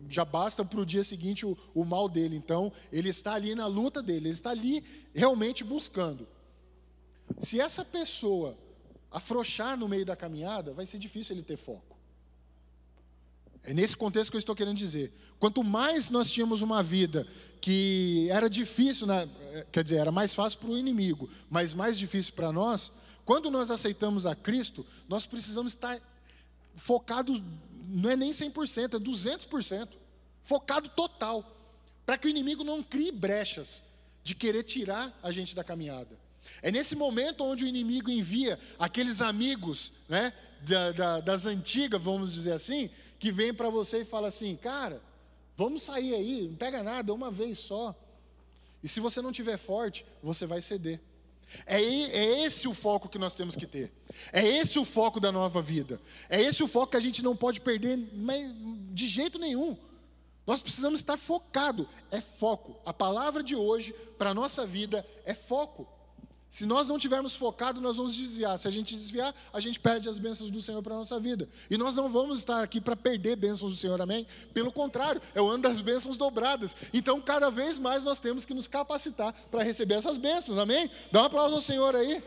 Já 0.10 0.26
basta 0.26 0.66
para 0.66 0.80
o 0.80 0.86
dia 0.86 1.04
seguinte 1.04 1.46
o, 1.46 1.56
o, 1.76 1.86
mal 1.86 2.10
dele. 2.10 2.36
Então, 2.36 2.72
ele 2.92 3.10
está 3.10 3.36
ali 3.36 3.54
na 3.54 3.68
luta 3.68 4.02
dele, 4.02 4.28
ele 4.28 4.30
está 4.30 4.50
ali 4.50 4.84
realmente 5.14 5.64
buscando. 5.64 6.28
Se 7.40 7.62
essa 7.62 7.86
pessoa 7.86 8.58
afrouxar 9.12 9.78
no 9.78 9.88
meio 9.88 10.06
da 10.06 10.16
caminhada, 10.16 10.74
vai 10.74 10.86
ser 10.86 10.98
difícil 10.98 11.36
ele 11.36 11.44
ter 11.44 11.58
foco. 11.58 11.92
É 13.64 13.74
nesse 13.74 13.96
contexto 13.96 14.32
que 14.32 14.38
eu 14.38 14.40
estou 14.40 14.56
querendo 14.56 14.78
dizer. 14.78 15.14
Quanto 15.38 15.64
mais 15.64 16.10
nós 16.10 16.32
tínhamos 16.32 16.64
uma 16.64 16.82
vida 16.82 17.28
que 17.60 18.28
era 18.32 18.50
difícil, 18.50 19.06
né? 19.06 19.30
quer 19.72 19.84
dizer, 19.84 19.98
era 19.98 20.12
mais 20.12 20.34
fácil 20.34 20.58
para 20.58 20.70
o 20.70 20.78
inimigo, 20.78 21.30
mas 21.48 21.74
mais 21.74 22.00
difícil 22.00 22.34
para 22.34 22.52
nós, 22.52 22.92
quando 23.32 23.50
nós 23.50 23.72
aceitamos 23.72 24.26
a 24.26 24.36
Cristo, 24.36 24.86
nós 25.08 25.26
precisamos 25.26 25.72
estar 25.72 25.98
focados, 26.76 27.42
não 27.88 28.10
é 28.10 28.16
nem 28.18 28.32
100%, 28.32 28.96
é 28.96 29.00
200%, 29.00 29.88
focado 30.44 30.90
total, 30.90 31.50
para 32.06 32.18
que 32.18 32.28
o 32.28 32.30
inimigo 32.30 32.62
não 32.66 32.84
crie 32.84 33.10
brechas 33.10 33.82
de 34.22 34.36
querer 34.36 34.64
tirar 34.64 35.18
a 35.24 35.32
gente 35.32 35.56
da 35.56 35.64
caminhada. 35.64 36.20
É 36.62 36.74
nesse 36.74 36.94
momento 36.94 37.46
onde 37.46 37.64
o 37.64 37.68
inimigo 37.68 38.10
envia 38.10 38.60
aqueles 38.78 39.22
amigos, 39.22 39.94
né, 40.10 40.34
da, 40.64 40.92
da, 40.92 41.20
das 41.22 41.46
antigas, 41.46 42.02
vamos 42.04 42.34
dizer 42.34 42.52
assim, 42.52 42.90
que 43.18 43.32
vem 43.32 43.54
para 43.54 43.70
você 43.70 44.02
e 44.02 44.06
fala 44.06 44.28
assim, 44.28 44.58
cara, 44.58 45.02
vamos 45.56 45.84
sair 45.84 46.14
aí, 46.16 46.50
não 46.50 46.58
pega 46.58 46.84
nada, 46.84 47.14
uma 47.14 47.32
vez 47.32 47.60
só. 47.60 47.96
E 48.84 48.90
se 48.90 49.00
você 49.00 49.22
não 49.22 49.32
tiver 49.32 49.58
forte, 49.58 50.06
você 50.22 50.46
vai 50.46 50.60
ceder. 50.60 51.00
É, 51.66 51.82
é, 51.82 52.44
esse 52.44 52.68
o 52.68 52.74
foco 52.74 53.10
que 53.10 53.20
nós 53.20 53.36
temos 53.36 53.56
que 53.56 53.66
ter. 53.66 53.92
É 54.32 54.46
esse 54.46 54.80
o 54.80 54.86
foco 54.86 55.20
da 55.20 55.32
nova 55.32 55.62
vida. 55.62 56.02
É 56.30 56.42
esse 56.42 56.64
o 56.64 56.68
foco 56.68 56.92
que 56.92 56.98
a 56.98 57.02
gente 57.02 57.22
não 57.22 57.36
pode 57.36 57.62
perder 57.62 57.98
de 58.92 59.08
jeito 59.08 59.40
nenhum. 59.40 59.78
Nós 60.46 60.62
precisamos 60.62 61.00
estar 61.00 61.18
focado. 61.18 61.88
É 62.10 62.22
foco. 62.22 62.76
A 62.86 62.94
palavra 62.94 63.44
de 63.44 63.56
hoje 63.56 63.94
para 64.18 64.32
a 64.32 64.34
nossa 64.34 64.66
vida 64.66 65.06
é 65.26 65.34
foco. 65.34 65.88
Se 66.52 66.66
nós 66.66 66.86
não 66.86 67.00
tivermos 67.00 67.34
focado, 67.34 67.80
nós 67.80 67.96
vamos 67.96 68.14
desviar. 68.14 68.60
Se 68.60 68.68
a 68.68 68.72
gente 68.72 68.94
desviar, 68.94 69.34
a 69.54 69.62
gente 69.62 69.80
perde 69.80 70.10
as 70.10 70.20
bênçãos 70.20 70.52
do 70.52 70.60
Senhor 70.60 70.84
para 70.84 70.94
a 70.94 70.98
nossa 70.98 71.18
vida. 71.18 71.48
E 71.70 71.78
nós 71.78 71.96
não 71.96 72.12
vamos 72.12 72.40
estar 72.40 72.62
aqui 72.62 72.82
para 72.82 72.94
perder 72.94 73.38
bênçãos 73.38 73.72
do 73.72 73.78
Senhor, 73.78 74.02
amém? 74.02 74.28
Pelo 74.54 74.70
contrário, 74.70 75.22
é 75.34 75.42
o 75.42 75.50
ano 75.50 75.64
das 75.64 75.80
bênçãos 75.80 76.18
dobradas. 76.18 76.76
Então, 76.94 77.22
cada 77.22 77.50
vez 77.50 77.80
mais 77.80 78.04
nós 78.04 78.20
temos 78.20 78.44
que 78.44 78.54
nos 78.54 78.68
capacitar 78.68 79.34
para 79.50 79.64
receber 79.64 79.94
essas 79.94 80.18
bênçãos, 80.18 80.58
amém? 80.58 80.92
Dá 81.10 81.22
um 81.22 81.26
aplauso 81.26 81.56
ao 81.56 81.62
Senhor 81.62 81.96
aí. 81.96 82.22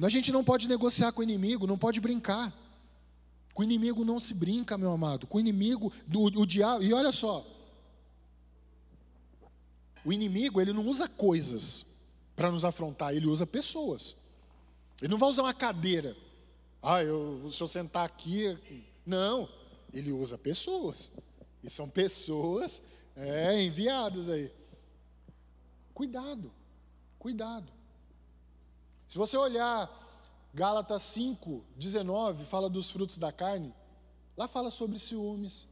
A 0.00 0.08
gente 0.08 0.30
não 0.30 0.44
pode 0.44 0.68
negociar 0.68 1.10
com 1.10 1.20
o 1.20 1.24
inimigo, 1.24 1.66
não 1.66 1.76
pode 1.76 2.00
brincar. 2.00 2.52
Com 3.52 3.62
o 3.62 3.64
inimigo 3.64 4.04
não 4.04 4.20
se 4.20 4.32
brinca, 4.32 4.78
meu 4.78 4.92
amado. 4.92 5.26
Com 5.26 5.38
o 5.38 5.40
inimigo, 5.40 5.92
do, 6.06 6.22
o 6.22 6.46
diabo. 6.46 6.84
E 6.84 6.92
olha 6.92 7.10
só, 7.10 7.44
o 10.06 10.12
inimigo, 10.12 10.60
ele 10.60 10.72
não 10.72 10.86
usa 10.86 11.08
coisas 11.08 11.84
para 12.36 12.48
nos 12.48 12.64
afrontar, 12.64 13.12
ele 13.12 13.26
usa 13.26 13.44
pessoas. 13.44 14.14
Ele 15.02 15.10
não 15.10 15.18
vai 15.18 15.28
usar 15.28 15.42
uma 15.42 15.52
cadeira. 15.52 16.16
Ah, 16.80 17.02
eu, 17.02 17.50
se 17.50 17.60
eu 17.60 17.66
sentar 17.66 18.06
aqui. 18.06 18.56
Não, 19.04 19.48
ele 19.92 20.12
usa 20.12 20.38
pessoas. 20.38 21.10
E 21.60 21.68
são 21.68 21.88
pessoas 21.88 22.80
é, 23.16 23.60
enviadas 23.60 24.28
aí. 24.28 24.52
Cuidado, 25.92 26.52
cuidado. 27.18 27.72
Se 29.08 29.18
você 29.18 29.36
olhar 29.36 29.90
Gálatas 30.54 31.02
5, 31.02 31.64
19, 31.76 32.44
fala 32.44 32.70
dos 32.70 32.90
frutos 32.90 33.18
da 33.18 33.32
carne. 33.32 33.74
Lá 34.36 34.46
fala 34.46 34.70
sobre 34.70 35.00
ciúmes, 35.00 35.66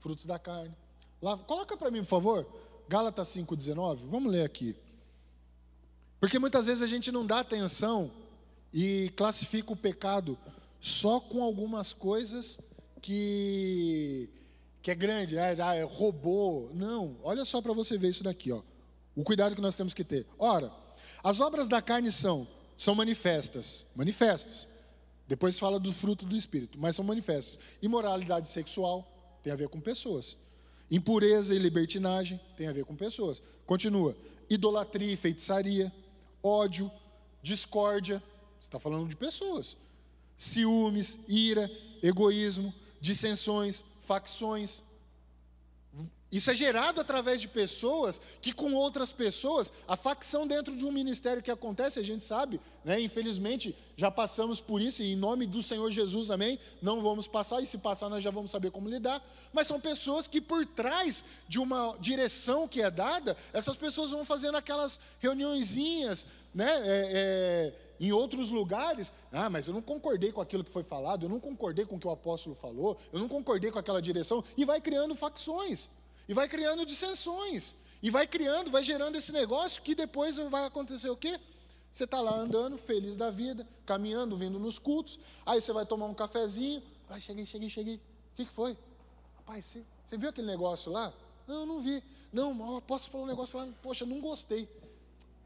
frutos 0.00 0.26
da 0.26 0.38
carne. 0.38 0.76
Lá, 1.22 1.38
coloca 1.38 1.78
para 1.78 1.90
mim, 1.90 2.00
por 2.00 2.08
favor. 2.08 2.69
Gálatas 2.90 3.28
5,19, 3.28 4.00
vamos 4.10 4.32
ler 4.32 4.44
aqui. 4.44 4.74
Porque 6.18 6.40
muitas 6.40 6.66
vezes 6.66 6.82
a 6.82 6.88
gente 6.88 7.12
não 7.12 7.24
dá 7.24 7.38
atenção 7.38 8.10
e 8.74 9.12
classifica 9.14 9.72
o 9.72 9.76
pecado 9.76 10.36
só 10.80 11.20
com 11.20 11.40
algumas 11.40 11.92
coisas 11.92 12.58
que, 13.00 14.28
que 14.82 14.90
é 14.90 14.94
grande, 14.96 15.38
é, 15.38 15.52
é 15.52 15.82
robô. 15.84 16.68
Não, 16.74 17.16
olha 17.22 17.44
só 17.44 17.62
para 17.62 17.72
você 17.72 17.96
ver 17.96 18.08
isso 18.08 18.24
daqui, 18.24 18.50
ó. 18.50 18.60
O 19.14 19.22
cuidado 19.22 19.54
que 19.54 19.62
nós 19.62 19.76
temos 19.76 19.94
que 19.94 20.02
ter. 20.02 20.26
Ora, 20.36 20.72
as 21.22 21.38
obras 21.38 21.68
da 21.68 21.80
carne 21.80 22.10
são, 22.10 22.48
são 22.76 22.96
manifestas, 22.96 23.86
manifestas. 23.94 24.68
Depois 25.28 25.60
fala 25.60 25.78
do 25.78 25.92
fruto 25.92 26.26
do 26.26 26.34
espírito, 26.34 26.76
mas 26.76 26.96
são 26.96 27.04
manifestas. 27.04 27.56
Imoralidade 27.80 28.48
sexual 28.48 29.08
tem 29.44 29.52
a 29.52 29.56
ver 29.56 29.68
com 29.68 29.80
pessoas. 29.80 30.36
Impureza 30.90 31.54
e 31.54 31.58
libertinagem 31.58 32.40
tem 32.56 32.66
a 32.66 32.72
ver 32.72 32.84
com 32.84 32.96
pessoas. 32.96 33.42
Continua. 33.64 34.16
Idolatria 34.48 35.12
e 35.12 35.16
feitiçaria, 35.16 35.92
ódio, 36.42 36.90
discórdia, 37.42 38.22
está 38.60 38.78
falando 38.78 39.08
de 39.08 39.16
pessoas. 39.16 39.76
Ciúmes, 40.36 41.18
ira, 41.28 41.70
egoísmo, 42.02 42.74
dissensões, 43.00 43.84
facções, 44.02 44.82
isso 46.30 46.50
é 46.50 46.54
gerado 46.54 47.00
através 47.00 47.40
de 47.40 47.48
pessoas 47.48 48.20
que, 48.40 48.52
com 48.52 48.72
outras 48.72 49.12
pessoas, 49.12 49.72
a 49.88 49.96
facção 49.96 50.46
dentro 50.46 50.76
de 50.76 50.84
um 50.84 50.92
ministério 50.92 51.42
que 51.42 51.50
acontece, 51.50 51.98
a 51.98 52.04
gente 52.04 52.22
sabe, 52.22 52.60
né? 52.84 53.00
infelizmente 53.00 53.76
já 53.96 54.10
passamos 54.10 54.60
por 54.60 54.80
isso, 54.80 55.02
e 55.02 55.12
em 55.12 55.16
nome 55.16 55.44
do 55.44 55.60
Senhor 55.60 55.90
Jesus, 55.90 56.30
amém? 56.30 56.58
Não 56.80 57.02
vamos 57.02 57.26
passar, 57.26 57.60
e 57.60 57.66
se 57.66 57.78
passar 57.78 58.08
nós 58.08 58.22
já 58.22 58.30
vamos 58.30 58.52
saber 58.52 58.70
como 58.70 58.88
lidar. 58.88 59.22
Mas 59.52 59.66
são 59.66 59.80
pessoas 59.80 60.28
que, 60.28 60.40
por 60.40 60.64
trás 60.64 61.24
de 61.48 61.58
uma 61.58 61.96
direção 61.98 62.68
que 62.68 62.80
é 62.80 62.90
dada, 62.90 63.36
essas 63.52 63.76
pessoas 63.76 64.12
vão 64.12 64.24
fazendo 64.24 64.56
aquelas 64.56 65.00
reuniõezinhas, 65.18 66.26
né? 66.54 66.70
É, 66.84 67.10
é, 67.12 67.90
em 68.00 68.12
outros 68.12 68.50
lugares, 68.50 69.12
ah, 69.30 69.50
mas 69.50 69.68
eu 69.68 69.74
não 69.74 69.82
concordei 69.82 70.32
com 70.32 70.40
aquilo 70.40 70.64
que 70.64 70.72
foi 70.72 70.82
falado, 70.82 71.26
eu 71.26 71.28
não 71.28 71.38
concordei 71.38 71.84
com 71.84 71.96
o 71.96 72.00
que 72.00 72.06
o 72.06 72.10
apóstolo 72.10 72.56
falou, 72.56 72.96
eu 73.12 73.18
não 73.18 73.28
concordei 73.28 73.70
com 73.70 73.78
aquela 73.78 74.00
direção, 74.00 74.42
e 74.56 74.64
vai 74.64 74.80
criando 74.80 75.14
facções. 75.14 75.90
E 76.30 76.32
vai 76.32 76.48
criando 76.48 76.86
dissensões. 76.86 77.74
E 78.00 78.08
vai 78.08 78.24
criando, 78.24 78.70
vai 78.70 78.84
gerando 78.84 79.16
esse 79.16 79.32
negócio 79.32 79.82
que 79.82 79.96
depois 79.96 80.36
vai 80.36 80.64
acontecer 80.64 81.10
o 81.10 81.16
quê? 81.16 81.40
Você 81.92 82.04
está 82.04 82.20
lá 82.20 82.32
andando, 82.36 82.78
feliz 82.78 83.16
da 83.16 83.32
vida, 83.32 83.66
caminhando, 83.84 84.36
vindo 84.36 84.56
nos 84.56 84.78
cultos. 84.78 85.18
Aí 85.44 85.60
você 85.60 85.72
vai 85.72 85.84
tomar 85.84 86.06
um 86.06 86.14
cafezinho. 86.14 86.84
Ai, 87.08 87.20
cheguei, 87.20 87.44
cheguei, 87.44 87.68
cheguei. 87.68 87.96
O 87.96 88.36
que, 88.36 88.46
que 88.46 88.52
foi? 88.52 88.78
Rapaz, 89.38 89.64
você, 89.64 89.84
você 90.04 90.16
viu 90.16 90.28
aquele 90.28 90.46
negócio 90.46 90.92
lá? 90.92 91.12
Não, 91.48 91.66
não 91.66 91.80
vi. 91.80 92.00
Não, 92.32 92.80
posso 92.80 93.10
falar 93.10 93.24
um 93.24 93.26
negócio 93.26 93.58
lá? 93.58 93.68
Poxa, 93.82 94.06
não 94.06 94.20
gostei. 94.20 94.68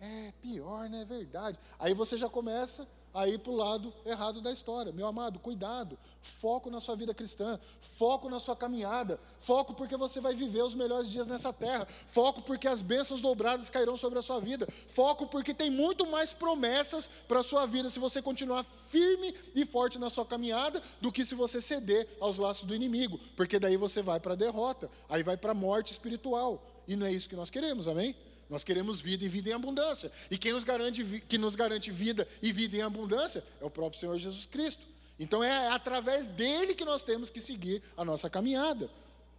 É 0.02 0.34
pior, 0.42 0.90
né? 0.90 1.00
É 1.00 1.04
verdade. 1.06 1.58
Aí 1.78 1.94
você 1.94 2.18
já 2.18 2.28
começa 2.28 2.86
a 3.14 3.28
ir 3.28 3.38
para 3.38 3.52
o 3.52 3.56
lado 3.56 3.94
errado 4.04 4.40
da 4.40 4.50
história. 4.50 4.92
Meu 4.92 5.06
amado, 5.06 5.38
cuidado, 5.38 5.96
foco 6.20 6.68
na 6.68 6.80
sua 6.80 6.96
vida 6.96 7.14
cristã, 7.14 7.60
foco 7.96 8.28
na 8.28 8.40
sua 8.40 8.56
caminhada, 8.56 9.20
foco 9.40 9.72
porque 9.72 9.96
você 9.96 10.20
vai 10.20 10.34
viver 10.34 10.62
os 10.62 10.74
melhores 10.74 11.08
dias 11.08 11.28
nessa 11.28 11.52
terra, 11.52 11.86
foco 12.08 12.42
porque 12.42 12.66
as 12.66 12.82
bênçãos 12.82 13.20
dobradas 13.20 13.70
cairão 13.70 13.96
sobre 13.96 14.18
a 14.18 14.22
sua 14.22 14.40
vida, 14.40 14.66
foco 14.88 15.28
porque 15.28 15.54
tem 15.54 15.70
muito 15.70 16.04
mais 16.06 16.32
promessas 16.32 17.08
para 17.28 17.38
a 17.38 17.44
sua 17.44 17.64
vida 17.66 17.88
se 17.88 18.00
você 18.00 18.20
continuar 18.20 18.66
firme 18.88 19.32
e 19.54 19.64
forte 19.64 19.98
na 19.98 20.10
sua 20.10 20.26
caminhada 20.26 20.82
do 21.00 21.12
que 21.12 21.24
se 21.24 21.36
você 21.36 21.60
ceder 21.60 22.08
aos 22.20 22.38
laços 22.38 22.64
do 22.64 22.74
inimigo, 22.74 23.20
porque 23.36 23.60
daí 23.60 23.76
você 23.76 24.02
vai 24.02 24.18
para 24.18 24.32
a 24.32 24.36
derrota, 24.36 24.90
aí 25.08 25.22
vai 25.22 25.36
para 25.36 25.52
a 25.52 25.54
morte 25.54 25.92
espiritual, 25.92 26.66
e 26.88 26.96
não 26.96 27.06
é 27.06 27.12
isso 27.12 27.28
que 27.28 27.36
nós 27.36 27.48
queremos, 27.48 27.86
amém? 27.86 28.16
Nós 28.48 28.62
queremos 28.64 29.00
vida 29.00 29.24
e 29.24 29.28
vida 29.28 29.50
em 29.50 29.52
abundância. 29.52 30.10
E 30.30 30.38
quem 30.38 30.52
nos 30.52 30.64
garante, 30.64 31.02
que 31.28 31.38
nos 31.38 31.54
garante 31.54 31.90
vida 31.90 32.26
e 32.42 32.52
vida 32.52 32.76
em 32.76 32.82
abundância 32.82 33.44
é 33.60 33.64
o 33.64 33.70
próprio 33.70 34.00
Senhor 34.00 34.18
Jesus 34.18 34.46
Cristo. 34.46 34.84
Então 35.18 35.42
é 35.42 35.68
através 35.68 36.26
dele 36.26 36.74
que 36.74 36.84
nós 36.84 37.02
temos 37.02 37.30
que 37.30 37.40
seguir 37.40 37.82
a 37.96 38.04
nossa 38.04 38.28
caminhada. 38.28 38.90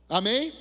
Amém? 0.08 0.54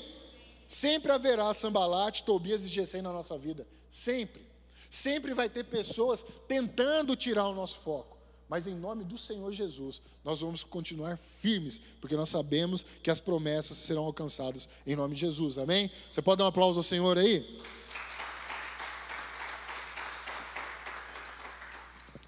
Sempre 0.68 1.12
haverá 1.12 1.52
Sambalate, 1.54 2.24
Tobias 2.24 2.64
e 2.64 2.68
Gesem 2.68 3.02
na 3.02 3.12
nossa 3.12 3.38
vida. 3.38 3.66
Sempre. 3.88 4.42
Sempre 4.90 5.34
vai 5.34 5.48
ter 5.48 5.64
pessoas 5.64 6.24
tentando 6.48 7.16
tirar 7.16 7.48
o 7.48 7.54
nosso 7.54 7.78
foco. 7.78 8.14
Mas 8.48 8.66
em 8.66 8.74
nome 8.74 9.04
do 9.04 9.16
Senhor 9.16 9.52
Jesus, 9.52 10.02
nós 10.22 10.40
vamos 10.40 10.62
continuar 10.62 11.18
firmes, 11.40 11.80
porque 12.00 12.14
nós 12.14 12.28
sabemos 12.28 12.84
que 13.02 13.10
as 13.10 13.20
promessas 13.20 13.76
serão 13.78 14.04
alcançadas 14.04 14.68
em 14.86 14.94
nome 14.94 15.14
de 15.14 15.22
Jesus. 15.22 15.58
Amém? 15.58 15.90
Você 16.10 16.20
pode 16.20 16.38
dar 16.38 16.44
um 16.44 16.48
aplauso 16.48 16.78
ao 16.78 16.82
Senhor 16.82 17.18
aí? 17.18 17.60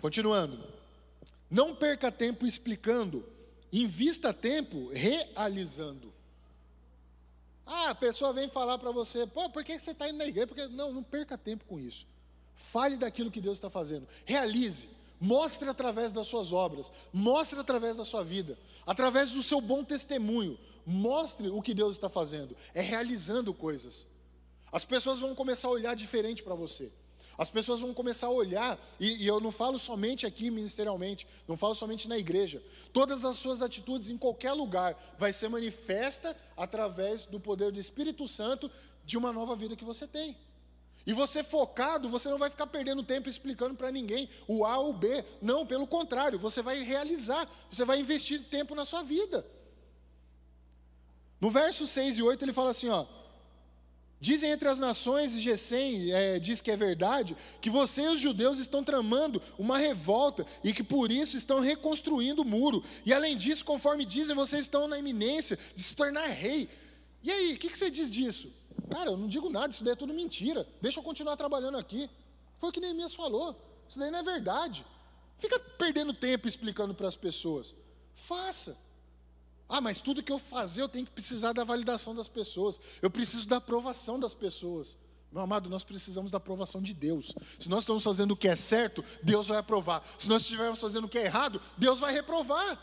Continuando. 0.01 0.63
Não 1.51 1.75
perca 1.75 2.11
tempo 2.11 2.47
explicando, 2.47 3.25
invista 3.73 4.33
tempo 4.33 4.89
realizando. 4.89 6.13
Ah, 7.65 7.91
a 7.91 7.95
pessoa 7.95 8.33
vem 8.33 8.49
falar 8.49 8.79
para 8.79 8.91
você, 8.93 9.27
pô, 9.27 9.51
por 9.51 9.65
que 9.65 9.79
você 9.79 9.91
está 9.91 10.09
indo 10.09 10.19
na 10.19 10.27
igreja? 10.27 10.47
Porque, 10.47 10.67
não, 10.69 10.93
não 10.93 11.03
perca 11.03 11.37
tempo 11.37 11.65
com 11.65 11.81
isso. 11.81 12.07
Fale 12.55 12.97
daquilo 12.97 13.31
que 13.31 13.41
Deus 13.41 13.59
está 13.59 13.69
fazendo. 13.69 14.07
Realize. 14.25 14.89
Mostre 15.21 15.69
através 15.69 16.13
das 16.13 16.27
suas 16.27 16.53
obras. 16.53 16.93
Mostre 17.13 17.59
através 17.59 17.97
da 17.97 18.05
sua 18.05 18.23
vida. 18.23 18.59
Através 18.87 19.31
do 19.31 19.43
seu 19.43 19.61
bom 19.61 19.83
testemunho. 19.83 20.59
Mostre 20.85 21.49
o 21.49 21.61
que 21.61 21.75
Deus 21.75 21.97
está 21.97 22.09
fazendo. 22.09 22.57
É 22.73 22.81
realizando 22.81 23.53
coisas. 23.53 24.07
As 24.71 24.85
pessoas 24.85 25.19
vão 25.19 25.35
começar 25.35 25.69
a 25.69 25.73
olhar 25.73 25.97
diferente 25.97 26.43
para 26.43 26.55
você. 26.55 26.93
As 27.39 27.51
pessoas 27.51 27.81
vão 27.81 27.93
começar 27.93 28.29
a 28.29 28.31
olhar, 28.31 28.79
e, 28.99 29.25
e, 29.25 29.27
eu 29.27 29.41
não 29.41 29.53
falo 29.53 29.79
somente 29.79 30.27
aqui 30.27 30.51
ministerialmente, 30.51 31.27
não 31.47 31.57
falo 31.57 31.75
somente 31.75 32.09
na 32.09 32.17
igreja. 32.17 32.63
Todas 32.93 33.25
as 33.25 33.37
suas 33.37 33.61
atitudes 33.61 34.09
em 34.09 34.17
qualquer 34.17 34.53
lugar 34.53 34.97
vai 35.19 35.33
ser 35.33 35.49
manifesta 35.49 36.37
através 36.57 37.27
do 37.27 37.39
poder 37.39 37.71
do 37.71 37.79
Espírito 37.79 38.27
Santo 38.27 38.71
de 39.05 39.19
uma 39.19 39.33
nova 39.33 39.55
vida 39.55 39.77
que 39.77 39.85
você 39.85 40.07
tem. 40.07 40.37
E 41.07 41.13
você 41.13 41.45
focado, 41.45 42.09
você 42.09 42.29
não 42.29 42.39
vai 42.39 42.51
ficar 42.51 42.67
perdendo 42.67 43.03
tempo 43.03 43.29
explicando 43.29 43.77
para 43.77 43.93
ninguém 43.93 44.29
o 44.49 44.65
A 44.65 44.79
ou 44.79 44.91
o 44.91 44.93
B. 44.93 45.25
Não, 45.41 45.65
pelo 45.65 45.87
contrário, 45.87 46.39
você 46.39 46.61
vai 46.63 46.83
realizar, 46.83 47.49
você 47.71 47.85
vai 47.85 48.01
investir 48.01 48.43
tempo 48.45 48.75
na 48.75 48.85
sua 48.85 49.05
vida. 49.05 49.47
No 51.41 51.49
verso 51.51 51.87
6 51.87 52.19
e 52.19 52.23
8 52.23 52.45
ele 52.45 52.53
fala 52.53 52.71
assim, 52.71 52.89
ó: 52.89 53.07
Dizem 54.19 54.51
entre 54.51 54.67
as 54.69 54.79
nações, 54.79 55.35
e 55.35 56.11
é, 56.11 56.39
diz 56.39 56.63
que 56.63 56.71
é 56.71 56.77
verdade, 56.77 57.37
que 57.61 57.69
você 57.69 58.03
e 58.03 58.09
os 58.09 58.19
judeus 58.19 58.59
estão 58.59 58.83
tramando 58.83 59.43
uma 59.59 59.77
revolta 59.77 60.47
e 60.65 60.73
que 60.73 60.83
por 60.83 61.13
isso 61.13 61.37
estão 61.37 61.61
reconstruindo 61.61 62.41
o 62.41 62.45
muro. 62.45 62.83
E 63.05 63.13
além 63.13 63.37
disso, 63.37 63.65
conforme 63.65 64.07
dizem, 64.07 64.35
vocês 64.35 64.63
estão 64.63 64.89
na 64.89 64.99
iminência 64.99 65.59
de 65.75 65.83
se 65.83 65.95
tornar 65.95 66.27
rei. 66.29 66.69
E 67.23 67.31
aí, 67.31 67.55
o 67.55 67.59
que, 67.59 67.69
que 67.69 67.77
você 67.77 67.91
diz 67.91 68.11
disso? 68.11 68.51
Cara, 68.91 69.11
eu 69.11 69.17
não 69.19 69.29
digo 69.29 69.51
nada, 69.51 69.73
isso 69.73 69.85
daí 69.85 69.93
é 69.93 69.97
tudo 69.97 70.15
mentira. 70.15 70.67
Deixa 70.81 70.99
eu 70.99 71.05
continuar 71.05 71.37
trabalhando 71.37 71.77
aqui. 71.77 72.09
Foi 72.59 72.71
o 72.71 72.73
que 72.73 72.81
Neemias 72.81 73.15
falou. 73.15 73.55
Isso 73.87 73.99
daí 73.99 74.11
não 74.11 74.21
é 74.21 74.23
verdade. 74.23 74.85
Fica 75.39 75.59
perdendo 75.59 76.15
tempo 76.15 76.49
explicando 76.49 76.95
para 76.95 77.07
as 77.07 77.17
pessoas. 77.17 77.75
Faça. 78.15 78.79
Ah, 79.69 79.81
mas 79.81 80.01
tudo 80.01 80.23
que 80.23 80.33
eu 80.33 80.39
fazer 80.39 80.83
eu 80.83 80.89
tenho 80.89 81.05
que 81.05 81.13
precisar 81.13 81.53
da 81.53 81.65
validação 81.65 82.15
das 82.15 82.29
pessoas. 82.29 82.81
Eu 83.03 83.11
preciso 83.11 83.47
da 83.49 83.57
aprovação 83.57 84.19
das 84.19 84.35
pessoas. 84.35 84.97
Meu 85.33 85.43
amado, 85.43 85.69
nós 85.69 85.83
precisamos 85.83 86.31
da 86.31 86.39
aprovação 86.39 86.81
de 86.81 86.95
Deus. 86.95 87.35
Se 87.59 87.69
nós 87.69 87.81
estamos 87.81 88.03
fazendo 88.03 88.31
o 88.31 88.37
que 88.37 88.49
é 88.49 88.55
certo, 88.55 89.05
Deus 89.23 89.49
vai 89.49 89.59
aprovar. 89.59 90.03
Se 90.17 90.29
nós 90.29 90.43
estivermos 90.43 90.81
fazendo 90.81 91.05
o 91.05 91.09
que 91.09 91.19
é 91.19 91.25
errado, 91.25 91.61
Deus 91.77 91.99
vai 91.99 92.13
reprovar. 92.13 92.81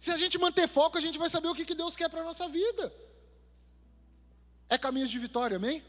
Se 0.00 0.10
a 0.10 0.16
gente 0.16 0.36
manter 0.36 0.68
foco, 0.68 0.98
a 0.98 1.00
gente 1.00 1.16
vai 1.16 1.30
saber 1.30 1.48
o 1.48 1.54
que 1.54 1.74
Deus 1.74 1.96
quer 1.96 2.10
para 2.10 2.20
a 2.20 2.24
nossa 2.24 2.48
vida. 2.48 2.92
É 4.68 4.76
caminhos 4.76 5.10
de 5.10 5.18
vitória, 5.18 5.56
amém? 5.56 5.82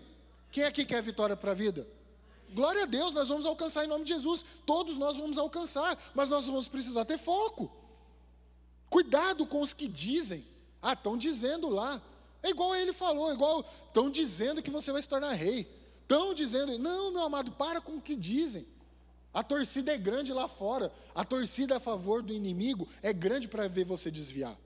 Quem 0.51 0.63
aqui 0.63 0.85
quer 0.85 1.01
vitória 1.01 1.35
para 1.35 1.51
a 1.51 1.55
vida? 1.55 1.87
Glória 2.53 2.83
a 2.83 2.85
Deus, 2.85 3.13
nós 3.13 3.27
vamos 3.27 3.45
alcançar 3.45 3.83
em 3.83 3.87
nome 3.87 4.05
de 4.05 4.13
Jesus. 4.13 4.45
Todos 4.65 4.97
nós 4.97 5.17
vamos 5.17 5.37
alcançar, 5.37 5.97
mas 6.13 6.29
nós 6.29 6.45
vamos 6.45 6.67
precisar 6.67 7.03
ter 7.03 7.17
foco. 7.17 7.69
Cuidado 8.89 9.45
com 9.45 9.61
os 9.61 9.73
que 9.73 9.87
dizem. 9.87 10.45
Ah, 10.81 10.93
estão 10.93 11.17
dizendo 11.17 11.69
lá. 11.69 12.01
É 12.43 12.49
igual 12.49 12.75
ele 12.75 12.93
falou, 12.93 13.33
igual 13.33 13.65
estão 13.87 14.09
dizendo 14.09 14.61
que 14.61 14.69
você 14.69 14.91
vai 14.91 15.01
se 15.01 15.09
tornar 15.09 15.33
rei. 15.33 15.67
Estão 16.01 16.33
dizendo, 16.33 16.77
não, 16.77 17.11
meu 17.11 17.23
amado, 17.23 17.51
para 17.51 17.81
com 17.81 17.95
o 17.95 18.01
que 18.01 18.15
dizem. 18.15 18.67
A 19.33 19.43
torcida 19.43 19.93
é 19.93 19.97
grande 19.97 20.31
lá 20.31 20.47
fora. 20.47 20.93
A 21.13 21.25
torcida 21.25 21.77
a 21.77 21.79
favor 21.79 22.21
do 22.21 22.31
inimigo 22.31 22.87
é 23.01 23.11
grande 23.11 23.47
para 23.47 23.67
ver 23.67 23.83
você 23.83 24.11
desviar. 24.11 24.57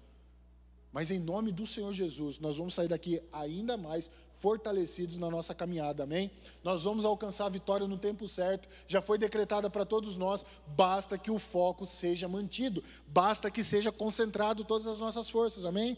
Mas 0.92 1.10
em 1.10 1.20
nome 1.20 1.52
do 1.52 1.66
Senhor 1.66 1.94
Jesus, 1.94 2.40
nós 2.40 2.58
vamos 2.58 2.74
sair 2.74 2.88
daqui 2.88 3.22
ainda 3.32 3.78
mais 3.78 4.12
fortalecidos 4.40 5.18
na 5.18 5.30
nossa 5.30 5.54
caminhada, 5.54 6.04
amém? 6.04 6.32
Nós 6.64 6.84
vamos 6.84 7.06
alcançar 7.06 7.46
a 7.46 7.50
vitória 7.50 7.88
no 7.88 7.98
tempo 7.98 8.28
certo, 8.28 8.68
já 8.88 9.02
foi 9.02 9.18
decretada 9.18 9.70
para 9.70 9.86
todos 9.86 10.18
nós, 10.18 10.46
basta 10.68 11.18
que 11.18 11.30
o 11.30 11.40
foco 11.40 11.86
seja 11.86 12.28
mantido, 12.28 12.84
basta 13.08 13.52
que 13.52 13.64
seja 13.64 13.92
concentrado 13.92 14.64
todas 14.64 14.88
as 14.88 15.00
nossas 15.00 15.30
forças, 15.30 15.66
amém? 15.66 15.98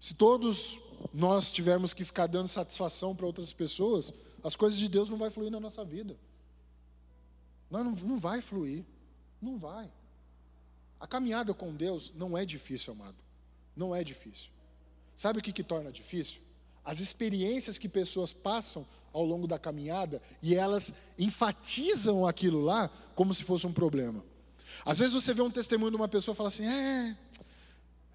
Se 0.00 0.14
todos 0.14 0.78
nós 1.12 1.50
tivermos 1.50 1.92
que 1.92 2.04
ficar 2.04 2.26
dando 2.26 2.48
satisfação 2.48 3.14
para 3.14 3.26
outras 3.26 3.52
pessoas, 3.52 4.12
as 4.42 4.56
coisas 4.56 4.78
de 4.78 4.88
Deus 4.88 5.08
não 5.08 5.18
vai 5.18 5.30
fluir 5.30 5.50
na 5.50 5.60
nossa 5.60 5.84
vida. 5.84 6.16
Não, 7.70 7.84
não, 7.84 7.92
não 7.92 8.18
vai 8.18 8.42
fluir, 8.42 8.84
não 9.40 9.58
vai. 9.58 9.90
A 10.98 11.06
caminhada 11.06 11.54
com 11.54 11.74
Deus 11.74 12.12
não 12.14 12.36
é 12.36 12.44
difícil, 12.44 12.92
amado, 12.92 13.16
não 13.74 13.94
é 13.94 14.04
difícil. 14.04 14.50
Sabe 15.20 15.38
o 15.38 15.42
que, 15.42 15.52
que 15.52 15.62
torna 15.62 15.92
difícil? 15.92 16.40
As 16.82 16.98
experiências 16.98 17.76
que 17.76 17.90
pessoas 17.90 18.32
passam 18.32 18.86
ao 19.12 19.22
longo 19.22 19.46
da 19.46 19.58
caminhada 19.58 20.22
e 20.40 20.54
elas 20.54 20.94
enfatizam 21.18 22.26
aquilo 22.26 22.62
lá 22.62 22.88
como 23.14 23.34
se 23.34 23.44
fosse 23.44 23.66
um 23.66 23.72
problema. 23.74 24.24
Às 24.82 24.98
vezes 24.98 25.12
você 25.12 25.34
vê 25.34 25.42
um 25.42 25.50
testemunho 25.50 25.90
de 25.90 25.96
uma 25.98 26.08
pessoa 26.08 26.32
e 26.32 26.36
fala 26.38 26.48
assim: 26.48 26.64
é, 26.64 27.14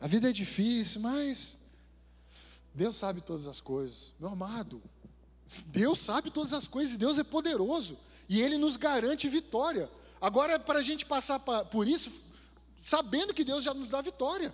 a 0.01 0.07
vida 0.07 0.31
é 0.31 0.33
difícil, 0.33 0.99
mas 0.99 1.59
Deus 2.73 2.95
sabe 2.95 3.21
todas 3.21 3.45
as 3.45 3.61
coisas. 3.61 4.11
Meu 4.19 4.29
amado, 4.29 4.81
Deus 5.67 5.99
sabe 5.99 6.31
todas 6.31 6.53
as 6.53 6.65
coisas 6.65 6.95
e 6.95 6.97
Deus 6.97 7.19
é 7.19 7.23
poderoso 7.23 7.99
e 8.27 8.41
Ele 8.41 8.57
nos 8.57 8.77
garante 8.77 9.29
vitória. 9.29 9.91
Agora, 10.19 10.59
para 10.59 10.79
a 10.79 10.81
gente 10.81 11.05
passar 11.05 11.39
por 11.39 11.87
isso, 11.87 12.11
sabendo 12.81 13.31
que 13.31 13.43
Deus 13.43 13.63
já 13.63 13.75
nos 13.75 13.91
dá 13.91 14.01
vitória. 14.01 14.51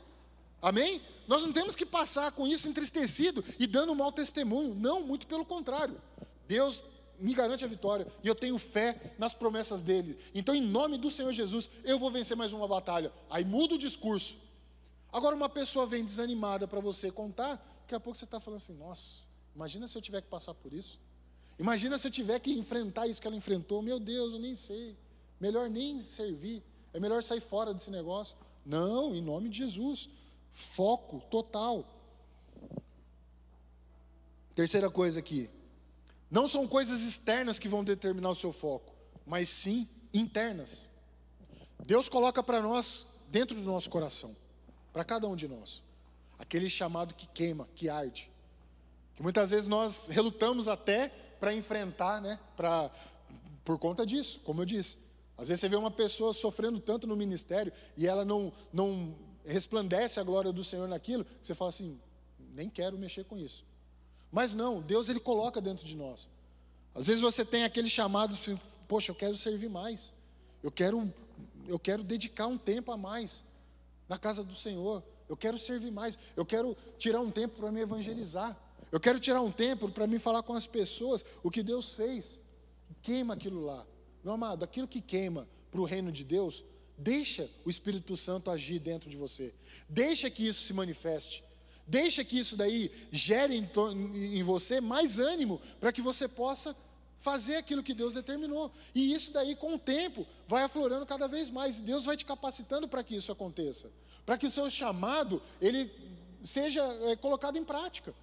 Amém? 0.61 1.01
Nós 1.27 1.41
não 1.41 1.51
temos 1.51 1.75
que 1.75 1.85
passar 1.85 2.31
com 2.31 2.45
isso 2.45 2.69
entristecido 2.69 3.43
e 3.57 3.65
dando 3.65 3.91
um 3.91 3.95
mau 3.95 4.11
testemunho. 4.11 4.75
Não, 4.75 5.01
muito 5.01 5.25
pelo 5.25 5.45
contrário. 5.45 5.99
Deus 6.47 6.83
me 7.19 7.33
garante 7.33 7.63
a 7.63 7.67
vitória 7.67 8.07
e 8.23 8.27
eu 8.27 8.35
tenho 8.35 8.57
fé 8.57 9.13
nas 9.17 9.33
promessas 9.33 9.81
dele. 9.81 10.17
Então, 10.33 10.53
em 10.53 10.61
nome 10.61 10.97
do 10.97 11.09
Senhor 11.09 11.31
Jesus, 11.31 11.69
eu 11.83 11.97
vou 11.97 12.11
vencer 12.11 12.35
mais 12.35 12.51
uma 12.51 12.67
batalha. 12.67 13.11
Aí 13.29 13.45
muda 13.45 13.75
o 13.75 13.77
discurso. 13.77 14.35
Agora, 15.11 15.35
uma 15.35 15.49
pessoa 15.49 15.85
vem 15.85 16.03
desanimada 16.03 16.67
para 16.67 16.79
você 16.79 17.11
contar, 17.11 17.55
daqui 17.81 17.93
a 17.93 17.99
pouco 17.99 18.17
você 18.17 18.25
está 18.25 18.39
falando 18.39 18.61
assim: 18.61 18.73
nossa, 18.73 19.27
imagina 19.55 19.87
se 19.87 19.97
eu 19.97 20.01
tiver 20.01 20.21
que 20.21 20.27
passar 20.27 20.53
por 20.53 20.73
isso. 20.73 20.99
Imagina 21.59 21.97
se 21.97 22.07
eu 22.07 22.11
tiver 22.11 22.39
que 22.39 22.51
enfrentar 22.51 23.07
isso 23.07 23.21
que 23.21 23.27
ela 23.27 23.35
enfrentou. 23.35 23.81
Meu 23.81 23.99
Deus, 23.99 24.33
eu 24.33 24.39
nem 24.39 24.55
sei. 24.55 24.97
Melhor 25.39 25.69
nem 25.69 26.01
servir. 26.01 26.63
É 26.93 26.99
melhor 26.99 27.21
sair 27.21 27.41
fora 27.41 27.73
desse 27.73 27.91
negócio. 27.91 28.35
Não, 28.65 29.13
em 29.13 29.21
nome 29.21 29.47
de 29.49 29.59
Jesus. 29.59 30.09
Foco 30.53 31.21
total. 31.29 31.85
Terceira 34.53 34.89
coisa 34.89 35.19
aqui. 35.19 35.49
Não 36.29 36.47
são 36.47 36.67
coisas 36.67 37.01
externas 37.01 37.59
que 37.59 37.67
vão 37.67 37.83
determinar 37.83 38.29
o 38.29 38.35
seu 38.35 38.53
foco, 38.53 38.93
mas 39.25 39.49
sim 39.49 39.87
internas. 40.13 40.89
Deus 41.85 42.07
coloca 42.07 42.41
para 42.41 42.61
nós, 42.61 43.05
dentro 43.27 43.55
do 43.55 43.63
nosso 43.63 43.89
coração, 43.89 44.35
para 44.93 45.03
cada 45.03 45.27
um 45.27 45.35
de 45.35 45.47
nós, 45.47 45.83
aquele 46.37 46.69
chamado 46.69 47.13
que 47.13 47.27
queima, 47.27 47.67
que 47.75 47.89
arde. 47.89 48.31
Que 49.15 49.23
muitas 49.23 49.51
vezes 49.51 49.67
nós 49.67 50.07
relutamos 50.07 50.67
até 50.67 51.09
para 51.39 51.53
enfrentar, 51.53 52.21
né? 52.21 52.39
Pra, 52.55 52.91
por 53.65 53.77
conta 53.77 54.05
disso, 54.05 54.39
como 54.43 54.61
eu 54.61 54.65
disse. 54.65 54.97
Às 55.37 55.49
vezes 55.49 55.61
você 55.61 55.69
vê 55.69 55.75
uma 55.75 55.91
pessoa 55.91 56.33
sofrendo 56.33 56.79
tanto 56.79 57.07
no 57.07 57.15
ministério 57.15 57.73
e 57.97 58.07
ela 58.07 58.23
não, 58.23 58.53
não 58.71 59.15
resplandece 59.45 60.19
a 60.19 60.23
glória 60.23 60.51
do 60.51 60.63
Senhor 60.63 60.87
naquilo, 60.87 61.25
que 61.25 61.47
você 61.47 61.53
fala 61.53 61.69
assim, 61.69 61.99
nem 62.53 62.69
quero 62.69 62.97
mexer 62.97 63.25
com 63.25 63.37
isso. 63.37 63.65
Mas 64.31 64.53
não, 64.53 64.81
Deus 64.81 65.09
ele 65.09 65.19
coloca 65.19 65.59
dentro 65.61 65.85
de 65.85 65.95
nós. 65.95 66.29
Às 66.93 67.07
vezes 67.07 67.21
você 67.21 67.43
tem 67.43 67.63
aquele 67.63 67.89
chamado 67.89 68.33
assim, 68.33 68.59
poxa, 68.87 69.11
eu 69.11 69.15
quero 69.15 69.37
servir 69.37 69.69
mais. 69.69 70.13
Eu 70.63 70.71
quero 70.71 71.11
eu 71.67 71.79
quero 71.79 72.03
dedicar 72.03 72.47
um 72.47 72.57
tempo 72.57 72.91
a 72.91 72.97
mais 72.97 73.43
na 74.07 74.17
casa 74.17 74.43
do 74.43 74.55
Senhor. 74.55 75.03
Eu 75.29 75.37
quero 75.37 75.57
servir 75.57 75.91
mais. 75.91 76.17
Eu 76.35 76.45
quero 76.45 76.75
tirar 76.97 77.21
um 77.21 77.31
tempo 77.31 77.57
para 77.57 77.71
me 77.71 77.81
evangelizar. 77.81 78.57
Eu 78.91 78.99
quero 78.99 79.19
tirar 79.19 79.41
um 79.41 79.51
tempo 79.51 79.89
para 79.89 80.05
me 80.05 80.19
falar 80.19 80.43
com 80.43 80.53
as 80.53 80.67
pessoas 80.67 81.23
o 81.41 81.49
que 81.49 81.63
Deus 81.63 81.93
fez. 81.93 82.39
Queima 83.01 83.33
aquilo 83.33 83.63
lá. 83.63 83.85
Meu 84.23 84.33
amado, 84.33 84.63
aquilo 84.63 84.87
que 84.87 85.01
queima 85.01 85.47
para 85.71 85.79
o 85.79 85.85
reino 85.85 86.11
de 86.11 86.23
Deus, 86.23 86.63
deixa 87.01 87.49
o 87.65 87.69
Espírito 87.69 88.15
Santo 88.15 88.49
agir 88.51 88.79
dentro 88.79 89.09
de 89.09 89.17
você. 89.17 89.53
Deixa 89.89 90.29
que 90.29 90.47
isso 90.47 90.61
se 90.61 90.73
manifeste. 90.73 91.43
Deixa 91.87 92.23
que 92.23 92.39
isso 92.39 92.55
daí 92.55 92.91
gere 93.11 93.55
em, 93.55 94.37
em 94.37 94.43
você 94.43 94.79
mais 94.79 95.19
ânimo 95.19 95.59
para 95.79 95.91
que 95.91 96.01
você 96.01 96.27
possa 96.27 96.75
fazer 97.19 97.55
aquilo 97.55 97.83
que 97.83 97.93
Deus 97.93 98.13
determinou. 98.13 98.71
E 98.93 99.13
isso 99.13 99.31
daí, 99.31 99.55
com 99.55 99.75
o 99.75 99.79
tempo, 99.79 100.25
vai 100.47 100.63
aflorando 100.63 101.05
cada 101.05 101.27
vez 101.27 101.49
mais. 101.49 101.79
Deus 101.79 102.05
vai 102.05 102.15
te 102.15 102.25
capacitando 102.25 102.87
para 102.87 103.03
que 103.03 103.15
isso 103.15 103.31
aconteça. 103.31 103.91
Para 104.25 104.37
que 104.37 104.47
o 104.47 104.51
seu 104.51 104.69
chamado, 104.69 105.41
ele 105.59 105.91
seja 106.43 106.81
é, 107.03 107.15
colocado 107.15 107.57
em 107.57 107.63
prática. 107.63 108.13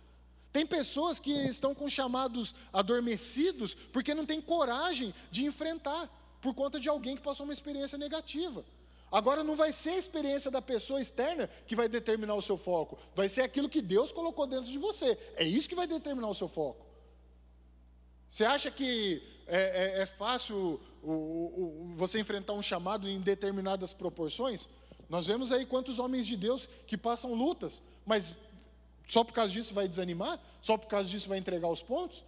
Tem 0.52 0.66
pessoas 0.66 1.20
que 1.20 1.30
estão 1.30 1.74
com 1.74 1.88
chamados 1.88 2.54
adormecidos 2.72 3.74
porque 3.92 4.14
não 4.14 4.24
têm 4.24 4.40
coragem 4.40 5.14
de 5.30 5.44
enfrentar 5.44 6.10
por 6.40 6.54
conta 6.54 6.78
de 6.78 6.88
alguém 6.88 7.16
que 7.16 7.22
passou 7.22 7.44
uma 7.44 7.52
experiência 7.52 7.98
negativa. 7.98 8.64
Agora 9.10 9.42
não 9.42 9.56
vai 9.56 9.72
ser 9.72 9.90
a 9.90 9.98
experiência 9.98 10.50
da 10.50 10.60
pessoa 10.60 11.00
externa 11.00 11.48
que 11.66 11.74
vai 11.74 11.88
determinar 11.88 12.34
o 12.34 12.42
seu 12.42 12.58
foco, 12.58 12.98
vai 13.14 13.28
ser 13.28 13.42
aquilo 13.42 13.68
que 13.68 13.80
Deus 13.80 14.12
colocou 14.12 14.46
dentro 14.46 14.70
de 14.70 14.78
você. 14.78 15.18
É 15.36 15.44
isso 15.44 15.68
que 15.68 15.74
vai 15.74 15.86
determinar 15.86 16.28
o 16.28 16.34
seu 16.34 16.48
foco. 16.48 16.86
Você 18.30 18.44
acha 18.44 18.70
que 18.70 19.22
é, 19.46 20.00
é, 20.00 20.02
é 20.02 20.06
fácil 20.06 20.78
o, 21.02 21.10
o, 21.10 21.92
você 21.96 22.20
enfrentar 22.20 22.52
um 22.52 22.60
chamado 22.60 23.08
em 23.08 23.18
determinadas 23.18 23.94
proporções? 23.94 24.68
Nós 25.08 25.26
vemos 25.26 25.50
aí 25.50 25.64
quantos 25.64 25.98
homens 25.98 26.26
de 26.26 26.36
Deus 26.36 26.68
que 26.86 26.98
passam 26.98 27.32
lutas, 27.32 27.82
mas 28.04 28.38
só 29.08 29.24
por 29.24 29.32
causa 29.32 29.50
disso 29.50 29.72
vai 29.72 29.88
desanimar? 29.88 30.38
Só 30.60 30.76
por 30.76 30.86
causa 30.86 31.08
disso 31.08 31.28
vai 31.28 31.38
entregar 31.38 31.68
os 31.68 31.82
pontos? 31.82 32.22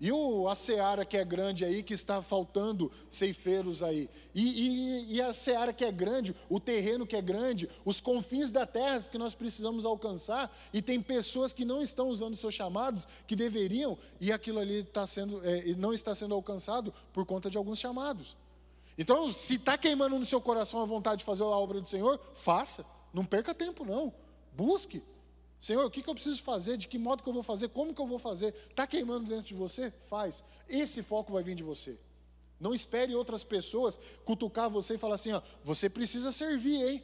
E 0.00 0.10
o, 0.10 0.48
a 0.48 0.54
seara 0.54 1.04
que 1.04 1.16
é 1.16 1.24
grande 1.24 1.64
aí, 1.64 1.82
que 1.82 1.94
está 1.94 2.20
faltando 2.20 2.90
ceifeiros 3.08 3.82
aí. 3.82 4.10
E, 4.34 4.42
e, 4.42 5.14
e, 5.14 5.22
a 5.22 5.32
seara 5.32 5.72
que 5.72 5.84
é 5.84 5.92
grande, 5.92 6.34
o 6.48 6.58
terreno 6.58 7.06
que 7.06 7.14
é 7.14 7.22
grande, 7.22 7.68
os 7.84 8.00
confins 8.00 8.50
da 8.50 8.66
terra 8.66 9.00
que 9.02 9.16
nós 9.16 9.34
precisamos 9.34 9.84
alcançar. 9.84 10.54
E 10.72 10.82
tem 10.82 11.00
pessoas 11.00 11.52
que 11.52 11.64
não 11.64 11.80
estão 11.80 12.08
usando 12.08 12.34
seus 12.34 12.52
chamados, 12.52 13.06
que 13.26 13.36
deveriam, 13.36 13.96
e 14.20 14.32
aquilo 14.32 14.58
ali 14.58 14.80
está 14.80 15.06
sendo, 15.06 15.40
é, 15.44 15.74
não 15.76 15.94
está 15.94 16.14
sendo 16.14 16.34
alcançado 16.34 16.92
por 17.12 17.24
conta 17.24 17.48
de 17.48 17.56
alguns 17.56 17.78
chamados. 17.78 18.36
Então, 18.98 19.32
se 19.32 19.54
está 19.54 19.78
queimando 19.78 20.18
no 20.18 20.26
seu 20.26 20.40
coração 20.40 20.80
a 20.80 20.84
vontade 20.84 21.20
de 21.20 21.24
fazer 21.24 21.44
a 21.44 21.46
obra 21.46 21.80
do 21.80 21.88
Senhor, 21.88 22.20
faça. 22.34 22.84
Não 23.12 23.24
perca 23.24 23.54
tempo, 23.54 23.84
não. 23.84 24.12
Busque. 24.56 25.02
Senhor, 25.64 25.86
o 25.86 25.90
que, 25.90 26.02
que 26.02 26.10
eu 26.10 26.14
preciso 26.14 26.42
fazer? 26.42 26.76
De 26.76 26.86
que 26.86 26.98
modo 26.98 27.22
que 27.22 27.28
eu 27.30 27.32
vou 27.32 27.42
fazer? 27.42 27.70
Como 27.70 27.94
que 27.94 28.00
eu 28.02 28.06
vou 28.06 28.18
fazer? 28.18 28.54
Está 28.68 28.86
queimando 28.86 29.26
dentro 29.26 29.46
de 29.46 29.54
você? 29.54 29.90
Faz. 30.10 30.44
Esse 30.68 31.02
foco 31.02 31.32
vai 31.32 31.42
vir 31.42 31.54
de 31.54 31.62
você. 31.62 31.98
Não 32.60 32.74
espere 32.74 33.14
outras 33.14 33.42
pessoas 33.42 33.98
cutucar 34.26 34.68
você 34.68 34.96
e 34.96 34.98
falar 34.98 35.14
assim: 35.14 35.32
ó, 35.32 35.40
você 35.64 35.88
precisa 35.88 36.30
servir, 36.30 36.86
hein? 36.86 37.02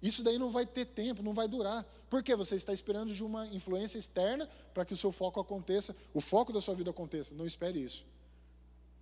Isso 0.00 0.22
daí 0.22 0.38
não 0.38 0.52
vai 0.52 0.64
ter 0.64 0.84
tempo, 0.84 1.20
não 1.20 1.34
vai 1.34 1.48
durar. 1.48 1.84
Por 2.08 2.22
quê? 2.22 2.36
Você 2.36 2.54
está 2.54 2.72
esperando 2.72 3.12
de 3.12 3.24
uma 3.24 3.44
influência 3.48 3.98
externa 3.98 4.48
para 4.72 4.84
que 4.84 4.94
o 4.94 4.96
seu 4.96 5.10
foco 5.10 5.40
aconteça, 5.40 5.96
o 6.14 6.20
foco 6.20 6.52
da 6.52 6.60
sua 6.60 6.76
vida 6.76 6.90
aconteça. 6.90 7.34
Não 7.34 7.44
espere 7.44 7.82
isso. 7.82 8.06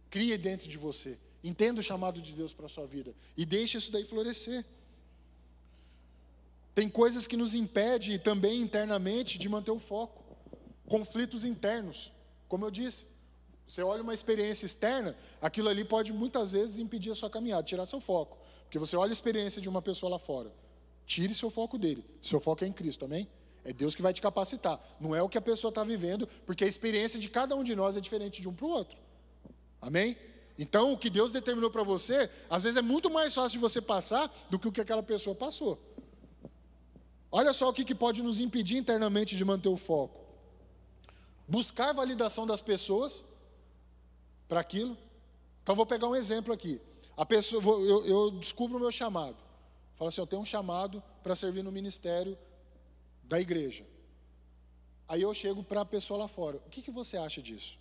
Crie 0.08 0.38
dentro 0.38 0.66
de 0.66 0.78
você. 0.78 1.18
Entenda 1.42 1.78
o 1.78 1.82
chamado 1.82 2.22
de 2.22 2.32
Deus 2.32 2.54
para 2.54 2.64
a 2.64 2.70
sua 2.70 2.86
vida. 2.86 3.14
E 3.36 3.44
deixe 3.44 3.76
isso 3.76 3.92
daí 3.92 4.06
florescer. 4.06 4.64
Tem 6.74 6.88
coisas 6.88 7.26
que 7.26 7.36
nos 7.36 7.54
impedem 7.54 8.18
também 8.18 8.60
internamente 8.60 9.38
de 9.38 9.48
manter 9.48 9.70
o 9.70 9.78
foco. 9.78 10.24
Conflitos 10.86 11.44
internos, 11.44 12.12
como 12.48 12.64
eu 12.64 12.70
disse. 12.70 13.06
Você 13.66 13.82
olha 13.82 14.02
uma 14.02 14.12
experiência 14.12 14.66
externa, 14.66 15.16
aquilo 15.40 15.68
ali 15.68 15.84
pode 15.84 16.12
muitas 16.12 16.52
vezes 16.52 16.78
impedir 16.78 17.10
a 17.10 17.14
sua 17.14 17.30
caminhada, 17.30 17.62
tirar 17.62 17.86
seu 17.86 18.00
foco. 18.00 18.38
Porque 18.64 18.78
você 18.78 18.96
olha 18.96 19.10
a 19.10 19.12
experiência 19.12 19.62
de 19.62 19.68
uma 19.68 19.80
pessoa 19.80 20.10
lá 20.10 20.18
fora, 20.18 20.52
tire 21.06 21.34
seu 21.34 21.48
foco 21.48 21.78
dele. 21.78 22.04
Seu 22.20 22.40
foco 22.40 22.64
é 22.64 22.66
em 22.66 22.72
Cristo, 22.72 23.04
amém? 23.04 23.28
É 23.64 23.72
Deus 23.72 23.94
que 23.94 24.02
vai 24.02 24.12
te 24.12 24.20
capacitar. 24.20 24.78
Não 25.00 25.14
é 25.14 25.22
o 25.22 25.28
que 25.28 25.38
a 25.38 25.40
pessoa 25.40 25.70
está 25.70 25.82
vivendo, 25.82 26.26
porque 26.44 26.64
a 26.64 26.66
experiência 26.66 27.18
de 27.18 27.28
cada 27.28 27.56
um 27.56 27.64
de 27.64 27.74
nós 27.74 27.96
é 27.96 28.00
diferente 28.00 28.42
de 28.42 28.48
um 28.48 28.52
para 28.52 28.66
o 28.66 28.68
outro. 28.68 28.98
Amém? 29.80 30.16
Então, 30.58 30.92
o 30.92 30.98
que 30.98 31.08
Deus 31.08 31.32
determinou 31.32 31.70
para 31.70 31.82
você, 31.82 32.30
às 32.48 32.62
vezes 32.62 32.76
é 32.76 32.82
muito 32.82 33.10
mais 33.10 33.34
fácil 33.34 33.58
de 33.58 33.58
você 33.58 33.80
passar 33.80 34.32
do 34.50 34.58
que 34.58 34.68
o 34.68 34.72
que 34.72 34.80
aquela 34.80 35.02
pessoa 35.02 35.34
passou. 35.34 35.80
Olha 37.36 37.52
só 37.52 37.68
o 37.68 37.72
que, 37.72 37.84
que 37.84 37.96
pode 37.96 38.22
nos 38.22 38.38
impedir 38.38 38.76
internamente 38.76 39.36
de 39.36 39.44
manter 39.44 39.68
o 39.68 39.76
foco: 39.76 40.20
buscar 41.48 41.92
validação 41.92 42.46
das 42.46 42.60
pessoas 42.60 43.24
para 44.48 44.60
aquilo. 44.60 44.96
Então, 45.60 45.74
vou 45.74 45.84
pegar 45.84 46.06
um 46.06 46.14
exemplo 46.14 46.54
aqui. 46.54 46.80
A 47.16 47.26
pessoa, 47.26 47.60
eu, 47.80 48.06
eu 48.06 48.30
descubro 48.30 48.76
o 48.76 48.80
meu 48.80 48.92
chamado. 48.92 49.36
Falo 49.96 50.10
assim: 50.10 50.20
eu 50.20 50.28
tenho 50.28 50.42
um 50.42 50.44
chamado 50.44 51.02
para 51.24 51.34
servir 51.34 51.64
no 51.64 51.72
ministério 51.72 52.38
da 53.24 53.40
igreja. 53.40 53.84
Aí 55.08 55.22
eu 55.22 55.34
chego 55.34 55.64
para 55.64 55.80
a 55.80 55.84
pessoa 55.84 56.20
lá 56.20 56.28
fora: 56.28 56.58
o 56.58 56.70
que, 56.70 56.82
que 56.82 56.92
você 56.92 57.16
acha 57.16 57.42
disso? 57.42 57.76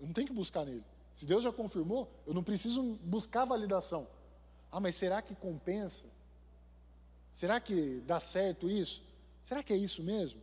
Eu 0.00 0.06
não 0.06 0.14
tenho 0.14 0.26
que 0.26 0.32
buscar 0.32 0.64
nele. 0.64 0.84
Se 1.16 1.26
Deus 1.26 1.44
já 1.44 1.52
confirmou, 1.52 2.10
eu 2.26 2.32
não 2.32 2.42
preciso 2.42 2.82
buscar 3.02 3.44
validação. 3.44 4.08
Ah, 4.72 4.80
mas 4.80 4.96
será 4.96 5.20
que 5.20 5.34
compensa? 5.34 6.15
Será 7.36 7.60
que 7.60 8.00
dá 8.06 8.18
certo 8.18 8.66
isso? 8.66 9.02
Será 9.44 9.62
que 9.62 9.70
é 9.70 9.76
isso 9.76 10.02
mesmo? 10.02 10.40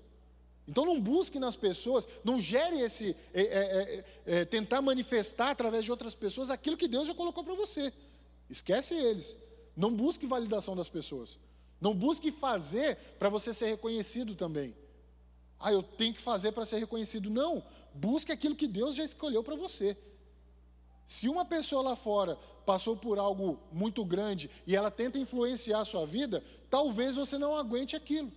Então 0.68 0.86
não 0.86 1.02
busque 1.02 1.40
nas 1.40 1.56
pessoas, 1.56 2.08
não 2.24 2.40
gere 2.40 2.80
esse, 2.82 3.16
é, 3.34 3.42
é, 3.42 4.06
é, 4.28 4.42
é 4.42 4.46
tentar 4.46 4.80
manifestar 4.80 5.50
através 5.50 5.84
de 5.84 5.90
outras 5.90 6.14
pessoas 6.14 6.52
aquilo 6.52 6.78
que 6.78 6.88
Deus 6.88 7.08
já 7.08 7.16
colocou 7.16 7.44
para 7.44 7.56
você. 7.56 7.92
Esquece 8.48 8.94
eles. 8.94 9.36
Não 9.76 9.92
busque 9.92 10.28
validação 10.28 10.76
das 10.76 10.88
pessoas. 10.88 11.40
Não 11.82 11.96
busque 11.96 12.32
fazer 12.32 12.96
para 13.18 13.28
você 13.28 13.52
ser 13.52 13.70
reconhecido 13.70 14.36
também. 14.36 14.76
Ah, 15.60 15.74
eu 15.74 15.82
tenho 15.82 16.14
que 16.14 16.22
fazer 16.22 16.52
para 16.52 16.64
ser 16.64 16.78
reconhecido. 16.78 17.28
Não. 17.28 17.66
Busque 17.92 18.32
aquilo 18.32 18.56
que 18.56 18.68
Deus 18.68 18.96
já 18.96 19.04
escolheu 19.04 19.44
para 19.44 19.56
você. 19.56 19.98
Se 21.06 21.28
uma 21.28 21.46
pessoa 21.46 21.82
lá 21.82 21.96
fora 21.96 22.38
passou 22.66 22.96
por 22.96 23.20
algo 23.20 23.60
muito 23.72 24.04
grande 24.06 24.50
e 24.66 24.76
ela 24.76 24.90
tenta 24.90 25.18
influenciar 25.18 25.80
a 25.80 25.86
sua 25.86 26.06
vida, 26.06 26.44
talvez 26.70 27.16
você 27.16 27.38
não 27.38 27.58
aguente 27.58 27.96
aquilo. 27.96 28.32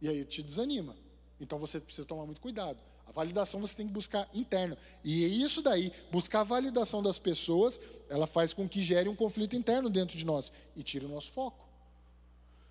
E 0.00 0.08
aí 0.08 0.24
te 0.24 0.42
desanima. 0.42 0.96
Então 1.40 1.58
você 1.58 1.80
precisa 1.80 2.06
tomar 2.06 2.24
muito 2.24 2.40
cuidado. 2.40 2.78
A 3.06 3.12
validação 3.12 3.60
você 3.60 3.74
tem 3.74 3.86
que 3.86 3.92
buscar 3.92 4.28
interna. 4.34 4.76
E 5.02 5.42
isso 5.42 5.62
daí, 5.62 5.92
buscar 6.10 6.40
a 6.40 6.44
validação 6.44 7.02
das 7.02 7.18
pessoas, 7.18 7.80
ela 8.08 8.26
faz 8.26 8.52
com 8.52 8.68
que 8.68 8.82
gere 8.82 9.08
um 9.08 9.16
conflito 9.16 9.56
interno 9.56 9.88
dentro 9.88 10.16
de 10.16 10.24
nós 10.24 10.52
e 10.76 10.82
tire 10.82 11.06
o 11.06 11.08
nosso 11.08 11.30
foco. 11.32 11.66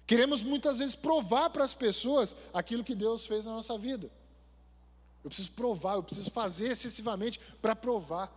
Queremos 0.05 0.43
muitas 0.43 0.79
vezes 0.79 0.95
provar 0.95 1.49
para 1.49 1.63
as 1.63 1.73
pessoas 1.73 2.35
aquilo 2.53 2.83
que 2.83 2.95
Deus 2.95 3.25
fez 3.25 3.43
na 3.43 3.51
nossa 3.51 3.77
vida. 3.77 4.09
Eu 5.23 5.29
preciso 5.29 5.51
provar, 5.51 5.95
eu 5.95 6.03
preciso 6.03 6.31
fazer 6.31 6.71
excessivamente 6.71 7.39
para 7.61 7.75
provar. 7.75 8.36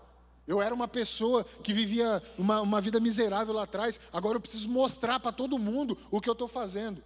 Eu 0.51 0.61
era 0.61 0.74
uma 0.74 0.88
pessoa 0.88 1.44
que 1.62 1.72
vivia 1.72 2.20
uma, 2.36 2.61
uma 2.61 2.80
vida 2.80 2.98
miserável 2.98 3.55
lá 3.55 3.62
atrás, 3.62 4.01
agora 4.12 4.36
eu 4.36 4.40
preciso 4.40 4.68
mostrar 4.68 5.20
para 5.20 5.30
todo 5.30 5.57
mundo 5.57 5.96
o 6.11 6.20
que 6.20 6.28
eu 6.28 6.32
estou 6.32 6.48
fazendo. 6.48 7.01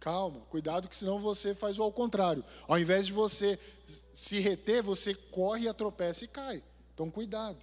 Calma, 0.00 0.40
cuidado, 0.48 0.88
que 0.88 0.96
senão 0.96 1.20
você 1.20 1.54
faz 1.54 1.78
o 1.78 1.82
ao 1.82 1.92
contrário. 1.92 2.42
Ao 2.66 2.78
invés 2.78 3.04
de 3.04 3.12
você 3.12 3.58
se 4.14 4.38
reter, 4.38 4.82
você 4.82 5.14
corre, 5.14 5.68
atropessa 5.68 6.24
e 6.24 6.28
cai. 6.28 6.62
Então, 6.94 7.10
cuidado. 7.10 7.58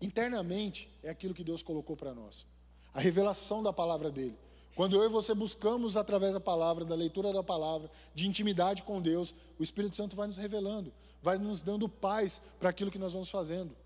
Internamente, 0.00 0.88
é 1.02 1.10
aquilo 1.10 1.34
que 1.34 1.44
Deus 1.44 1.62
colocou 1.62 1.94
para 1.94 2.14
nós 2.14 2.46
a 2.94 3.00
revelação 3.02 3.62
da 3.62 3.70
palavra 3.70 4.10
dele. 4.10 4.38
Quando 4.74 4.96
eu 4.96 5.04
e 5.04 5.10
você 5.10 5.34
buscamos 5.34 5.94
através 5.94 6.32
da 6.32 6.40
palavra, 6.40 6.86
da 6.86 6.94
leitura 6.94 7.34
da 7.34 7.42
palavra, 7.42 7.90
de 8.14 8.26
intimidade 8.26 8.82
com 8.82 9.02
Deus, 9.02 9.34
o 9.58 9.62
Espírito 9.62 9.94
Santo 9.94 10.16
vai 10.16 10.26
nos 10.26 10.38
revelando, 10.38 10.90
vai 11.22 11.36
nos 11.36 11.60
dando 11.60 11.86
paz 11.86 12.40
para 12.58 12.70
aquilo 12.70 12.90
que 12.90 12.98
nós 12.98 13.12
vamos 13.12 13.28
fazendo 13.28 13.76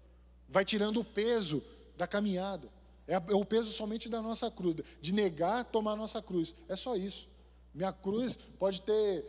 vai 0.51 0.64
tirando 0.64 1.01
o 1.01 1.05
peso 1.05 1.62
da 1.96 2.07
caminhada. 2.07 2.68
É, 3.07 3.14
é 3.14 3.34
o 3.34 3.44
peso 3.44 3.70
somente 3.70 4.09
da 4.09 4.20
nossa 4.20 4.51
cruz, 4.51 4.76
de 5.01 5.12
negar 5.12 5.64
tomar 5.64 5.92
a 5.92 5.96
nossa 5.96 6.20
cruz. 6.20 6.55
É 6.68 6.76
só 6.76 6.96
isso. 6.96 7.28
Minha 7.72 7.92
cruz 7.92 8.36
pode 8.59 8.82
ter 8.82 9.24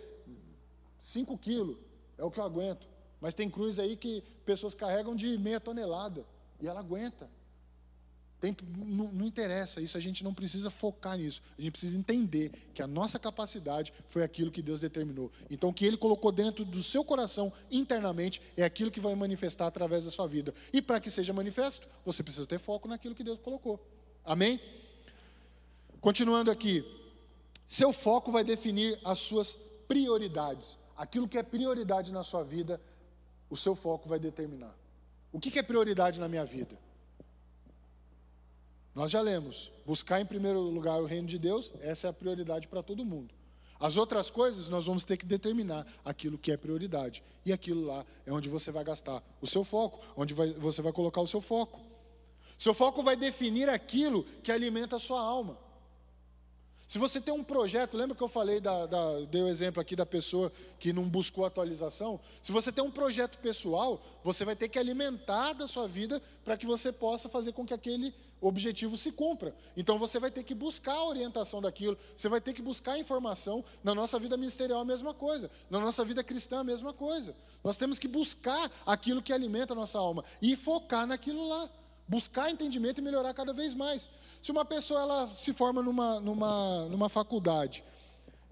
5 1.00 1.38
quilos, 1.38 1.78
é 2.18 2.24
o 2.24 2.32
que 2.32 2.40
eu 2.40 2.44
aguento. 2.44 2.88
Mas 3.20 3.36
tem 3.36 3.50
cruz 3.50 3.78
aí 3.78 3.96
que 3.96 4.24
pessoas 4.46 4.74
carregam 4.74 5.16
de 5.16 5.38
meia 5.38 5.60
tonelada 5.60 6.26
e 6.60 6.68
ela 6.68 6.80
aguenta. 6.80 7.30
Tem, 8.42 8.58
não, 8.76 9.12
não, 9.14 9.26
interessa 9.28 9.80
isso, 9.80 9.96
a 9.96 10.02
gente 10.02 10.24
não 10.24 10.34
precisa 10.34 10.72
focar 10.72 11.16
nisso. 11.16 11.44
A 11.60 11.62
gente 11.62 11.74
precisa 11.74 11.96
entender 11.96 12.52
que 12.74 12.82
a 12.82 12.88
nossa 12.88 13.20
capacidade 13.20 13.94
foi 14.10 14.24
aquilo 14.24 14.50
que 14.50 14.64
Deus 14.64 14.80
determinou. 14.80 15.32
Então, 15.48 15.70
o 15.70 15.74
que 15.74 15.86
Ele 15.86 15.96
colocou 15.96 16.32
dentro 16.32 16.66
do 16.66 16.82
seu 16.82 17.04
coração 17.04 17.54
internamente 17.70 18.42
é 18.58 18.64
aquilo 18.64 18.90
que 18.90 19.00
vai 19.00 19.14
manifestar 19.14 19.68
através 19.68 20.06
da 20.06 20.10
sua 20.10 20.28
vida. 20.28 20.56
E 20.74 20.82
para 20.82 21.00
que 21.00 21.08
seja 21.12 21.32
manifesto, 21.32 21.88
você 22.04 22.24
precisa 22.24 22.48
ter 22.48 22.58
foco 22.58 22.88
naquilo 22.88 23.14
que 23.14 23.24
Deus 23.24 23.38
colocou. 23.38 23.80
Amém? 24.26 24.60
Continuando 26.02 26.50
aqui. 26.50 26.84
Seu 27.68 27.94
foco 27.94 28.32
vai 28.32 28.44
definir 28.44 29.00
as 29.06 29.20
suas 29.20 29.56
prioridades. 29.88 30.80
Aquilo 30.98 31.28
que 31.28 31.38
é 31.38 31.44
prioridade 31.44 32.12
na 32.12 32.24
sua 32.24 32.44
vida, 32.44 32.82
o 33.52 33.56
seu 33.56 33.76
foco 33.76 34.10
vai 34.10 34.18
determinar. 34.18 34.76
O 35.32 35.40
que 35.40 35.60
é 35.60 35.64
prioridade 35.64 36.20
na 36.20 36.28
minha 36.28 36.44
vida? 36.44 36.76
Nós 38.94 39.10
já 39.10 39.22
lemos, 39.22 39.72
buscar 39.86 40.20
em 40.20 40.26
primeiro 40.26 40.60
lugar 40.60 41.02
o 41.02 41.06
reino 41.06 41.28
de 41.28 41.40
Deus, 41.40 41.72
essa 41.82 42.08
é 42.08 42.10
a 42.10 42.14
prioridade 42.14 42.68
para 42.68 42.84
todo 42.84 43.06
mundo. 43.06 43.34
As 43.80 43.98
outras 43.98 44.30
coisas 44.30 44.70
nós 44.70 44.86
vamos 44.86 45.04
ter 45.04 45.18
que 45.18 45.26
determinar 45.26 45.88
aquilo 46.06 46.38
que 46.38 46.52
é 46.52 46.58
prioridade. 46.58 47.24
E 47.44 47.52
aquilo 47.52 47.86
lá 47.86 48.06
é 48.26 48.32
onde 48.32 48.48
você 48.48 48.72
vai 48.72 48.84
gastar 48.84 49.24
o 49.42 49.48
seu 49.48 49.64
foco, 49.64 50.00
onde 50.16 50.34
vai, 50.34 50.52
você 50.54 50.82
vai 50.82 50.92
colocar 50.92 51.20
o 51.20 51.28
seu 51.28 51.42
foco. 51.42 51.82
Seu 52.58 52.76
foco 52.76 53.02
vai 53.02 53.16
definir 53.16 53.70
aquilo 53.70 54.24
que 54.44 54.52
alimenta 54.52 54.98
a 54.98 55.00
sua 55.00 55.20
alma. 55.20 55.58
Se 56.88 57.00
você 57.00 57.22
tem 57.22 57.34
um 57.34 57.44
projeto, 57.44 57.96
lembra 57.96 58.16
que 58.16 58.22
eu 58.22 58.28
falei, 58.28 58.60
da, 58.60 58.86
da, 58.86 59.22
dei 59.22 59.42
o 59.42 59.48
exemplo 59.48 59.82
aqui 59.82 59.96
da 59.96 60.06
pessoa 60.06 60.52
que 60.78 60.92
não 60.92 61.10
buscou 61.10 61.46
atualização? 61.46 62.20
Se 62.44 62.52
você 62.52 62.72
tem 62.72 62.84
um 62.84 62.92
projeto 62.92 63.40
pessoal, 63.40 64.00
você 64.24 64.44
vai 64.44 64.56
ter 64.56 64.68
que 64.68 64.78
alimentar 64.78 65.54
da 65.54 65.68
sua 65.68 65.88
vida 65.88 66.22
para 66.44 66.58
que 66.58 66.66
você 66.66 66.92
possa 66.92 67.30
fazer 67.30 67.54
com 67.54 67.66
que 67.66 67.74
aquele 67.74 68.14
objetivo 68.42 68.98
se 68.98 69.12
cumpra. 69.12 69.56
Então 69.78 70.00
você 70.00 70.20
vai 70.20 70.32
ter 70.32 70.44
que 70.44 70.56
buscar 70.56 70.94
a 70.94 71.06
orientação 71.06 71.62
daquilo, 71.62 71.98
você 72.18 72.28
vai 72.28 72.42
ter 72.42 72.54
que 72.54 72.62
buscar 72.62 72.98
informação. 72.98 73.64
Na 73.84 73.94
nossa 73.94 74.20
vida 74.20 74.36
ministerial 74.36 74.82
a 74.82 74.86
mesma 74.86 75.14
coisa, 75.14 75.50
na 75.70 75.80
nossa 75.80 76.04
vida 76.04 76.24
cristã 76.24 76.60
a 76.60 76.64
mesma 76.64 76.92
coisa. 76.92 77.36
Nós 77.64 77.78
temos 77.78 78.00
que 78.00 78.08
buscar 78.08 78.70
aquilo 78.86 79.22
que 79.22 79.32
alimenta 79.32 79.74
a 79.74 79.76
nossa 79.76 80.00
alma 80.00 80.26
e 80.42 80.56
focar 80.56 81.06
naquilo 81.06 81.48
lá 81.48 81.70
buscar 82.08 82.52
entendimento 82.52 83.00
e 83.00 83.02
melhorar 83.02 83.34
cada 83.34 83.54
vez 83.54 83.74
mais. 83.74 84.10
Se 84.42 84.52
uma 84.52 84.66
pessoa 84.66 85.00
ela 85.02 85.28
se 85.30 85.54
forma 85.54 85.82
numa, 85.82 86.20
numa, 86.20 86.86
numa 86.90 87.08
faculdade, 87.08 87.86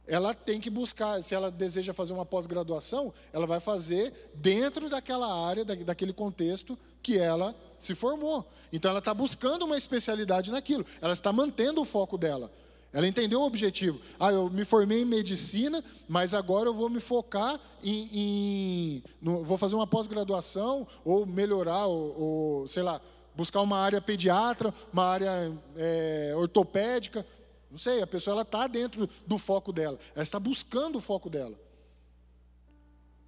ela 0.07 0.33
tem 0.33 0.61
que 0.61 0.69
buscar, 0.69 1.21
se 1.21 1.35
ela 1.35 1.51
deseja 1.51 1.93
fazer 1.93 2.13
uma 2.13 2.25
pós-graduação, 2.25 3.13
ela 3.33 3.45
vai 3.45 3.59
fazer 3.59 4.31
dentro 4.33 4.89
daquela 4.89 5.45
área, 5.45 5.65
daquele 5.65 6.13
contexto 6.13 6.79
que 7.03 7.17
ela 7.17 7.53
se 7.79 7.95
formou. 7.95 8.47
Então 8.71 8.89
ela 8.89 8.99
está 8.99 9.13
buscando 9.13 9.65
uma 9.65 9.77
especialidade 9.77 10.51
naquilo, 10.51 10.85
ela 11.01 11.13
está 11.13 11.31
mantendo 11.33 11.81
o 11.81 11.85
foco 11.85 12.17
dela. 12.17 12.51
Ela 12.91 13.07
entendeu 13.07 13.41
o 13.41 13.45
objetivo. 13.45 13.99
Ah, 14.19 14.31
eu 14.31 14.49
me 14.49 14.65
formei 14.65 15.01
em 15.01 15.05
medicina, 15.05 15.83
mas 16.07 16.33
agora 16.33 16.69
eu 16.69 16.73
vou 16.73 16.89
me 16.89 16.99
focar 16.99 17.59
em. 17.83 18.09
em 18.11 19.03
no, 19.21 19.43
vou 19.43 19.57
fazer 19.59 19.75
uma 19.75 19.85
pós-graduação, 19.85 20.87
ou 21.05 21.23
melhorar, 21.25 21.85
ou, 21.85 22.19
ou 22.19 22.67
sei 22.67 22.81
lá, 22.81 22.99
buscar 23.35 23.61
uma 23.61 23.77
área 23.77 24.01
pediatra, 24.01 24.73
uma 24.91 25.05
área 25.05 25.53
é, 25.75 26.33
ortopédica. 26.35 27.25
Não 27.69 27.77
sei, 27.77 28.01
a 28.01 28.07
pessoa 28.07 28.33
ela 28.33 28.41
está 28.41 28.65
dentro 28.65 29.07
do 29.27 29.37
foco 29.37 29.71
dela, 29.71 29.99
ela 30.15 30.23
está 30.23 30.39
buscando 30.39 30.97
o 30.97 31.01
foco 31.01 31.29
dela. 31.29 31.55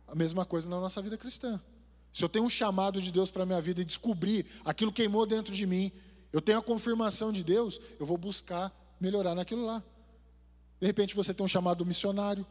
A 0.07 0.15
mesma 0.15 0.43
coisa 0.43 0.67
na 0.67 0.79
nossa 0.79 1.01
vida 1.03 1.17
cristã. 1.17 1.61
Se 2.13 2.23
eu 2.23 2.29
tenho 2.29 2.45
um 2.45 2.49
chamado 2.49 3.01
de 3.01 3.11
Deus 3.11 3.31
para 3.31 3.43
a 3.43 3.45
minha 3.45 3.61
vida 3.61 3.81
e 3.81 3.85
descobrir 3.85 4.45
aquilo 4.65 4.91
queimou 4.91 5.25
dentro 5.25 5.53
de 5.53 5.65
mim, 5.65 5.91
eu 6.33 6.41
tenho 6.41 6.59
a 6.59 6.61
confirmação 6.61 7.31
de 7.31 7.43
Deus, 7.43 7.79
eu 7.99 8.05
vou 8.05 8.17
buscar 8.17 8.71
melhorar 8.99 9.35
naquilo 9.35 9.65
lá. 9.65 9.83
De 10.79 10.87
repente 10.87 11.15
você 11.15 11.33
tem 11.33 11.45
um 11.45 11.47
chamado 11.47 11.85
missionário. 11.85 12.45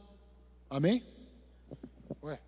Amém? 0.69 1.05
Ué, 2.23 2.41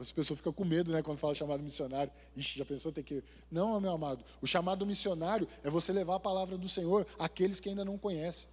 as 0.00 0.12
pessoas 0.12 0.38
ficam 0.38 0.52
com 0.52 0.64
medo, 0.64 0.92
né, 0.92 1.02
quando 1.02 1.18
fala 1.18 1.34
chamado 1.34 1.62
missionário. 1.62 2.12
Ixi, 2.36 2.58
já 2.58 2.64
pensou 2.64 2.92
ter 2.92 3.02
que. 3.02 3.22
Não, 3.50 3.80
meu 3.80 3.92
amado. 3.92 4.24
O 4.40 4.46
chamado 4.46 4.86
missionário 4.86 5.48
é 5.62 5.70
você 5.70 5.92
levar 5.92 6.16
a 6.16 6.20
palavra 6.20 6.56
do 6.56 6.68
Senhor 6.68 7.06
àqueles 7.18 7.58
que 7.58 7.68
ainda 7.68 7.84
não 7.84 7.98
conhecem. 7.98 8.48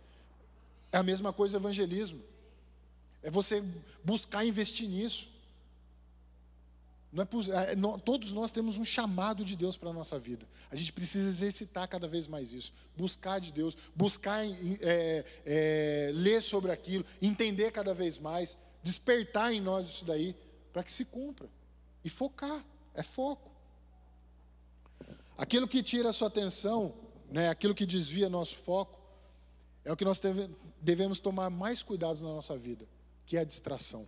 É 0.92 0.98
a 0.98 1.04
mesma 1.04 1.32
coisa 1.32 1.58
o 1.58 1.60
evangelismo. 1.62 2.22
É 3.22 3.30
você 3.30 3.64
buscar 4.04 4.46
investir 4.46 4.88
nisso. 4.90 5.30
Não 7.12 7.24
é, 7.24 7.72
é, 7.72 7.76
não, 7.76 7.98
todos 7.98 8.32
nós 8.32 8.52
temos 8.52 8.78
um 8.78 8.86
chamado 8.86 9.44
de 9.44 9.56
Deus 9.56 9.76
para 9.76 9.90
a 9.90 9.94
nossa 9.94 10.20
vida. 10.20 10.48
A 10.70 10.76
gente 10.76 10.94
precisa 10.94 11.28
exercitar 11.28 11.88
cada 11.88 12.08
vez 12.08 12.28
mais 12.28 12.54
isso. 12.54 12.72
Buscar 12.96 13.40
de 13.40 13.52
Deus, 13.52 13.76
buscar 13.96 14.46
é, 14.46 15.26
é, 15.46 16.12
ler 16.14 16.42
sobre 16.42 16.72
aquilo, 16.72 17.04
entender 17.20 17.72
cada 17.72 17.94
vez 17.96 18.20
mais, 18.20 18.58
despertar 18.84 19.52
em 19.52 19.60
nós 19.60 19.90
isso 19.90 20.06
daí 20.06 20.36
para 20.72 20.84
que 20.84 20.92
se 20.92 21.04
cumpra. 21.04 21.50
E 22.04 22.10
focar, 22.10 22.64
é 22.94 23.02
foco. 23.02 23.50
Aquilo 25.36 25.68
que 25.68 25.82
tira 25.82 26.10
a 26.10 26.14
sua 26.14 26.28
atenção, 26.28 26.94
né, 27.32 27.50
aquilo 27.50 27.74
que 27.74 27.86
desvia 27.86 28.30
nosso 28.30 28.58
foco, 28.58 29.00
é 29.84 29.92
o 29.92 29.98
que 29.98 30.06
nós 30.06 30.22
devemos 30.80 31.20
tomar 31.20 31.50
mais 31.50 31.82
cuidados 31.82 32.22
na 32.22 32.28
nossa 32.28 32.56
vida, 32.56 32.86
que 33.26 33.36
é 33.36 33.40
a 33.40 33.44
distração. 33.44 34.08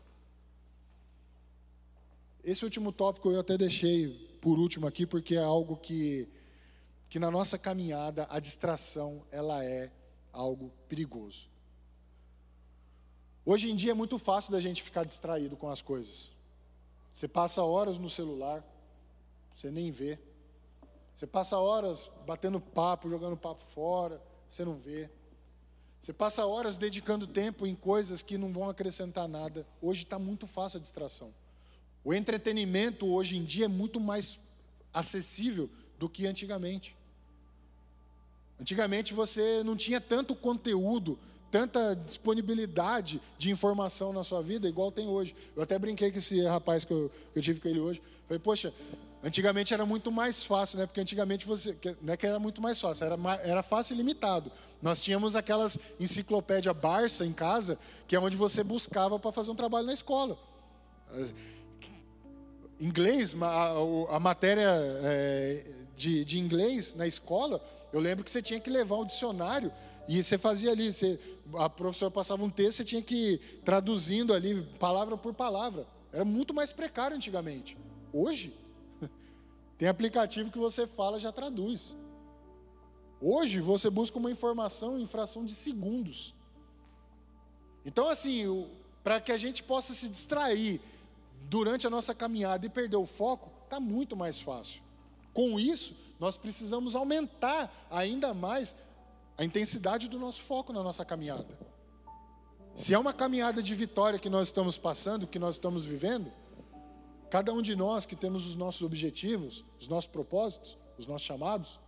Esse 2.44 2.64
último 2.64 2.92
tópico 2.92 3.32
eu 3.32 3.40
até 3.40 3.58
deixei 3.58 4.10
por 4.42 4.58
último 4.58 4.88
aqui, 4.88 5.06
porque 5.06 5.36
é 5.36 5.44
algo 5.44 5.78
que, 5.78 6.28
que 7.08 7.20
na 7.20 7.30
nossa 7.30 7.58
caminhada, 7.58 8.26
a 8.30 8.40
distração, 8.40 9.24
ela 9.32 9.64
é 9.64 9.92
algo 10.34 10.72
perigoso. 10.90 11.48
Hoje 13.46 13.70
em 13.70 13.76
dia 13.76 13.92
é 13.92 13.94
muito 13.94 14.18
fácil 14.18 14.52
da 14.52 14.60
gente 14.60 14.82
ficar 14.82 15.04
distraído 15.04 15.56
com 15.56 15.70
as 15.70 15.82
coisas. 15.82 16.32
Você 17.12 17.28
passa 17.28 17.64
horas 17.64 17.98
no 17.98 18.10
celular, 18.10 18.64
você 19.56 19.70
nem 19.70 19.92
vê. 19.92 20.18
Você 21.16 21.28
passa 21.28 21.60
horas 21.60 22.10
batendo 22.26 22.60
papo, 22.60 23.10
jogando 23.10 23.38
papo 23.38 23.64
fora, 23.66 24.22
você 24.50 24.66
não 24.66 24.76
vê. 24.76 25.10
Você 26.02 26.12
passa 26.12 26.46
horas 26.46 26.78
dedicando 26.78 27.28
tempo 27.28 27.68
em 27.68 27.76
coisas 27.76 28.24
que 28.24 28.38
não 28.38 28.52
vão 28.52 28.68
acrescentar 28.68 29.28
nada. 29.28 29.68
Hoje 29.80 30.04
está 30.04 30.18
muito 30.18 30.48
fácil 30.48 30.80
a 30.80 30.82
distração. 30.82 31.32
O 32.04 32.14
entretenimento 32.14 33.06
hoje 33.06 33.38
em 33.38 33.44
dia 33.44 33.66
é 33.66 33.68
muito 33.68 34.00
mais 34.00 34.40
acessível 34.94 35.70
do 35.98 36.10
que 36.10 36.26
antigamente. 36.26 36.96
Antigamente 38.60 39.14
você 39.14 39.64
não 39.64 39.76
tinha 39.76 40.00
tanto 40.00 40.36
conteúdo 40.36 41.18
tanta 41.52 41.94
disponibilidade 41.94 43.22
de 43.38 43.52
informação 43.52 44.14
na 44.14 44.24
sua 44.24 44.42
vida 44.42 44.68
igual 44.68 44.92
tem 44.92 45.08
hoje. 45.08 45.36
Eu 45.56 45.62
até 45.62 45.78
brinquei 45.78 46.10
com 46.10 46.18
esse 46.18 46.42
rapaz 46.46 46.86
que 46.86 46.94
eu, 46.94 47.12
que 47.34 47.40
eu 47.40 47.44
tive 47.44 47.60
com 47.60 47.68
ele 47.68 47.80
hoje. 47.80 48.02
Falei, 48.26 48.40
poxa, 48.40 48.74
antigamente 49.22 49.74
era 49.74 49.86
muito 49.86 50.12
mais 50.12 50.46
fácil, 50.46 50.80
né? 50.80 50.86
Porque 50.86 51.02
antigamente 51.02 51.46
você. 51.46 51.78
Não 52.02 52.14
é 52.14 52.18
que 52.18 52.26
era 52.26 52.40
muito 52.40 52.62
mais 52.62 52.80
fácil, 52.80 53.06
era, 53.06 53.18
era 53.44 53.62
fácil 53.62 53.94
e 53.94 53.98
limitado. 53.98 54.50
Nós 54.82 55.00
tínhamos 55.02 55.36
aquelas 55.36 55.78
enciclopédia 56.00 56.74
Barça 56.74 57.26
em 57.26 57.34
casa, 57.34 57.78
que 58.08 58.16
é 58.16 58.20
onde 58.20 58.38
você 58.38 58.64
buscava 58.64 59.20
para 59.20 59.32
fazer 59.32 59.52
um 59.52 59.56
trabalho 59.56 59.86
na 59.86 59.94
escola. 59.94 60.40
Inglês, 62.82 63.36
a, 63.40 64.16
a 64.16 64.20
matéria 64.20 64.68
é, 65.04 65.66
de, 65.96 66.26
de 66.26 66.40
inglês 66.40 66.96
na 66.96 67.06
escola, 67.06 67.64
eu 67.94 68.00
lembro 68.00 68.26
que 68.26 68.32
você 68.32 68.42
tinha 68.42 68.60
que 68.60 68.72
levar 68.72 68.96
um 68.96 69.06
dicionário 69.06 69.72
e 70.08 70.22
você 70.22 70.36
fazia 70.36 70.72
ali, 70.72 70.92
você, 70.92 71.20
a 71.54 71.70
professora 71.70 72.10
passava 72.10 72.44
um 72.44 72.50
texto, 72.50 72.78
você 72.78 72.84
tinha 72.84 73.02
que 73.04 73.34
ir 73.34 73.38
traduzindo 73.64 74.34
ali, 74.34 74.64
palavra 74.80 75.16
por 75.16 75.32
palavra. 75.32 75.86
Era 76.12 76.26
muito 76.26 76.56
mais 76.56 76.74
precário 76.74 77.16
antigamente. 77.16 77.78
Hoje, 78.12 78.52
tem 79.78 79.88
aplicativo 79.88 80.50
que 80.50 80.58
você 80.58 80.88
fala 80.88 81.20
já 81.20 81.32
traduz. 81.32 81.96
Hoje, 83.22 83.62
você 83.62 83.92
busca 83.92 84.18
uma 84.18 84.32
informação 84.32 85.00
em 85.00 85.06
fração 85.06 85.46
de 85.46 85.54
segundos. 85.54 86.34
Então, 87.86 88.10
assim, 88.10 88.68
para 89.04 89.22
que 89.22 89.32
a 89.32 89.38
gente 89.38 89.62
possa 89.62 89.94
se 89.94 90.10
distrair 90.10 90.82
durante 91.52 91.86
a 91.86 91.90
nossa 91.90 92.16
caminhada 92.16 92.66
e 92.66 92.70
perder 92.70 92.96
o 92.96 93.06
foco, 93.06 93.52
está 93.66 93.78
muito 93.78 94.16
mais 94.16 94.40
fácil. 94.40 94.82
Com 95.34 95.60
isso, 95.60 95.94
nós 96.18 96.38
precisamos 96.38 96.96
aumentar 96.96 97.70
ainda 97.92 98.34
mais 98.34 98.74
a 99.38 99.44
intensidade 99.44 100.08
do 100.08 100.18
nosso 100.18 100.42
foco 100.44 100.72
na 100.72 100.82
nossa 100.82 101.04
caminhada. 101.04 101.46
Se 102.74 102.94
é 102.94 102.98
uma 102.98 103.12
caminhada 103.12 103.62
de 103.62 103.76
vitória 103.76 104.18
que 104.18 104.30
nós 104.30 104.48
estamos 104.48 104.78
passando, 104.78 105.28
que 105.28 105.38
nós 105.38 105.56
estamos 105.56 105.84
vivendo, 105.84 106.32
cada 107.30 107.52
um 107.52 107.62
de 107.62 107.76
nós 107.76 108.06
que 108.06 108.16
temos 108.16 108.48
os 108.48 108.56
nossos 108.56 108.82
objetivos, 108.82 109.66
os 109.78 109.90
nossos 109.90 110.10
propósitos, 110.10 110.78
os 110.98 111.06
nossos 111.06 111.28
chamados, 111.28 111.82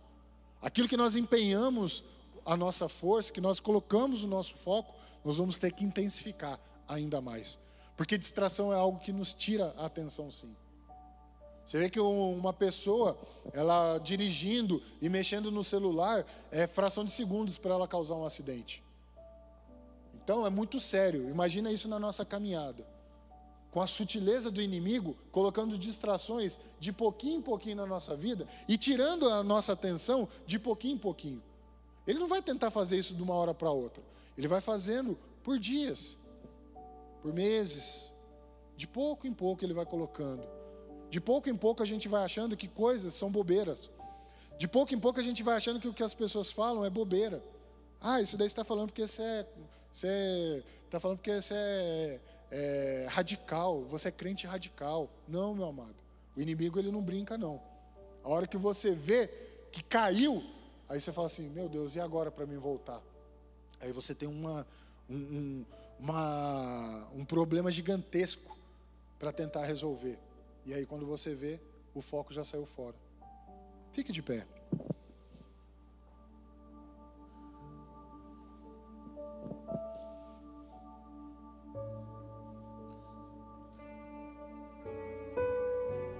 aquilo 0.60 0.86
que 0.86 0.96
nós 0.96 1.16
empenhamos 1.16 2.04
a 2.44 2.54
nossa 2.54 2.86
força, 2.86 3.32
que 3.32 3.40
nós 3.40 3.60
colocamos 3.60 4.24
o 4.24 4.28
nosso 4.28 4.54
foco, 4.56 4.94
nós 5.24 5.38
vamos 5.38 5.58
ter 5.58 5.72
que 5.72 5.86
intensificar 5.86 6.60
ainda 6.86 7.18
mais. 7.22 7.58
Porque 7.96 8.18
distração 8.18 8.72
é 8.72 8.76
algo 8.76 8.98
que 8.98 9.12
nos 9.12 9.32
tira 9.32 9.74
a 9.76 9.86
atenção, 9.86 10.30
sim. 10.30 10.54
Você 11.64 11.78
vê 11.78 11.88
que 11.88 11.98
uma 11.98 12.52
pessoa, 12.52 13.18
ela 13.52 13.98
dirigindo 13.98 14.82
e 15.00 15.08
mexendo 15.08 15.50
no 15.50 15.64
celular, 15.64 16.26
é 16.50 16.66
fração 16.66 17.04
de 17.04 17.10
segundos 17.10 17.56
para 17.56 17.74
ela 17.74 17.88
causar 17.88 18.14
um 18.16 18.24
acidente. 18.24 18.82
Então 20.22 20.46
é 20.46 20.50
muito 20.50 20.78
sério. 20.78 21.30
Imagina 21.30 21.72
isso 21.72 21.88
na 21.88 21.98
nossa 21.98 22.24
caminhada. 22.24 22.86
Com 23.70 23.80
a 23.80 23.86
sutileza 23.86 24.50
do 24.50 24.60
inimigo, 24.60 25.16
colocando 25.32 25.78
distrações 25.78 26.58
de 26.78 26.92
pouquinho 26.92 27.38
em 27.38 27.42
pouquinho 27.42 27.76
na 27.76 27.86
nossa 27.86 28.14
vida 28.14 28.46
e 28.68 28.76
tirando 28.76 29.28
a 29.28 29.42
nossa 29.42 29.72
atenção 29.72 30.28
de 30.46 30.58
pouquinho 30.58 30.94
em 30.94 30.98
pouquinho. 30.98 31.42
Ele 32.06 32.18
não 32.18 32.28
vai 32.28 32.42
tentar 32.42 32.70
fazer 32.70 32.98
isso 32.98 33.14
de 33.14 33.22
uma 33.22 33.34
hora 33.34 33.54
para 33.54 33.70
outra. 33.70 34.02
Ele 34.36 34.46
vai 34.46 34.60
fazendo 34.60 35.18
por 35.42 35.58
dias, 35.58 36.16
por 37.24 37.32
meses. 37.32 38.12
De 38.76 38.86
pouco 38.86 39.26
em 39.26 39.32
pouco 39.32 39.64
ele 39.64 39.72
vai 39.72 39.86
colocando. 39.86 40.46
De 41.08 41.18
pouco 41.18 41.48
em 41.48 41.56
pouco 41.56 41.82
a 41.82 41.86
gente 41.86 42.06
vai 42.06 42.22
achando 42.22 42.54
que 42.54 42.68
coisas 42.68 43.14
são 43.14 43.30
bobeiras. 43.30 43.90
De 44.58 44.68
pouco 44.68 44.94
em 44.94 45.00
pouco 45.00 45.18
a 45.18 45.22
gente 45.22 45.42
vai 45.42 45.56
achando 45.56 45.80
que 45.80 45.88
o 45.88 45.94
que 45.94 46.02
as 46.02 46.12
pessoas 46.12 46.52
falam 46.52 46.84
é 46.84 46.90
bobeira. 46.90 47.42
Ah, 47.98 48.20
isso 48.20 48.36
daí 48.36 48.46
está 48.46 48.62
falando 48.62 48.88
porque 48.88 49.06
você 49.06 49.22
é, 49.22 49.46
você 49.90 50.64
está 50.84 51.00
falando 51.00 51.16
porque 51.16 51.40
você 51.40 51.54
é, 51.54 52.20
é 52.50 53.06
radical, 53.08 53.84
você 53.84 54.08
é 54.08 54.12
crente 54.12 54.46
radical. 54.46 55.08
Não, 55.26 55.54
meu 55.54 55.64
amado. 55.64 55.96
O 56.36 56.40
inimigo 56.42 56.78
ele 56.78 56.90
não 56.90 57.02
brinca 57.02 57.38
não. 57.38 57.58
A 58.22 58.28
hora 58.28 58.46
que 58.46 58.58
você 58.58 58.94
vê 58.94 59.28
que 59.72 59.82
caiu, 59.82 60.44
aí 60.90 61.00
você 61.00 61.10
fala 61.10 61.28
assim, 61.28 61.48
meu 61.48 61.70
Deus, 61.70 61.94
e 61.94 62.00
agora 62.00 62.30
para 62.30 62.44
mim 62.44 62.58
voltar? 62.58 63.00
Aí 63.80 63.92
você 63.92 64.14
tem 64.14 64.28
uma, 64.28 64.66
um, 65.08 65.16
um, 65.16 65.66
uma, 65.98 67.08
um 67.14 67.24
problema 67.24 67.70
gigantesco 67.70 68.56
para 69.18 69.32
tentar 69.32 69.64
resolver. 69.64 70.18
E 70.66 70.74
aí, 70.74 70.86
quando 70.86 71.06
você 71.06 71.34
vê, 71.34 71.60
o 71.94 72.00
foco 72.00 72.32
já 72.32 72.44
saiu 72.44 72.66
fora. 72.66 72.96
Fique 73.92 74.12
de 74.12 74.22
pé. 74.22 74.46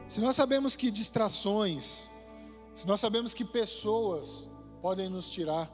Se 0.08 0.20
nós 0.20 0.36
sabemos 0.36 0.76
que 0.76 0.92
distrações, 0.92 2.08
se 2.72 2.86
nós 2.86 3.00
sabemos 3.00 3.34
que 3.34 3.44
pessoas 3.44 4.48
podem 4.80 5.08
nos 5.08 5.28
tirar, 5.28 5.68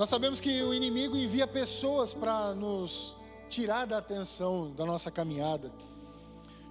nós 0.00 0.08
sabemos 0.08 0.40
que 0.40 0.62
o 0.62 0.72
inimigo 0.72 1.14
envia 1.14 1.46
pessoas 1.46 2.14
para 2.14 2.54
nos 2.54 3.16
tirar 3.50 3.86
da 3.86 3.98
atenção 3.98 4.72
da 4.72 4.86
nossa 4.86 5.10
caminhada 5.10 5.70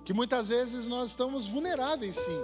que 0.04 0.14
muitas 0.14 0.50
vezes 0.50 0.88
nós 0.88 1.10
estamos 1.10 1.46
vulneráveis, 1.46 2.16
sim. 2.16 2.44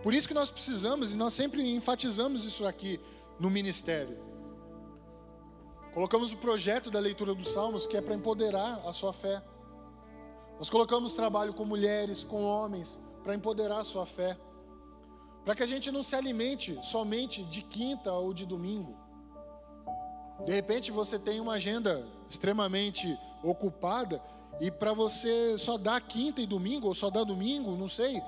Por 0.00 0.14
isso 0.14 0.28
que 0.28 0.32
nós 0.32 0.48
precisamos, 0.48 1.12
e 1.12 1.16
nós 1.16 1.32
sempre 1.32 1.68
enfatizamos 1.74 2.44
isso 2.44 2.64
aqui 2.64 3.00
no 3.40 3.50
ministério. 3.50 4.16
Colocamos 5.92 6.32
o 6.32 6.36
projeto 6.36 6.88
da 6.88 7.00
leitura 7.00 7.34
dos 7.34 7.48
Salmos, 7.48 7.84
que 7.84 7.96
é 7.96 8.00
para 8.00 8.14
empoderar 8.14 8.80
a 8.86 8.92
sua 8.92 9.12
fé. 9.12 9.42
Nós 10.56 10.70
colocamos 10.70 11.14
trabalho 11.14 11.52
com 11.52 11.64
mulheres, 11.64 12.22
com 12.22 12.44
homens, 12.44 12.96
para 13.24 13.34
empoderar 13.34 13.80
a 13.80 13.84
sua 13.84 14.06
fé. 14.06 14.38
Para 15.44 15.56
que 15.56 15.64
a 15.64 15.66
gente 15.66 15.90
não 15.90 16.04
se 16.04 16.14
alimente 16.14 16.78
somente 16.80 17.42
de 17.42 17.62
quinta 17.62 18.12
ou 18.12 18.32
de 18.32 18.46
domingo. 18.46 19.09
De 20.44 20.52
repente 20.52 20.90
você 20.90 21.18
tem 21.18 21.40
uma 21.40 21.54
agenda 21.54 22.04
extremamente 22.28 23.18
ocupada 23.42 24.20
e 24.60 24.70
para 24.70 24.92
você 24.92 25.56
só 25.58 25.78
dar 25.78 26.00
quinta 26.00 26.40
e 26.40 26.46
domingo, 26.46 26.88
ou 26.88 26.94
só 26.94 27.08
dar 27.10 27.24
domingo, 27.24 27.76
não 27.76 27.88
sei. 27.88 28.22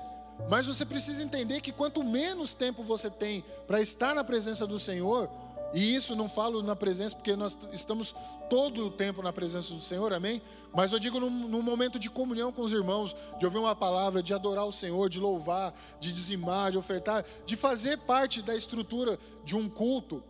Mas 0.49 0.65
você 0.65 0.85
precisa 0.85 1.23
entender 1.23 1.61
que 1.61 1.71
quanto 1.71 2.03
menos 2.03 2.53
tempo 2.53 2.81
você 2.81 3.09
tem 3.09 3.43
para 3.67 3.79
estar 3.79 4.15
na 4.15 4.23
presença 4.23 4.65
do 4.65 4.79
Senhor, 4.79 5.29
e 5.73 5.95
isso 5.95 6.15
não 6.15 6.29
falo 6.29 6.61
na 6.61 6.75
presença 6.75 7.15
porque 7.15 7.35
nós 7.35 7.57
estamos 7.71 8.15
todo 8.49 8.85
o 8.85 8.91
tempo 8.91 9.23
na 9.23 9.33
presença 9.33 9.73
do 9.73 9.81
Senhor, 9.81 10.13
amém? 10.13 10.41
Mas 10.71 10.91
eu 10.91 10.99
digo 10.99 11.19
num, 11.19 11.61
momento 11.61 11.97
de 11.97 12.09
comunhão 12.09 12.51
com 12.51 12.61
os 12.61 12.71
irmãos, 12.71 13.15
de 13.39 13.45
ouvir 13.45 13.57
uma 13.57 13.75
palavra, 13.75 14.21
de 14.21 14.33
adorar 14.33 14.65
o 14.65 14.71
Senhor, 14.71 15.09
de 15.09 15.19
louvar, 15.19 15.73
de 15.99 16.11
dizimar, 16.11 16.71
de 16.71 16.77
ofertar, 16.77 17.25
de 17.45 17.55
fazer 17.55 17.97
parte 17.99 18.41
da 18.41 18.55
estrutura 18.55 19.17
de 19.43 19.55
um 19.55 19.67
culto, 19.67 20.23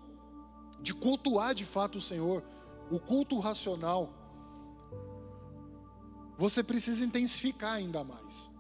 de 0.84 0.94
cultuar 0.94 1.56
de 1.56 1.66
fato 1.66 1.98
o 1.98 2.02
Senhor, 2.02 2.44
o 2.92 3.00
culto 3.00 3.40
racional 3.40 4.14
você 6.38 6.62
precisa 6.62 7.06
intensificar 7.06 7.74
ainda 7.74 8.04
mais. 8.04 8.52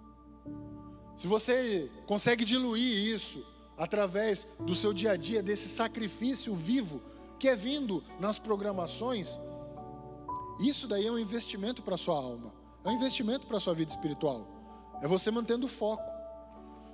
Se 1.17 1.27
você 1.27 1.91
consegue 2.07 2.45
diluir 2.45 3.13
isso 3.13 3.45
através 3.77 4.47
do 4.59 4.73
seu 4.73 4.93
dia 4.93 5.11
a 5.11 5.17
dia, 5.17 5.43
desse 5.43 5.67
sacrifício 5.67 6.55
vivo 6.55 7.01
que 7.37 7.49
é 7.49 7.55
vindo 7.55 8.03
nas 8.19 8.39
programações, 8.39 9.39
isso 10.59 10.87
daí 10.87 11.05
é 11.05 11.11
um 11.11 11.19
investimento 11.19 11.81
para 11.81 11.95
a 11.95 11.97
sua 11.97 12.15
alma, 12.15 12.53
é 12.83 12.89
um 12.89 12.93
investimento 12.93 13.45
para 13.45 13.57
a 13.57 13.59
sua 13.59 13.73
vida 13.73 13.91
espiritual. 13.91 14.47
É 15.01 15.07
você 15.07 15.29
mantendo 15.29 15.65
o 15.65 15.69
foco. 15.69 16.03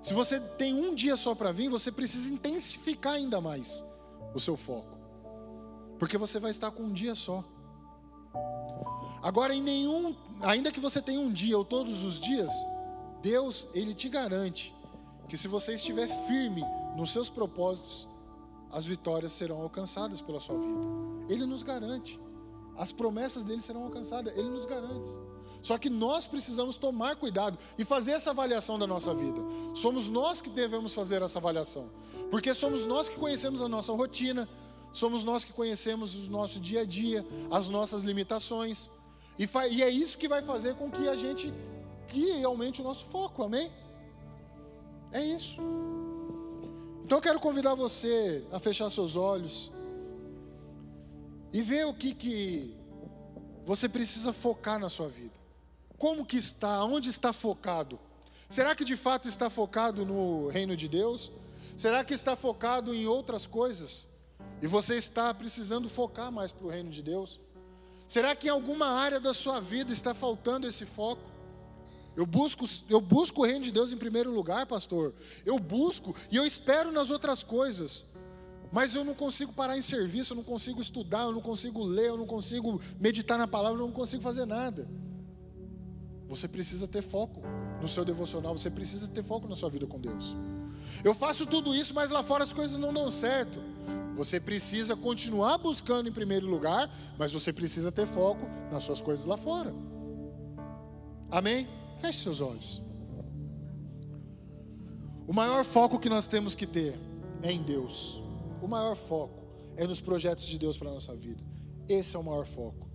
Se 0.02 0.14
você 0.14 0.40
tem 0.40 0.74
um 0.74 0.96
dia 0.96 1.16
só 1.16 1.36
para 1.36 1.52
vir, 1.52 1.70
você 1.70 1.92
precisa 1.92 2.34
intensificar 2.34 3.14
ainda 3.14 3.40
mais 3.40 3.86
o 4.34 4.40
seu 4.40 4.56
foco, 4.56 4.98
porque 6.00 6.18
você 6.18 6.39
vai 6.39 6.50
estar 6.50 6.72
com 6.72 6.84
um 6.84 6.93
dia 6.93 7.14
só. 7.14 7.43
Agora, 9.22 9.54
em 9.54 9.62
nenhum, 9.62 10.16
ainda 10.41 10.72
que 10.72 10.80
você 10.80 11.02
tenha 11.02 11.20
um 11.20 11.32
dia 11.32 11.58
ou 11.58 11.66
todos 11.66 12.04
os 12.04 12.20
dias, 12.20 12.52
Deus, 13.22 13.68
Ele 13.74 13.93
te 13.93 14.08
garante 14.08 14.74
que 15.28 15.38
se 15.38 15.47
você 15.47 15.74
estiver 15.76 16.08
firme 16.26 16.64
nos 16.95 17.12
seus 17.12 17.30
propósitos, 17.30 18.08
as 18.72 18.86
vitórias 18.86 19.32
serão 19.32 19.62
alcançadas 19.62 20.22
pela 20.22 20.39
sua 20.39 20.58
vida. 20.58 20.88
Ele 21.30 21.45
nos 21.45 21.62
garante. 21.62 22.20
As 22.76 22.91
promessas 22.91 23.43
dele 23.43 23.62
serão 23.62 23.84
alcançadas, 23.84 24.34
ele 24.38 24.50
nos 24.50 24.66
garante. 24.66 25.10
Só 25.62 25.78
que 25.78 25.89
nós 25.89 26.26
precisamos 26.26 26.78
tomar 26.78 27.18
cuidado 27.18 27.60
e 27.78 27.84
fazer 27.84 28.12
essa 28.12 28.30
avaliação 28.30 28.80
da 28.80 28.88
nossa 28.88 29.14
vida. 29.14 29.41
Somos 29.76 30.08
nós 30.08 30.39
que 30.39 30.50
devemos 30.50 30.93
fazer 30.93 31.22
essa 31.22 31.39
avaliação, 31.39 31.89
porque 32.32 32.54
somos 32.54 32.86
nós 32.86 33.10
que 33.10 33.18
conhecemos 33.18 33.62
a 33.62 33.68
nossa 33.68 33.91
rotina, 33.91 34.47
somos 34.92 35.24
nós 35.24 35.44
que 35.44 35.54
conhecemos 35.54 36.16
o 36.16 36.30
nosso 36.30 36.60
dia 36.60 36.82
a 36.82 36.86
dia, 36.86 37.26
as 37.52 37.70
nossas 37.70 38.02
limitações. 38.02 38.90
E, 39.38 39.48
e 39.72 39.84
é 39.84 39.90
isso 39.90 40.18
que 40.18 40.28
vai 40.28 40.42
fazer 40.42 40.76
com 40.76 40.90
que 40.92 41.08
a 41.08 41.16
gente 41.16 41.54
que 42.08 42.44
aumente 42.44 42.82
o 42.82 42.84
nosso 42.84 43.06
foco, 43.06 43.44
amém? 43.44 43.72
É 45.12 45.24
isso. 45.24 45.58
Então 47.04 47.18
eu 47.18 47.22
quero 47.22 47.40
convidar 47.40 47.76
você 47.76 48.46
a 48.52 48.60
fechar 48.60 48.90
seus 48.90 49.16
olhos 49.16 49.72
e 51.52 51.62
ver 51.62 51.86
o 51.86 51.94
que, 51.94 52.14
que 52.14 52.76
você 53.66 53.90
precisa 53.90 54.34
focar 54.34 54.80
na 54.80 54.90
sua 54.90 55.08
vida. 55.08 55.34
Como 55.98 56.26
que 56.26 56.38
está? 56.38 56.84
Onde 56.84 57.10
está 57.10 57.34
focado? 57.34 58.00
Será 58.48 58.76
que 58.76 58.86
de 58.86 58.96
fato 58.96 59.28
está 59.28 59.50
focado 59.50 60.06
no 60.06 60.48
reino 60.48 60.76
de 60.76 60.88
Deus? 60.88 61.32
Será 61.76 62.04
que 62.04 62.14
está 62.14 62.36
focado 62.36 62.94
em 62.94 63.06
outras 63.06 63.46
coisas? 63.46 64.08
E 64.62 64.68
você 64.68 64.95
está 64.95 65.34
precisando 65.34 65.89
focar 65.89 66.32
mais 66.32 66.51
para 66.51 66.66
o 66.66 66.70
reino 66.70 66.89
de 66.89 67.01
Deus? 67.01 67.39
Será 68.05 68.36
que 68.36 68.47
em 68.47 68.49
alguma 68.49 68.88
área 68.88 69.20
da 69.20 69.34
sua 69.34 69.60
vida 69.60 69.91
está 69.91 70.14
faltando 70.14 70.68
esse 70.68 70.86
foco? 70.86 71.30
Eu 72.16 72.26
busco, 72.26 72.66
eu 72.89 72.99
busco 72.99 73.41
o 73.41 73.45
reino 73.45 73.64
de 73.64 73.72
Deus 73.72 73.93
em 73.93 73.97
primeiro 73.97 74.32
lugar, 74.32 74.66
pastor. 74.66 75.14
Eu 75.45 75.57
busco 75.60 76.16
e 76.30 76.36
eu 76.36 76.45
espero 76.45 76.91
nas 76.91 77.10
outras 77.10 77.43
coisas. 77.43 78.05
Mas 78.72 78.93
eu 78.93 79.03
não 79.03 79.14
consigo 79.14 79.53
parar 79.53 79.78
em 79.78 79.82
serviço, 79.82 80.34
eu 80.34 80.38
não 80.38 80.43
consigo 80.43 80.82
estudar, 80.82 81.24
eu 81.24 81.32
não 81.32 81.41
consigo 81.41 81.84
ler, 81.84 82.07
eu 82.07 82.18
não 82.18 82.28
consigo 82.28 82.80
meditar 82.99 83.38
na 83.38 83.47
palavra, 83.47 83.80
eu 83.80 83.86
não 83.86 83.93
consigo 83.93 84.22
fazer 84.22 84.45
nada. 84.45 84.88
Você 86.28 86.47
precisa 86.47 86.88
ter 86.88 87.01
foco 87.01 87.41
no 87.82 87.88
seu 87.88 88.05
devocional, 88.05 88.55
você 88.55 88.70
precisa 88.70 89.07
ter 89.07 89.24
foco 89.24 89.47
na 89.47 89.55
sua 89.55 89.70
vida 89.70 89.88
com 89.88 89.99
Deus. 89.99 90.36
Eu 91.03 91.16
faço 91.16 91.45
tudo 91.45 91.74
isso, 91.74 91.93
mas 91.93 92.12
lá 92.12 92.22
fora 92.22 92.43
as 92.43 92.53
coisas 92.53 92.78
não 92.78 92.93
dão 92.93 93.10
certo. 93.10 93.60
Você 94.20 94.38
precisa 94.38 94.98
continuar 94.98 95.58
buscando 95.60 96.10
em 96.10 96.12
primeiro 96.12 96.46
lugar, 96.46 96.94
mas 97.18 97.32
você 97.32 97.54
precisa 97.54 97.90
ter 97.90 98.06
foco 98.06 98.46
nas 98.70 98.84
suas 98.84 99.00
coisas 99.00 99.26
lá 99.26 99.38
fora. 99.38 99.74
Amém? 101.32 101.70
Feche 102.02 102.20
seus 102.20 102.42
olhos. 102.42 102.82
O 105.26 105.32
maior 105.32 105.64
foco 105.64 105.98
que 105.98 106.10
nós 106.10 106.28
temos 106.28 106.54
que 106.54 106.68
ter 106.68 107.00
é 107.42 107.50
em 107.50 107.64
Deus. 107.64 108.22
O 108.62 108.68
maior 108.68 108.98
foco 108.98 109.42
é 109.78 109.88
nos 109.88 110.02
projetos 110.02 110.48
de 110.48 110.58
Deus 110.60 110.76
para 110.76 110.90
a 110.90 110.96
nossa 110.96 111.16
vida. 111.16 111.42
Esse 111.88 112.18
é 112.18 112.20
o 112.20 112.24
maior 112.24 112.46
foco. 112.46 112.90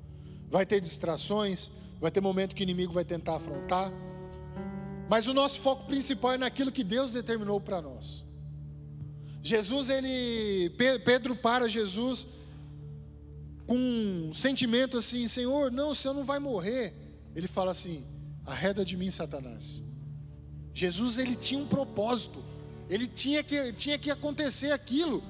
Vai 0.51 0.66
ter 0.66 0.79
distrações, 0.79 1.70
vai 2.03 2.11
ter 2.11 2.20
momento 2.20 2.55
que 2.55 2.62
o 2.62 2.64
inimigo 2.64 2.93
vai 2.93 3.05
tentar 3.05 3.37
afrontar, 3.37 3.91
mas 5.09 5.27
o 5.27 5.33
nosso 5.33 5.59
foco 5.59 5.87
principal 5.87 6.33
é 6.33 6.39
naquilo 6.39 6.70
que 6.70 6.85
Deus 6.85 7.12
determinou 7.12 7.59
para 7.62 7.81
nós. 7.81 8.24
Jesus, 9.45 9.90
ele. 9.90 10.70
Pedro 11.05 11.36
para 11.36 11.68
Jesus 11.68 12.26
com 13.66 13.76
um 13.76 14.32
sentimento 14.32 14.97
assim: 14.97 15.28
Senhor, 15.28 15.70
não, 15.70 15.90
o 15.90 15.95
Senhor 15.95 16.14
não 16.14 16.24
vai 16.24 16.38
morrer. 16.38 16.95
Ele 17.36 17.47
fala 17.47 17.70
assim: 17.70 18.07
arreda 18.47 18.82
de 18.86 18.97
mim, 18.97 19.11
Satanás. 19.11 19.82
Jesus 20.72 21.18
ele 21.18 21.36
tinha 21.36 21.61
um 21.61 21.66
propósito. 21.66 22.42
Ele 22.88 23.07
tinha 23.07 23.42
que, 23.42 23.70
tinha 23.74 23.99
que 23.99 24.11
acontecer 24.11 24.72
aquilo. 24.72 25.22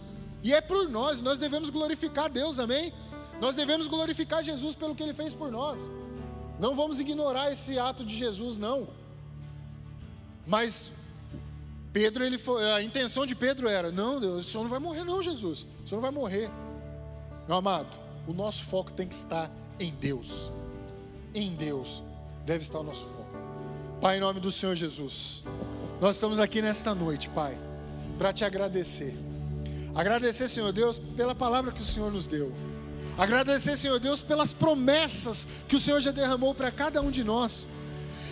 E 0.45 0.53
é 0.53 0.61
por 0.61 0.89
nós, 0.89 1.21
nós 1.21 1.41
devemos 1.41 1.69
glorificar 1.69 2.31
Deus, 2.31 2.61
amém? 2.61 2.93
Nós 3.41 3.57
devemos 3.57 3.89
glorificar 3.89 4.45
Jesus 4.45 4.77
pelo 4.77 4.95
que 4.95 5.03
ele 5.03 5.15
fez 5.15 5.35
por 5.35 5.51
nós. 5.51 5.81
Não 6.61 6.77
vamos 6.77 7.01
ignorar 7.01 7.51
esse 7.51 7.79
ato 7.79 8.05
de 8.05 8.15
Jesus, 8.15 8.59
não. 8.59 8.89
Mas 10.47 10.93
Pedro, 11.95 12.25
ele 12.25 12.39
foi, 12.39 12.73
a 12.73 12.83
intenção 12.83 13.25
de 13.25 13.37
Pedro 13.37 13.69
era: 13.69 13.93
não, 13.93 14.19
Deus, 14.19 14.49
o 14.49 14.51
senhor 14.51 14.65
não 14.65 14.71
vai 14.71 14.81
morrer, 14.81 15.05
não, 15.05 15.23
Jesus. 15.23 15.65
O 15.85 15.89
senhor 15.89 16.03
não 16.03 16.11
vai 16.11 16.11
morrer. 16.11 16.51
Meu 17.47 17.57
amado, 17.57 17.97
o 18.27 18.33
nosso 18.33 18.65
foco 18.65 18.93
tem 18.93 19.07
que 19.07 19.15
estar 19.15 19.49
em 19.79 19.95
Deus. 19.95 20.51
Em 21.33 21.55
Deus 21.55 22.03
deve 22.45 22.63
estar 22.65 22.81
o 22.81 22.83
nosso 22.83 23.05
foco. 23.05 23.29
Pai, 24.01 24.17
em 24.17 24.21
nome 24.21 24.41
do 24.41 24.51
Senhor 24.51 24.75
Jesus, 24.75 25.45
nós 26.01 26.17
estamos 26.17 26.41
aqui 26.41 26.61
nesta 26.61 26.93
noite, 26.97 27.31
Pai, 27.31 27.57
para 28.19 28.33
te 28.33 28.45
agradecer. 28.45 29.17
Agradecer, 29.95 30.49
Senhor 30.49 30.73
Deus, 30.73 30.99
pela 30.99 31.33
palavra 31.33 31.71
que 31.71 31.81
o 31.81 31.85
Senhor 31.85 32.11
nos 32.11 32.27
deu. 32.27 32.53
Agradecer, 33.17 33.77
Senhor 33.77 34.01
Deus, 34.01 34.21
pelas 34.21 34.53
promessas 34.53 35.47
que 35.69 35.77
o 35.77 35.81
Senhor 35.81 36.01
já 36.01 36.11
derramou 36.11 36.57
para 36.57 36.73
cada 36.73 37.01
um 37.01 37.13
de 37.13 37.23
nós. 37.23 37.69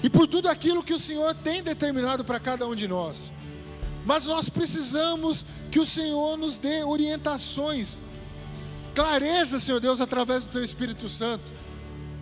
E 0.03 0.11
por 0.11 0.27
tudo 0.27 0.49
aquilo 0.49 0.83
que 0.83 0.93
o 0.93 0.99
Senhor 0.99 1.33
tem 1.33 1.63
determinado 1.63 2.25
para 2.25 2.41
cada 2.41 2.67
um 2.67 2.75
de 2.75 2.89
nós. 2.89 3.33
Mas 4.05 4.27
nós 4.27 4.49
precisamos 4.49 5.45
que 5.71 5.79
o 5.79 5.87
Senhor 5.87 6.37
nos 6.37 6.59
dê 6.59 6.83
orientações, 6.83 8.01
clareza, 8.95 9.61
Senhor 9.61 9.81
Deus, 9.81 10.01
através 10.01 10.45
do 10.45 10.53
Teu 10.53 10.65
Espírito 10.65 11.09
Santo, 11.09 11.45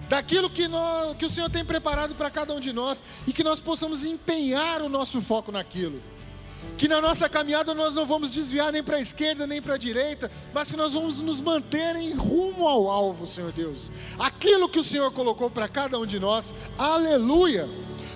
daquilo 0.08 0.50
que, 0.50 0.68
nós, 0.68 1.16
que 1.16 1.24
o 1.24 1.30
Senhor 1.30 1.48
tem 1.48 1.64
preparado 1.64 2.14
para 2.14 2.30
cada 2.30 2.54
um 2.54 2.60
de 2.60 2.72
nós 2.72 3.02
e 3.26 3.32
que 3.32 3.44
nós 3.44 3.60
possamos 3.60 4.04
empenhar 4.04 4.82
o 4.82 4.88
nosso 4.88 5.20
foco 5.22 5.50
naquilo 5.50 6.02
que 6.76 6.88
na 6.88 7.00
nossa 7.00 7.28
caminhada 7.28 7.74
nós 7.74 7.92
não 7.92 8.06
vamos 8.06 8.30
desviar 8.30 8.72
nem 8.72 8.82
para 8.82 8.96
a 8.96 9.00
esquerda 9.00 9.46
nem 9.46 9.60
para 9.60 9.74
a 9.74 9.78
direita, 9.78 10.30
mas 10.52 10.70
que 10.70 10.76
nós 10.76 10.94
vamos 10.94 11.20
nos 11.20 11.40
manter 11.40 11.96
em 11.96 12.14
rumo 12.14 12.66
ao 12.66 12.90
alvo, 12.90 13.26
Senhor 13.26 13.52
Deus. 13.52 13.90
Aquilo 14.18 14.68
que 14.68 14.78
o 14.78 14.84
Senhor 14.84 15.10
colocou 15.12 15.50
para 15.50 15.68
cada 15.68 15.98
um 15.98 16.06
de 16.06 16.18
nós, 16.18 16.54
aleluia. 16.78 17.68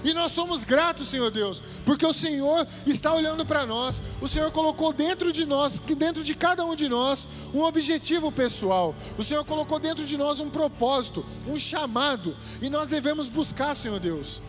E 0.05 0.13
nós 0.13 0.33
somos 0.33 0.63
gratos, 0.65 1.09
Senhor 1.09 1.31
Deus, 1.31 1.63
porque 1.85 2.05
o 2.05 2.13
Senhor 2.13 2.67
está 2.87 3.13
olhando 3.13 3.45
para 3.47 3.65
nós. 3.65 4.03
O 4.21 4.29
Senhor 4.29 4.51
colocou 4.53 4.93
dentro 4.93 5.33
de 5.33 5.47
nós, 5.47 5.79
dentro 5.79 6.23
de 6.23 6.35
cada 6.35 6.65
um 6.65 6.77
de 6.77 6.89
nós, 6.89 7.27
um 7.55 7.63
objetivo 7.63 8.31
pessoal. 8.31 8.95
O 9.17 9.25
Senhor 9.25 9.45
colocou 9.45 9.79
dentro 9.79 10.05
de 10.05 10.19
nós 10.19 10.41
um 10.41 10.51
propósito, 10.51 11.25
um 11.47 11.57
chamado, 11.57 12.37
e 12.61 12.69
nós 12.69 12.87
devemos 12.87 13.31
buscar, 13.31 13.75
Senhor 13.75 13.99
Deus. 13.99 14.43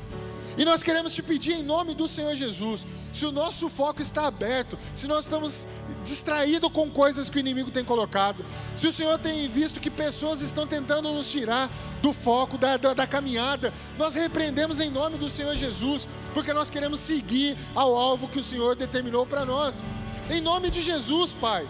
E 0.57 0.63
nós 0.63 0.81
queremos 0.81 1.13
te 1.13 1.21
pedir 1.21 1.53
em 1.53 1.63
nome 1.63 1.93
do 1.93 2.07
Senhor 2.07 2.33
Jesus, 2.33 2.87
se 3.13 3.25
o 3.25 3.31
nosso 3.31 3.69
foco 3.69 4.01
está 4.01 4.25
aberto, 4.25 4.77
se 4.93 5.07
nós 5.07 5.25
estamos 5.25 5.67
distraídos 6.03 6.71
com 6.71 6.89
coisas 6.89 7.29
que 7.29 7.37
o 7.37 7.39
inimigo 7.39 7.71
tem 7.71 7.83
colocado, 7.83 8.45
se 8.73 8.87
o 8.87 8.93
Senhor 8.93 9.17
tem 9.19 9.47
visto 9.49 9.81
que 9.81 9.91
pessoas 9.91 10.41
estão 10.41 10.65
tentando 10.65 11.11
nos 11.11 11.29
tirar 11.29 11.69
do 12.01 12.13
foco, 12.13 12.57
da, 12.57 12.77
da, 12.77 12.93
da 12.93 13.07
caminhada, 13.07 13.73
nós 13.97 14.15
repreendemos 14.15 14.79
em 14.79 14.89
nome 14.89 15.17
do 15.17 15.29
Senhor 15.29 15.55
Jesus, 15.55 16.07
porque 16.33 16.53
nós 16.53 16.69
queremos 16.69 17.01
seguir 17.01 17.57
ao 17.73 17.93
alvo 17.95 18.29
que 18.29 18.39
o 18.39 18.43
Senhor 18.43 18.75
determinou 18.75 19.25
para 19.25 19.43
nós. 19.43 19.83
Em 20.29 20.39
nome 20.39 20.69
de 20.69 20.81
Jesus, 20.81 21.33
Pai. 21.33 21.67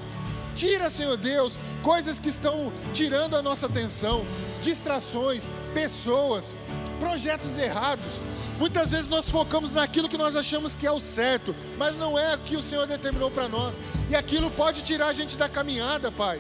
Tira, 0.54 0.90
Senhor 0.90 1.18
Deus, 1.18 1.60
coisas 1.84 2.18
que 2.18 2.30
estão 2.30 2.72
tirando 2.94 3.36
a 3.36 3.42
nossa 3.42 3.66
atenção, 3.66 4.26
distrações, 4.62 5.50
pessoas, 5.74 6.56
projetos 6.96 7.58
errados. 7.58 8.20
Muitas 8.58 8.92
vezes 8.92 9.10
nós 9.10 9.30
focamos 9.30 9.74
naquilo 9.74 10.08
que 10.08 10.18
nós 10.18 10.36
achamos 10.36 10.74
que 10.74 10.88
é 10.88 10.92
o 10.92 11.00
certo, 11.00 11.56
mas 11.78 11.98
não 11.98 12.18
é 12.18 12.36
o 12.36 12.40
que 12.40 12.56
o 12.56 12.62
Senhor 12.62 12.88
determinou 12.88 13.30
para 13.30 13.50
nós. 13.50 13.82
E 14.10 14.16
aquilo 14.16 14.50
pode 14.50 14.82
tirar 14.82 15.08
a 15.08 15.14
gente 15.14 15.38
da 15.38 15.50
caminhada, 15.50 16.12
Pai. 16.12 16.40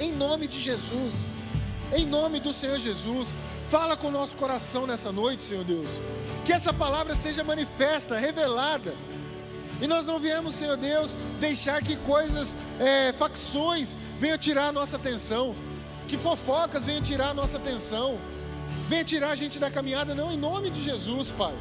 Em 0.00 0.12
nome 0.12 0.46
de 0.46 0.60
Jesus, 0.60 1.24
em 1.92 2.04
nome 2.04 2.40
do 2.40 2.52
Senhor 2.52 2.78
Jesus, 2.78 3.34
fala 3.70 3.96
com 3.96 4.08
o 4.08 4.10
nosso 4.10 4.36
coração 4.36 4.86
nessa 4.86 5.10
noite, 5.12 5.42
Senhor 5.44 5.64
Deus. 5.64 6.00
Que 6.44 6.52
essa 6.52 6.72
palavra 6.72 7.14
seja 7.14 7.44
manifesta, 7.44 8.18
revelada. 8.18 8.94
E 9.80 9.86
nós 9.86 10.04
não 10.04 10.18
viemos, 10.18 10.56
Senhor 10.56 10.76
Deus, 10.76 11.16
deixar 11.38 11.82
que 11.82 11.96
coisas, 11.96 12.56
é, 12.80 13.12
facções, 13.12 13.96
venham 14.18 14.36
tirar 14.36 14.68
a 14.68 14.72
nossa 14.72 14.96
atenção, 14.96 15.54
que 16.08 16.18
fofocas 16.18 16.84
venham 16.84 17.00
tirar 17.00 17.30
a 17.30 17.34
nossa 17.34 17.56
atenção 17.56 18.18
venha 18.88 19.04
tirar 19.04 19.30
a 19.30 19.34
gente 19.34 19.58
da 19.58 19.70
caminhada, 19.70 20.14
não, 20.14 20.32
em 20.32 20.36
nome 20.36 20.70
de 20.70 20.82
Jesus, 20.82 21.30
Pai. 21.30 21.54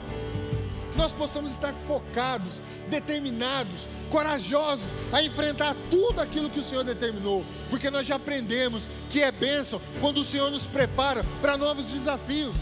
Que 0.91 0.97
nós 0.97 1.11
possamos 1.11 1.51
estar 1.51 1.73
focados, 1.85 2.61
determinados, 2.89 3.87
corajosos 4.09 4.95
a 5.11 5.21
enfrentar 5.21 5.75
tudo 5.91 6.21
aquilo 6.21 6.49
que 6.49 6.59
o 6.59 6.63
Senhor 6.63 6.83
determinou, 6.83 7.45
porque 7.69 7.91
nós 7.91 8.07
já 8.07 8.15
aprendemos 8.15 8.89
que 9.09 9.21
é 9.21 9.31
bênção 9.31 9.81
quando 9.99 10.19
o 10.19 10.23
Senhor 10.23 10.49
nos 10.49 10.65
prepara 10.65 11.23
para 11.41 11.57
novos 11.57 11.85
desafios. 11.85 12.55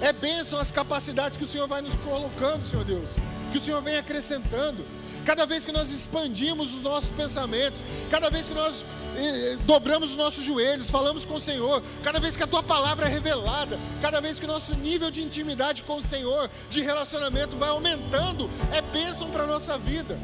É 0.00 0.12
bênção 0.12 0.58
as 0.58 0.70
capacidades 0.70 1.36
que 1.36 1.44
o 1.44 1.48
Senhor 1.48 1.66
vai 1.66 1.80
nos 1.80 1.94
colocando, 1.96 2.64
Senhor 2.64 2.84
Deus, 2.84 3.16
que 3.50 3.58
o 3.58 3.60
Senhor 3.60 3.82
vem 3.82 3.96
acrescentando 3.96 4.84
cada 5.26 5.44
vez 5.44 5.64
que 5.64 5.72
nós 5.72 5.90
expandimos 5.90 6.72
os 6.72 6.80
nossos 6.80 7.10
pensamentos, 7.10 7.84
cada 8.08 8.30
vez 8.30 8.48
que 8.48 8.54
nós 8.54 8.86
eh, 9.16 9.54
eh, 9.54 9.58
dobramos 9.66 10.10
os 10.10 10.16
nossos 10.16 10.44
joelhos, 10.44 10.88
falamos 10.88 11.24
com 11.24 11.34
o 11.34 11.40
Senhor, 11.40 11.82
cada 12.02 12.20
vez 12.20 12.36
que 12.36 12.44
a 12.44 12.46
tua 12.46 12.62
palavra 12.62 13.06
é 13.06 13.08
revelada, 13.08 13.76
cada 14.00 14.20
vez 14.20 14.38
que 14.38 14.44
o 14.44 14.48
nosso 14.48 14.76
nível 14.76 15.10
de 15.10 15.20
intimidade 15.20 15.82
com 15.82 15.96
o 15.96 16.02
Senhor, 16.02 16.48
de 16.70 16.80
relacionamento 16.80 17.56
vai 17.56 17.70
aumentando, 17.70 18.48
é 18.72 18.80
bênção 18.80 19.28
para 19.28 19.42
a 19.42 19.46
nossa 19.48 19.76
vida. 19.76 20.16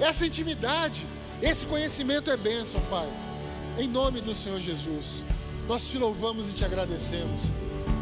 Essa 0.00 0.26
intimidade, 0.26 1.06
esse 1.40 1.64
conhecimento 1.64 2.28
é 2.28 2.36
bênção, 2.36 2.80
Pai. 2.90 3.08
Em 3.78 3.86
nome 3.86 4.20
do 4.20 4.34
Senhor 4.34 4.58
Jesus, 4.58 5.24
nós 5.68 5.88
te 5.88 5.98
louvamos 5.98 6.50
e 6.50 6.56
te 6.56 6.64
agradecemos. 6.64 7.52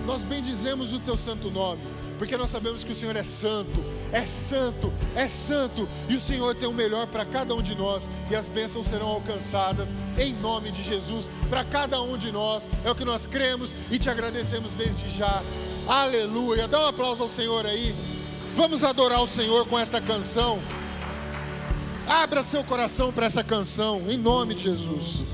Nós 0.05 0.23
bendizemos 0.23 0.93
o 0.93 1.01
teu 1.01 1.17
santo 1.17 1.51
nome, 1.51 1.83
porque 2.19 2.37
nós 2.37 2.51
sabemos 2.51 2.85
que 2.85 2.93
o 2.93 2.95
Senhor 2.95 3.17
é 3.17 3.23
santo, 3.23 3.83
é 4.13 4.27
santo, 4.27 4.93
é 5.17 5.27
santo, 5.27 5.89
e 6.09 6.15
o 6.15 6.21
Senhor 6.21 6.55
tem 6.55 6.69
o 6.69 6.73
melhor 6.73 7.07
para 7.07 7.25
cada 7.25 7.55
um 7.55 7.63
de 7.63 7.75
nós, 7.75 8.11
e 8.31 8.37
as 8.37 8.47
bênçãos 8.47 8.87
serão 8.87 9.09
alcançadas 9.09 9.95
em 10.19 10.35
nome 10.35 10.71
de 10.71 10.83
Jesus 10.83 11.31
para 11.49 11.65
cada 11.65 12.01
um 12.03 12.19
de 12.19 12.31
nós. 12.31 12.69
É 12.85 12.91
o 12.91 12.95
que 12.95 13.05
nós 13.05 13.27
cremos 13.27 13.75
e 13.91 13.99
te 13.99 14.11
agradecemos 14.11 14.75
desde 14.75 15.09
já. 15.11 15.43
Aleluia. 15.87 16.69
Dá 16.69 16.85
um 16.85 16.87
aplauso 16.87 17.23
ao 17.23 17.29
Senhor 17.29 17.67
aí. 17.67 17.95
Vamos 18.55 18.85
adorar 18.85 19.23
o 19.23 19.27
Senhor 19.27 19.67
com 19.67 19.79
esta 19.79 20.01
canção. 20.01 20.61
Abra 22.07 22.43
seu 22.43 22.63
coração 22.63 23.11
para 23.13 23.27
essa 23.27 23.43
canção, 23.43 24.03
em 24.09 24.19
nome 24.19 24.55
de 24.55 24.65
Jesus. 24.65 25.25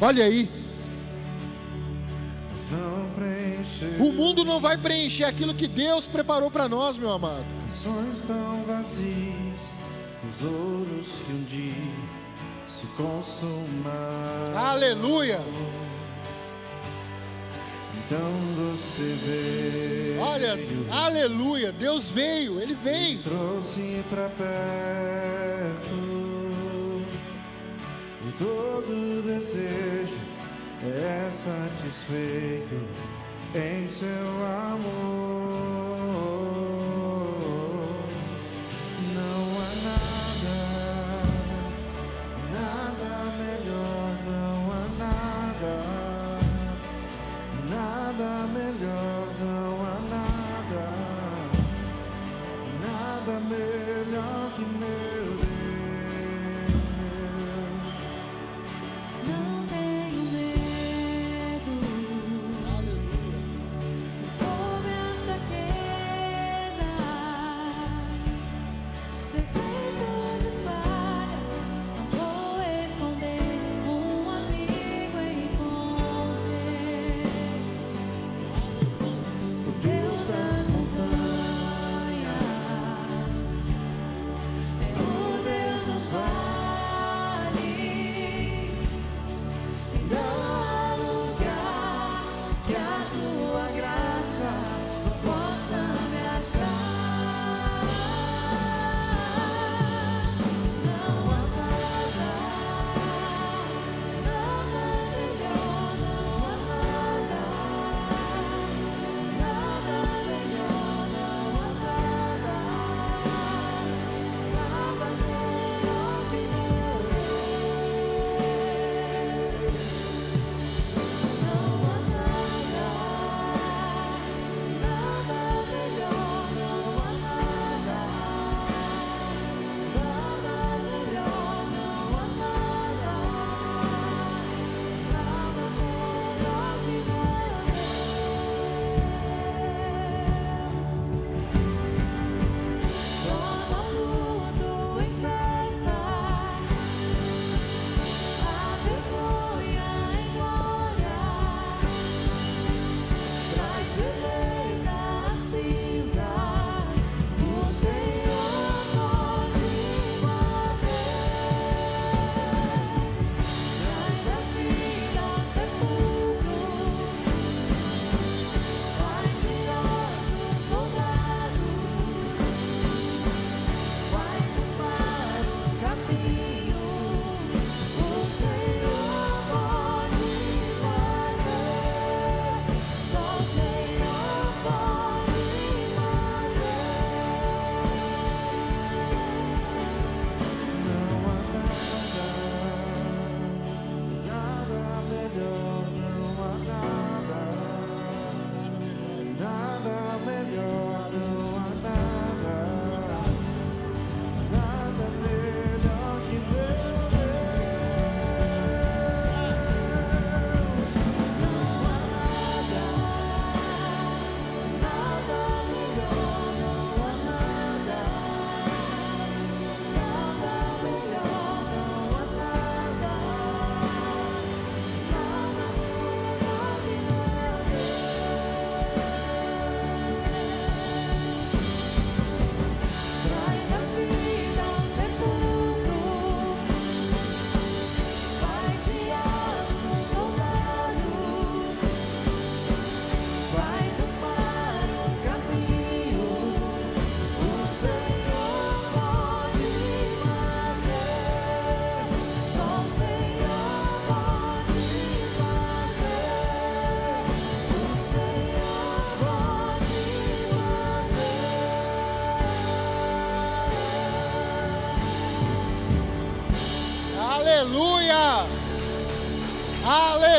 Olha 0.00 0.24
aí. 0.24 0.50
O 3.98 4.12
mundo 4.12 4.44
não 4.44 4.60
vai 4.60 4.76
preencher 4.78 5.24
aquilo 5.24 5.54
que 5.54 5.66
Deus 5.66 6.06
preparou 6.06 6.50
para 6.50 6.68
nós, 6.68 6.98
meu 6.98 7.12
amado. 7.12 7.46
Sonhos 7.68 8.20
tão 8.22 8.64
vazios, 8.64 9.60
tesouros 10.20 11.20
que 11.26 11.32
um 11.32 11.44
dia 11.44 11.74
se 12.66 12.86
consumaram. 12.88 14.56
Aleluia! 14.56 15.40
Então 18.06 18.32
você 18.56 19.16
veio. 19.24 20.20
Olha, 20.20 20.58
aleluia, 20.90 21.72
Deus 21.72 22.10
veio, 22.10 22.60
Ele 22.60 22.74
vem. 22.74 23.18
Trouxe 23.18 24.02
para 24.08 24.28
perto 24.30 26.10
e 28.28 28.32
todo 28.32 29.22
desejo 29.24 30.20
é 30.82 31.28
satisfeito 31.30 32.74
em 33.54 33.88
seu 33.88 34.06
amor. 34.06 34.90
Não 39.12 39.42
há 39.60 39.70
nada, 39.88 40.60
nada 42.52 43.10
melhor, 43.38 44.10
não 44.24 44.56
há 44.72 44.84
nada, 44.98 45.74
nada 47.68 48.30
melhor, 48.46 49.09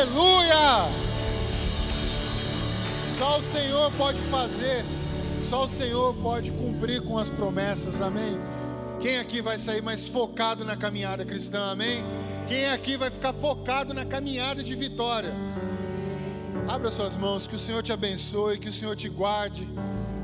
Aleluia! 0.02 0.90
Só 3.16 3.38
o 3.38 3.40
Senhor 3.40 3.92
pode 3.92 4.20
fazer, 4.22 4.84
só 5.48 5.62
o 5.62 5.68
Senhor 5.68 6.12
pode 6.14 6.50
cumprir 6.50 7.02
com 7.02 7.16
as 7.18 7.30
promessas, 7.30 8.02
amém? 8.02 8.36
Quem 9.00 9.20
aqui 9.20 9.40
vai 9.40 9.58
sair 9.58 9.80
mais 9.80 10.04
focado 10.04 10.64
na 10.64 10.76
caminhada 10.76 11.24
cristã, 11.24 11.70
amém? 11.70 12.04
Quem 12.48 12.68
aqui 12.68 12.96
vai 12.96 13.12
ficar 13.12 13.32
focado 13.32 13.94
na 13.94 14.04
caminhada 14.04 14.60
de 14.60 14.74
vitória? 14.74 15.32
Abra 16.66 16.90
suas 16.90 17.14
mãos, 17.14 17.46
que 17.46 17.54
o 17.54 17.58
Senhor 17.58 17.80
te 17.80 17.92
abençoe, 17.92 18.58
que 18.58 18.70
o 18.70 18.72
Senhor 18.72 18.96
te 18.96 19.08
guarde. 19.08 19.68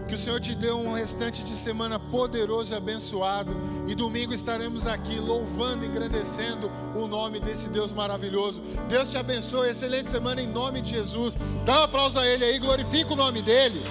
Que 0.09 0.15
o 0.15 0.19
Senhor 0.19 0.41
te 0.41 0.55
dê 0.55 0.73
um 0.73 0.95
restante 0.95 1.45
de 1.45 1.55
semana 1.55 2.01
poderoso 2.01 2.73
e 2.73 2.77
abençoado. 2.77 3.53
E 3.87 3.95
domingo 3.95 4.33
estaremos 4.33 4.87
aqui 4.87 5.21
louvando 5.21 5.85
e 5.85 5.89
engrandecendo 5.89 6.69
o 7.03 7.09
nome 7.09 7.41
desse 7.41 7.69
Deus 7.69 7.93
maravilhoso. 7.93 8.61
Deus 8.89 9.11
te 9.11 9.17
abençoe. 9.17 9.71
Excelente 9.71 10.11
semana 10.11 10.41
em 10.43 10.47
nome 10.47 10.81
de 10.81 10.91
Jesus. 10.91 11.37
Dá 11.65 11.81
um 11.81 11.83
aplauso 11.85 12.19
a 12.19 12.27
Ele 12.27 12.45
aí, 12.45 12.59
glorifica 12.59 13.13
o 13.13 13.17
nome 13.17 13.43
dEle. 13.43 13.83